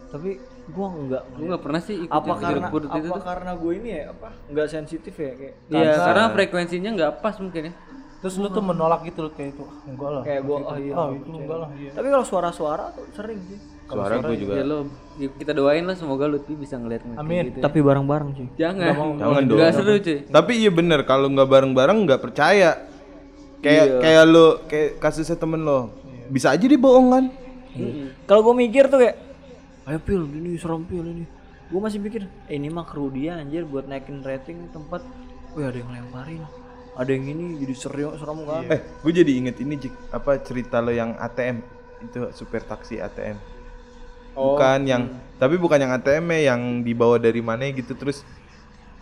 [0.09, 0.31] tapi
[0.69, 4.03] gua enggak Gue nggak pernah sih ikut apa karena apa itu karena gue ini ya
[4.11, 7.73] apa enggak sensitif ya kayak Iya, karena frekuensinya nggak pas mungkin ya.
[8.19, 9.63] Terus lu tuh menolak gitu loh kayak itu.
[9.63, 10.23] Ah, enggak lah.
[10.27, 11.69] kayak gua oh iya Ah, itu enggak lah.
[11.73, 11.91] Iya.
[11.95, 13.59] tapi kalau suara-suara tuh sering sih
[13.89, 14.53] Suara gue juga.
[14.53, 14.79] Ya lo,
[15.17, 17.45] ya kita doain lah semoga Lutfi bisa ngeliat ngeliat Amin.
[17.49, 17.59] gitu.
[17.59, 17.65] ya.
[17.65, 18.93] tapi bareng-bareng sih Jangan.
[19.17, 19.57] Jangan dong.
[19.57, 20.17] Nggak seru cuy.
[20.29, 22.71] Tapi iya bener kalau nggak bareng-bareng nggak percaya.
[23.59, 23.99] Kayak Iya.
[23.99, 25.95] kayak lo kayak kasusnya temen lo.
[26.29, 27.25] Bisa aja dia bohong kan?
[28.25, 29.17] kalau gue mikir tuh kayak
[29.87, 31.25] ayo pil ini serem pil ini
[31.65, 35.01] gue masih mikir eh, ini mah kru dia anjir buat naikin rating tempat
[35.55, 36.43] wih ada yang lemparin
[36.99, 39.95] ada yang ini jadi serem serem kan Eh, gue jadi inget ini Jik.
[40.11, 41.63] apa cerita lo yang ATM
[42.01, 43.39] itu super taksi ATM.
[44.35, 45.03] Bukan yang
[45.35, 48.23] tapi bukan yang ATM yang dibawa dari mana gitu terus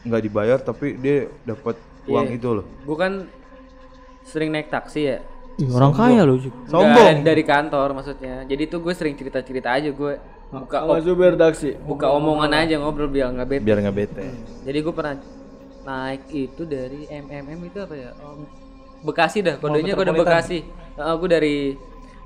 [0.00, 2.36] nggak dibayar tapi dia dapat uang Iya.
[2.36, 2.64] itu loh.
[2.84, 3.12] Gue kan
[4.22, 5.18] sering naik taksi ya.
[5.56, 6.92] Ih, orang kaya loh sih Sombong.
[6.92, 8.44] Nggak, dari kantor maksudnya.
[8.44, 10.12] Jadi tuh gue sering cerita-cerita aja gue
[10.46, 13.64] buka sama supir taksi buka omongan aja ngobrol biar nggak bete.
[13.64, 14.24] Biar nggak bete.
[14.62, 15.14] Jadi gue pernah
[15.86, 18.10] naik itu dari MMM itu apa ya?
[18.18, 18.42] Oh,
[19.06, 20.66] Bekasi dah, kodenya kode Bekasi.
[20.98, 21.56] gue dari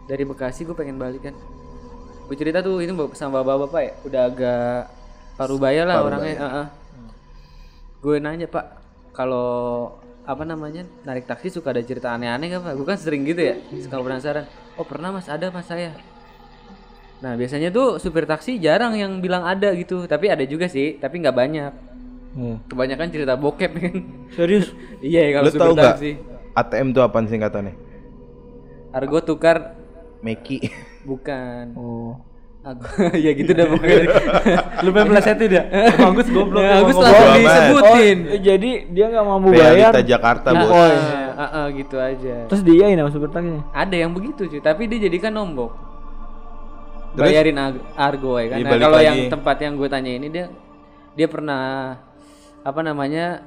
[0.09, 1.37] dari Bekasi gue pengen balik kan.
[2.25, 4.81] Gue cerita tuh itu sama bapak-bapak ya, udah agak
[5.37, 6.37] parubaya lah orangnya.
[6.41, 6.67] Heeh.
[8.01, 8.81] Gue nanya pak,
[9.13, 9.93] kalau
[10.25, 12.73] apa namanya narik taksi suka ada cerita aneh-aneh nggak pak?
[12.81, 14.49] Gue kan sering gitu ya, suka penasaran.
[14.81, 15.93] Oh pernah mas ada mas saya.
[17.21, 21.21] Nah biasanya tuh supir taksi jarang yang bilang ada gitu, tapi ada juga sih, tapi
[21.21, 21.73] nggak banyak.
[22.67, 23.95] Kebanyakan cerita bokep kan.
[24.31, 24.71] serius
[25.03, 26.11] iya ya kalau supir nggak taksi.
[26.51, 27.75] ATM tuh apaan singkatannya?
[28.91, 29.75] Argo tukar
[30.21, 30.59] Meki.
[31.09, 31.75] bukan.
[31.75, 32.15] oh
[32.61, 32.85] Aku
[33.25, 34.05] ya gitu dah pokoknya.
[34.85, 35.63] Lu pengen melesetin ya?
[35.97, 36.61] Bagus goblok.
[36.61, 38.19] Ya, Agus langsung disebutin.
[38.29, 40.73] eh, jadi dia nggak mampu bayar Realita Jakarta, Nah, Bos.
[40.77, 41.25] oh, iya.
[41.33, 42.37] ah, ah, gitu aja.
[42.53, 45.73] terus dia ini sama supir taksinya Ada yang begitu cuy, tapi dia jadikan nombok.
[47.17, 47.33] Terus?
[47.33, 47.57] Bayarin
[47.97, 48.59] argo ya kan.
[48.61, 50.45] Iya, Nah, kalau yang tempat yang gue tanya ini dia
[51.17, 51.97] dia pernah
[52.61, 53.41] apa namanya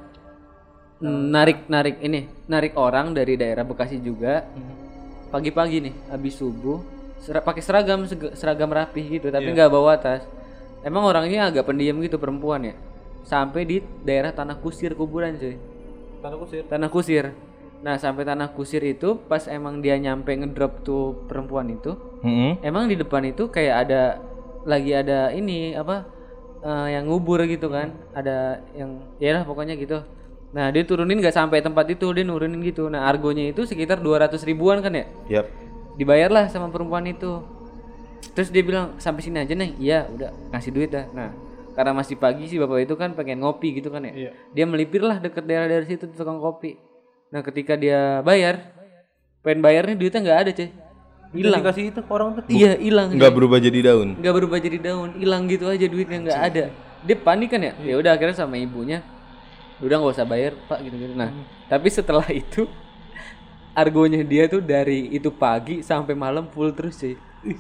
[1.04, 4.48] narik narik ini narik orang dari daerah Bekasi juga.
[5.30, 6.78] Pagi-pagi nih habis subuh
[7.18, 8.06] sera- pakai seragam
[8.38, 10.24] seragam rapi gitu tapi nggak bawa tas.
[10.86, 12.76] Emang orangnya agak pendiam gitu perempuan ya?
[13.24, 15.56] Sampai di daerah tanah kusir kuburan cuy.
[16.22, 16.62] Tanah kusir.
[16.70, 17.26] tanah kusir.
[17.84, 22.64] Nah sampai tanah kusir itu pas emang dia nyampe ngedrop tuh perempuan itu Mm-mm.
[22.64, 24.24] emang di depan itu kayak ada
[24.64, 26.08] lagi ada ini apa
[26.64, 27.92] eh, yang ngubur gitu kan.
[28.16, 30.00] Ada yang ya lah pokoknya gitu.
[30.54, 32.88] Nah dia turunin nggak sampai tempat itu dia nurunin gitu.
[32.88, 35.06] Nah argonya itu sekitar 200 ribuan kan ya?
[35.42, 35.48] Yap.
[35.94, 37.46] dibayarlah sama perempuan itu.
[38.34, 41.06] Terus dia bilang sampai sini aja nih iya udah ngasih duit dah.
[41.14, 41.30] Nah
[41.74, 44.14] karena masih pagi sih bapak itu kan pengen ngopi gitu kan ya.
[44.14, 44.32] Iya.
[44.54, 46.78] dia melipir lah deket daerah dari situ tukang kopi.
[47.34, 48.74] Nah ketika dia bayar
[49.42, 50.70] pengen bayarnya duitnya nggak ada cuy
[51.34, 51.62] hilang.
[51.66, 52.42] Dikasih itu orang tuh.
[52.48, 54.10] iya hilang Nggak berubah jadi daun.
[54.22, 56.64] nggak berubah jadi daun hilang gitu aja duitnya nggak ada.
[57.04, 57.74] Dia panik kan ya?
[57.84, 59.02] Ya udah akhirnya sama ibunya
[59.84, 61.14] udah nggak usah bayar pak gitu gitu.
[61.18, 61.34] Nah
[61.68, 62.70] tapi setelah itu
[63.74, 67.58] argonya dia tuh dari itu pagi sampai malam full terus sih Ih,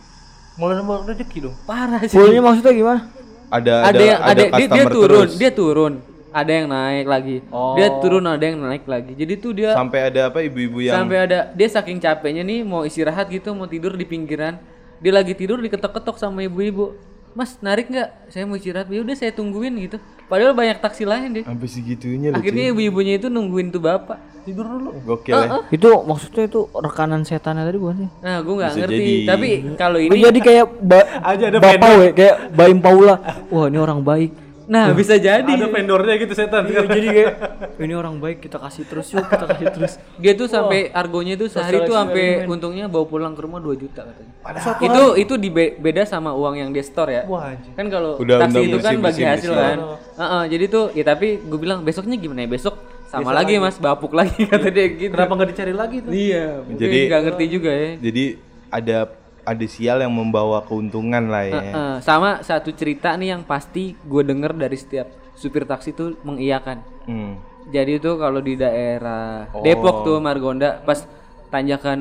[0.55, 1.55] mulai nambah rezeki dong.
[1.65, 3.01] parah sih fullnya maksudnya gimana?
[3.49, 5.34] Ada ada, yang ada, dia, dia customer turun terus.
[5.41, 5.93] dia turun
[6.34, 7.38] ada yang naik lagi
[7.78, 11.18] dia turun ada yang naik lagi jadi tuh dia Sampai ada apa ibu-ibu yang sampai
[11.30, 14.58] ada dia saking capeknya nih mau istirahat gitu mau tidur di pinggiran
[14.98, 16.98] dia lagi tidur diketok-ketok sama ibu-ibu
[17.34, 21.42] mas narik nggak saya mau istirahat ya udah saya tungguin gitu padahal banyak taksi lain
[21.42, 22.38] deh sampai segitunya loh.
[22.42, 25.64] akhirnya ibu-ibunya itu nungguin tuh bapak tidur dulu Gokil ya.
[25.72, 28.10] Itu maksudnya itu rekanan setannya tadi bukan sih?
[28.20, 28.92] Nah, gue nggak ngerti.
[28.92, 29.16] jadi.
[29.24, 33.16] Tapi kalau Ini ini jadi kayak ba- Aja ada bapak we, kayak Baim Paula.
[33.48, 34.32] Wah, ini orang baik.
[34.74, 35.45] Nah bisa jadi.
[35.45, 37.34] ada vendornya gitu setan Iya, jadi kayak
[37.78, 39.93] ini orang baik kita kasih terus yuk, kita kasih terus.
[40.24, 44.01] Dia tuh sampai argonya tuh sehari tuh sampai untungnya bawa pulang ke rumah 2 juta
[44.01, 44.34] katanya.
[44.82, 47.24] itu itu di beda sama uang yang dia store ya.
[47.26, 49.61] wah Kan kalau Udah- taksi udah itu kan bagi hasil bersih.
[49.61, 49.78] kan.
[50.15, 52.49] Heeh, jadi tuh ya tapi gue bilang besoknya gimana ya?
[52.49, 55.13] Besok sama lagi Mas bapuk lagi kata dia gitu.
[55.13, 57.91] kenapa nggak dicari lagi tuh Iya, Jadi- nggak ngerti juga ya.
[58.01, 58.24] Jadi
[58.67, 58.97] ada
[59.44, 61.60] ada sial yang membawa keuntungan lah ya.
[61.62, 66.80] Heeh, sama satu cerita nih yang pasti gue denger dari setiap supir taksi tuh mengiyakan.
[67.04, 67.36] Hmm.
[67.66, 71.04] Jadi itu kalau di daerah Depok tuh Margonda pas
[71.50, 72.00] tanjakan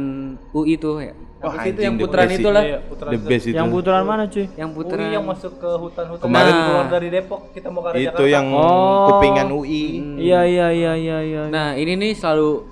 [0.51, 1.15] UI tuh ya.
[1.39, 2.63] Apa sih itu yang putaran itulah.
[2.63, 3.57] Iya, putaran The best itu.
[3.59, 4.47] Yang putaran mana, cuy?
[4.49, 7.99] Yang UI putaran yang masuk ke hutan-hutan Kemarin- keluar dari Depok kita mau ke arah
[7.99, 8.31] itu Jakarta.
[8.31, 9.07] yang Oh.
[9.11, 9.85] kupingan UI.
[10.23, 11.43] Iya, iya, iya, iya, iya.
[11.47, 12.63] Nah ini nih selalu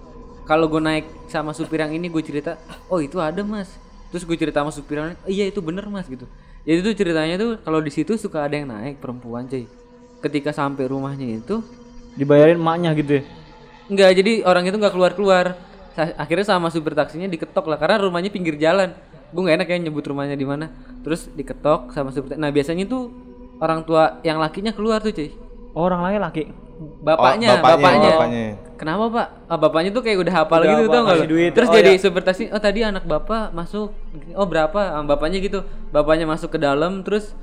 [0.47, 3.75] kalau gue naik sama supir yang ini gue cerita, oh itu ada mas.
[4.11, 6.27] Terus gue cerita sama supir yang lain, iya itu bener mas gitu.
[6.67, 9.65] Jadi tuh ceritanya tuh kalau di situ suka ada yang naik perempuan cuy.
[10.21, 11.65] Ketika sampai rumahnya itu,
[12.19, 13.25] Dibayarin emaknya gitu ya.
[13.87, 15.47] enggak jadi orang itu nggak keluar keluar.
[15.95, 18.93] Akhirnya sama supir taksinya diketok lah karena rumahnya pinggir jalan.
[19.31, 20.69] Gue nggak enak ya nyebut rumahnya di mana.
[21.07, 22.35] Terus diketok sama supir.
[22.35, 23.15] Nah biasanya tuh
[23.63, 25.31] orang tua yang lakinya keluar tuh cuy.
[25.71, 26.45] Oh, orang lain laki.
[26.81, 28.11] Bapaknya, Oh, bapaknya, bapaknya.
[28.11, 28.45] bapaknya.
[28.81, 29.27] Kenapa pak?
[29.45, 31.29] Ah, bapaknya tuh kayak udah hafal Udah gitu tau nggak?
[31.29, 31.51] duit.
[31.53, 32.01] Terus Oh, jadi ya.
[32.01, 33.93] supir taksi, oh tadi anak bapak masuk,
[34.33, 34.81] oh berapa?
[34.97, 35.61] Ah, bapaknya gitu,
[35.91, 37.37] bapaknya masuk ke dalam, terus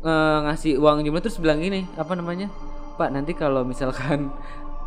[0.00, 2.50] eh, ngasih uang jumlah terus bilang gini, apa namanya?
[2.96, 4.34] Pak nanti kalau misalkan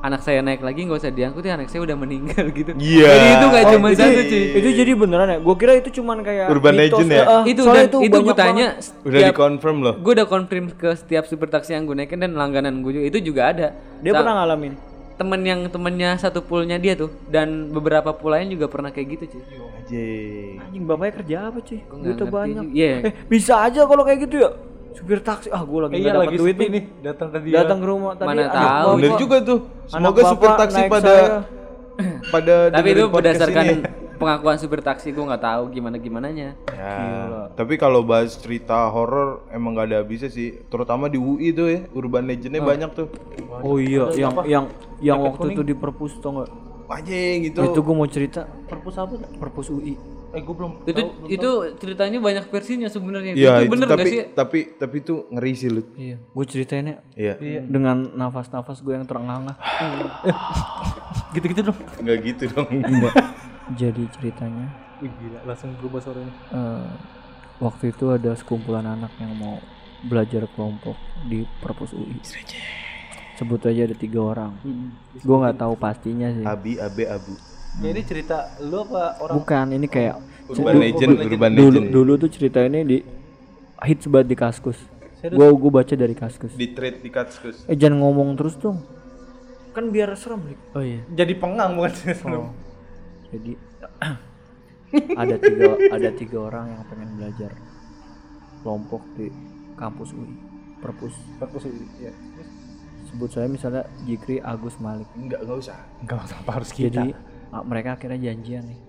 [0.04, 2.76] anak saya naik lagi nggak usah diangkut ya anak saya udah meninggal gitu.
[2.76, 3.08] Iya.
[3.08, 4.44] Jadi itu nggak Oh, cuma itu- satu cuy.
[4.54, 5.38] Itu jadi beneran ya?
[5.40, 7.24] Gue kira itu cuman kayak Urban mitos, legend ya?
[7.24, 9.02] eh, itu dan itu, gue banyak tanya banget.
[9.02, 9.94] Udah dikonfirm loh.
[9.96, 13.20] gue udah konfirm ke setiap supir taksi yang gue naikin dan langganan gue juga itu
[13.24, 13.68] juga ada.
[13.98, 14.74] Dia Sa- pernah ngalamin.
[15.14, 19.24] temen yang temennya satu poolnya dia tuh dan beberapa pool lain juga pernah kayak gitu
[19.32, 19.42] cuy.
[19.78, 20.54] Anjing.
[20.60, 21.80] Anjing bapaknya kerja apa cuy?
[21.80, 22.64] ngerti banyak.
[22.72, 22.94] Iya.
[23.08, 24.52] Eh bisa aja kalau kayak gitu ya.
[24.94, 26.84] Supir taksi, ah gue lagi iya nggak lagi dapat duit nih.
[27.02, 28.28] datang tadi Datang ke rumah tadi.
[28.30, 28.90] Mana tahu.
[29.02, 29.60] Bener juga tuh.
[29.90, 31.28] Semoga supir taksi pada saya.
[32.30, 33.84] pada Tapi itu berdasarkan ini.
[34.22, 36.56] pengakuan supir taksi gue nggak tahu gimana gimananya.
[36.72, 41.68] Ya, tapi kalau bahas cerita horor emang gak ada habisnya sih, terutama di UI tuh
[41.68, 43.08] ya, urban legendnya banyak tuh.
[43.66, 44.66] Oh iya, yang yang
[45.02, 46.50] yang waktu itu di perpus tau nggak?
[46.88, 47.60] Anjing gitu.
[47.66, 49.30] Itu gue mau cerita perpus apa tuh?
[49.42, 49.96] perpus UI.
[50.34, 53.38] Eh gue belum Itu itu ceritanya banyak versinya sebenarnya.
[53.38, 54.22] Iya, itu itu bener tapi gak sih?
[54.34, 55.82] tapi tapi itu ngeri sih lu.
[55.94, 56.18] Iya.
[56.26, 57.38] Gue ceritainnya Iya.
[57.64, 59.54] dengan nafas-nafas gue yang terengah-engah.
[61.34, 62.70] gitu-gitu dong Enggak gitu dong.
[63.80, 64.68] Jadi ceritanya
[65.00, 66.88] Wih, gila langsung berubah suaranya eh,
[67.58, 69.58] waktu itu ada sekumpulan anak yang mau
[70.04, 72.20] belajar kelompok di perpus UI.
[73.34, 74.54] Sebut aja ada tiga orang.
[75.16, 76.44] Gue nggak tahu pastinya sih.
[76.44, 77.34] Abi abe abu.
[77.80, 81.88] Ya, ini cerita lu apa orang Bukan, ini kayak Urban legend, urban dulu legend.
[81.90, 82.98] dulu tuh cerita ini di
[83.82, 84.76] hits banget di kaskus.
[85.24, 86.52] Gue gue baca dari kaskus.
[86.52, 87.64] Di trade di Katsus.
[87.64, 88.84] Eh jangan ngomong terus dong.
[89.72, 90.58] Kan biar serem nih.
[90.76, 91.00] Oh iya.
[91.10, 92.52] jadi pengang bukan sih Oh.
[93.32, 93.56] Jadi
[95.22, 97.52] ada tiga ada tiga orang yang pengen belajar
[98.62, 99.32] kelompok di
[99.74, 100.30] kampus UI
[100.78, 101.64] perpus perpus
[101.98, 102.12] ya
[103.10, 105.78] sebut saya misalnya Jikri Agus Malik Enggak, enggak usah.
[106.04, 107.10] enggak usah apa harus kita jadi
[107.62, 108.80] mereka akhirnya janjian nih.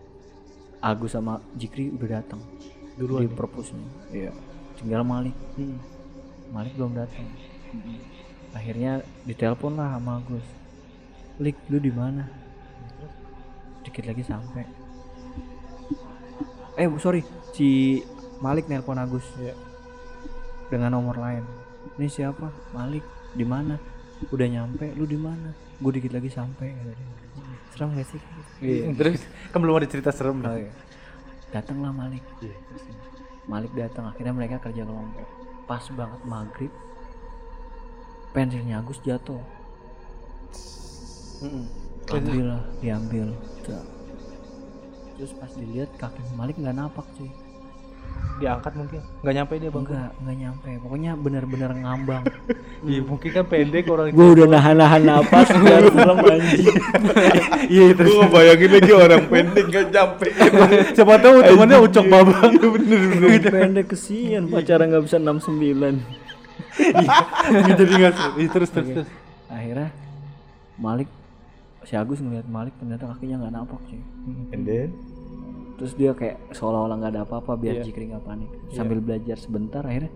[0.81, 2.41] Agus sama Jikri udah datang.
[2.97, 4.33] Dulu di perpusnya iya.
[4.81, 5.37] Tinggal Malik.
[6.49, 7.29] Malik belum datang.
[8.57, 10.47] Akhirnya ditelepon lah sama Agus.
[11.37, 12.25] Lik lu di mana?
[13.85, 14.65] Dikit lagi sampai.
[16.81, 17.21] Eh sorry.
[17.53, 18.01] Si
[18.41, 19.25] Malik nelpon Agus.
[19.37, 19.53] Iya.
[20.73, 21.45] dengan nomor lain.
[22.01, 22.51] Ini siapa?
[22.73, 23.05] Malik
[23.37, 23.77] di mana?
[24.33, 24.91] Udah nyampe.
[24.97, 26.70] Lu di mana gue dikit lagi sampai
[27.75, 28.20] serem gak sih?
[28.62, 28.91] Iya.
[28.99, 29.22] terus?
[29.51, 30.70] Kan belum ada cerita serem Oh, iya.
[31.51, 32.22] datanglah Malik.
[33.45, 35.27] Malik datang akhirnya mereka kerja kelompok.
[35.66, 36.72] Pas banget maghrib
[38.31, 39.39] pensilnya Agus jatuh.
[42.11, 43.33] Ambil lah diambil.
[43.64, 43.85] Tuh.
[45.14, 47.31] terus pas dilihat kaki Malik nggak napak cuy
[48.35, 49.01] diangkat mungkin.
[49.23, 49.85] Nggak nyampe dia bang.
[49.87, 50.71] Enggak nggak nyampe.
[50.83, 52.25] Pokoknya benar-benar ngambang.
[52.85, 56.77] Iya mungkin kan pendek orang gue udah nahan-nahan napas biar serem anjing.
[57.73, 58.12] Iya terus.
[58.12, 60.29] Gue ngebayangin lagi orang pendek gak nyampe.
[60.93, 62.53] siapa tahu temannya ucok babang.
[62.53, 63.41] Iya bener bener.
[63.49, 66.25] pendek kesian pacaran nggak bisa 69
[66.75, 69.09] gitu tinggal iya, terus terus terus.
[69.47, 69.89] Akhirnya
[70.75, 71.09] Malik
[71.87, 74.03] si Agus ngeliat Malik ternyata kakinya nggak napak cuy.
[74.51, 74.89] And then
[75.75, 77.85] terus dia kayak seolah-olah nggak ada apa-apa biar Iya.
[77.85, 80.12] Jikri nggak panik sambil belajar sebentar akhirnya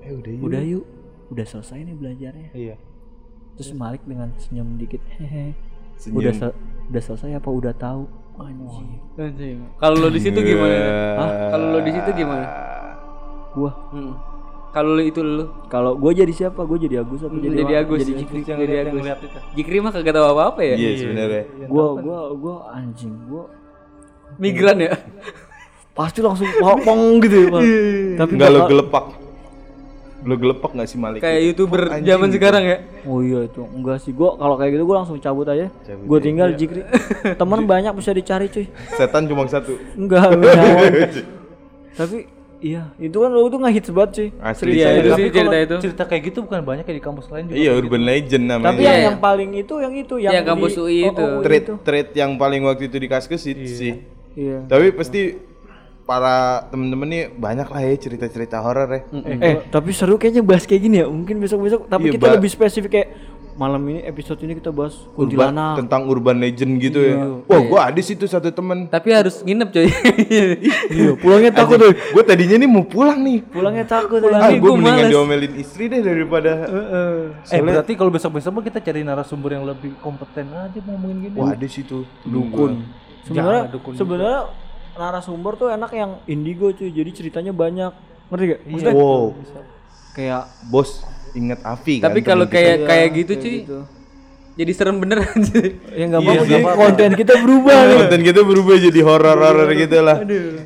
[0.00, 0.44] eh udah yuk.
[0.44, 0.84] udah yuk
[1.28, 2.76] udah selesai nih belajarnya iya
[3.52, 5.52] terus Malik dengan senyum dikit hehe
[5.96, 6.18] Senyum.
[6.20, 6.56] udah se-
[6.88, 8.06] udah selesai apa udah tahu
[8.36, 9.58] anjing Anjing.
[9.76, 10.78] Kalau lo di situ gimana?
[11.18, 11.30] Hah?
[11.50, 12.46] Kalau lo di situ gimana?
[13.50, 14.14] gua Hmm.
[14.68, 17.98] Kalau lo itu lo kalau gua jadi siapa gua jadi Agus apa jadi jadi Agus,
[18.00, 19.02] jadi Jikri, yang jadi Agus.
[19.52, 20.74] Jikri mah kagak tahu apa-apa ya.
[20.76, 21.42] Iya sebenarnya.
[21.66, 23.50] gua gua gua anjing gua
[24.36, 24.92] Migran ya.
[25.90, 27.62] pasti langsung pong gitu ya Pak.
[28.16, 29.04] tapi Enggak lo gelepak.
[30.18, 31.22] Lo gelepak gak sih Malik?
[31.22, 32.36] Kayak youtuber zaman gitu.
[32.38, 32.76] sekarang ya.
[33.02, 36.18] oh iya itu enggak sih gua kalau kayak gitu gua langsung cabut aja Cabut gua
[36.18, 36.82] tinggal Jikri
[37.34, 39.78] teman banyak bisa dicari cuy Setan cuma satu.
[39.94, 40.54] enggak enggak.
[41.98, 42.26] tapi
[42.58, 44.70] iya itu kan lu tuh nggak hits banget cuy Asli.
[44.74, 45.76] Iya, itu Tapi sih cerita itu.
[45.82, 47.56] cerita kayak gitu bukan banyak ya di kampus lain juga.
[47.58, 48.68] Iya urban legend namanya.
[48.70, 49.06] tapi Iya, yang, iya.
[49.06, 51.22] yang paling itu yang itu yang Yang kampus UI oh, itu.
[51.22, 53.94] oh, trade trade yang paling waktu itu di Kaskus itu sih.
[54.38, 55.20] Iya Tapi pasti
[56.04, 56.36] para
[56.68, 59.00] temen-temen nih banyak lah ya cerita-cerita horor ya.
[59.42, 62.34] eh tapi seru kayaknya bahas kayak gini ya mungkin besok besok tapi Iya, kita Ba-
[62.34, 63.08] lebih spesifik kayak
[63.54, 67.18] malam ini episode ini kita bahas Urban, kuntilanak tentang urban legend gitu ya.
[67.44, 68.86] Wah, gua ada situ satu temen.
[68.86, 69.86] Tapi harus nginep coy.
[70.94, 73.42] iya pulangnya takut tuh Gue tadinya nih mau pulang nih.
[73.44, 75.10] pulangnya takut Ah, Tapi gue gua mendingan males.
[75.10, 76.50] diomelin istri deh daripada.
[77.44, 81.34] Eh berarti kalau besok-besok mah kita cari narasumber yang lebih kompeten aja mau ngomongin gini.
[81.34, 82.06] Wah, ada situ.
[82.22, 82.72] dukun dukun
[83.94, 84.40] sebenarnya
[84.94, 87.92] narasumber tuh enak yang indigo cuy jadi ceritanya banyak
[88.28, 89.24] ngerti gak maksudnya Wow,
[90.12, 90.90] kayak bos
[91.30, 92.08] inget Afi kan.
[92.08, 93.56] Tapi kalau kayak kayak gitu kayak cuy.
[93.62, 93.78] gitu.
[94.58, 95.78] Jadi serem beneran sih.
[95.88, 96.50] ya nggak Iya apa-apa sih.
[96.50, 100.16] jadi konten kita berubah nih konten kita berubah jadi horor-horor gitu lah.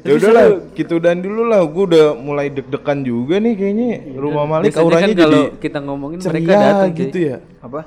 [0.01, 1.61] Ya udahlah, kita udahan dulu lah.
[1.63, 3.89] Gue udah mulai deg-degan juga nih kayaknya.
[4.17, 7.01] Rumah Malik Biasanya auranya kan kalau jadi kita ngomongin mereka datang cuy.
[7.05, 7.37] gitu ya.
[7.61, 7.81] apa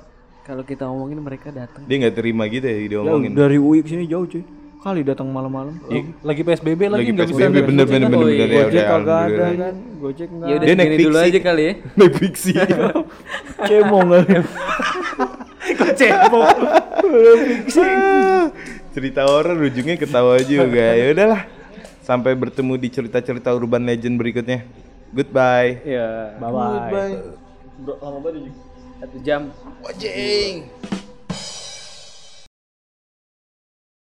[0.45, 1.81] Kalau kita ngomongin mereka datang.
[1.83, 3.31] Dia nggak terima gitu ya dia Ya, ngomongin.
[3.33, 4.45] dari UI ke sini jauh cuy
[4.85, 5.81] kali datang malam-malam
[6.21, 7.41] Lagi PSBB lagi Lagi nggak bisa.
[7.41, 8.45] PSBB bener bener bener bener iya.
[8.45, 11.63] ya Gojek udah kagak ada kan Gojek enggak Ya udah Dia naik dulu aja kali
[11.65, 11.73] ya.
[11.97, 12.51] Naik fiksi.
[13.65, 14.25] cemong kali
[18.95, 20.95] cerita horor ujungnya ketawa juga.
[20.95, 21.41] Ya udahlah.
[22.05, 24.63] Sampai bertemu di cerita-cerita urban legend berikutnya.
[25.11, 25.81] Goodbye.
[25.83, 27.15] ya bye bye
[27.81, 27.97] Goodbye.
[27.99, 28.53] lama banget
[29.01, 29.41] Satu jam.
[29.83, 30.69] Wajeng.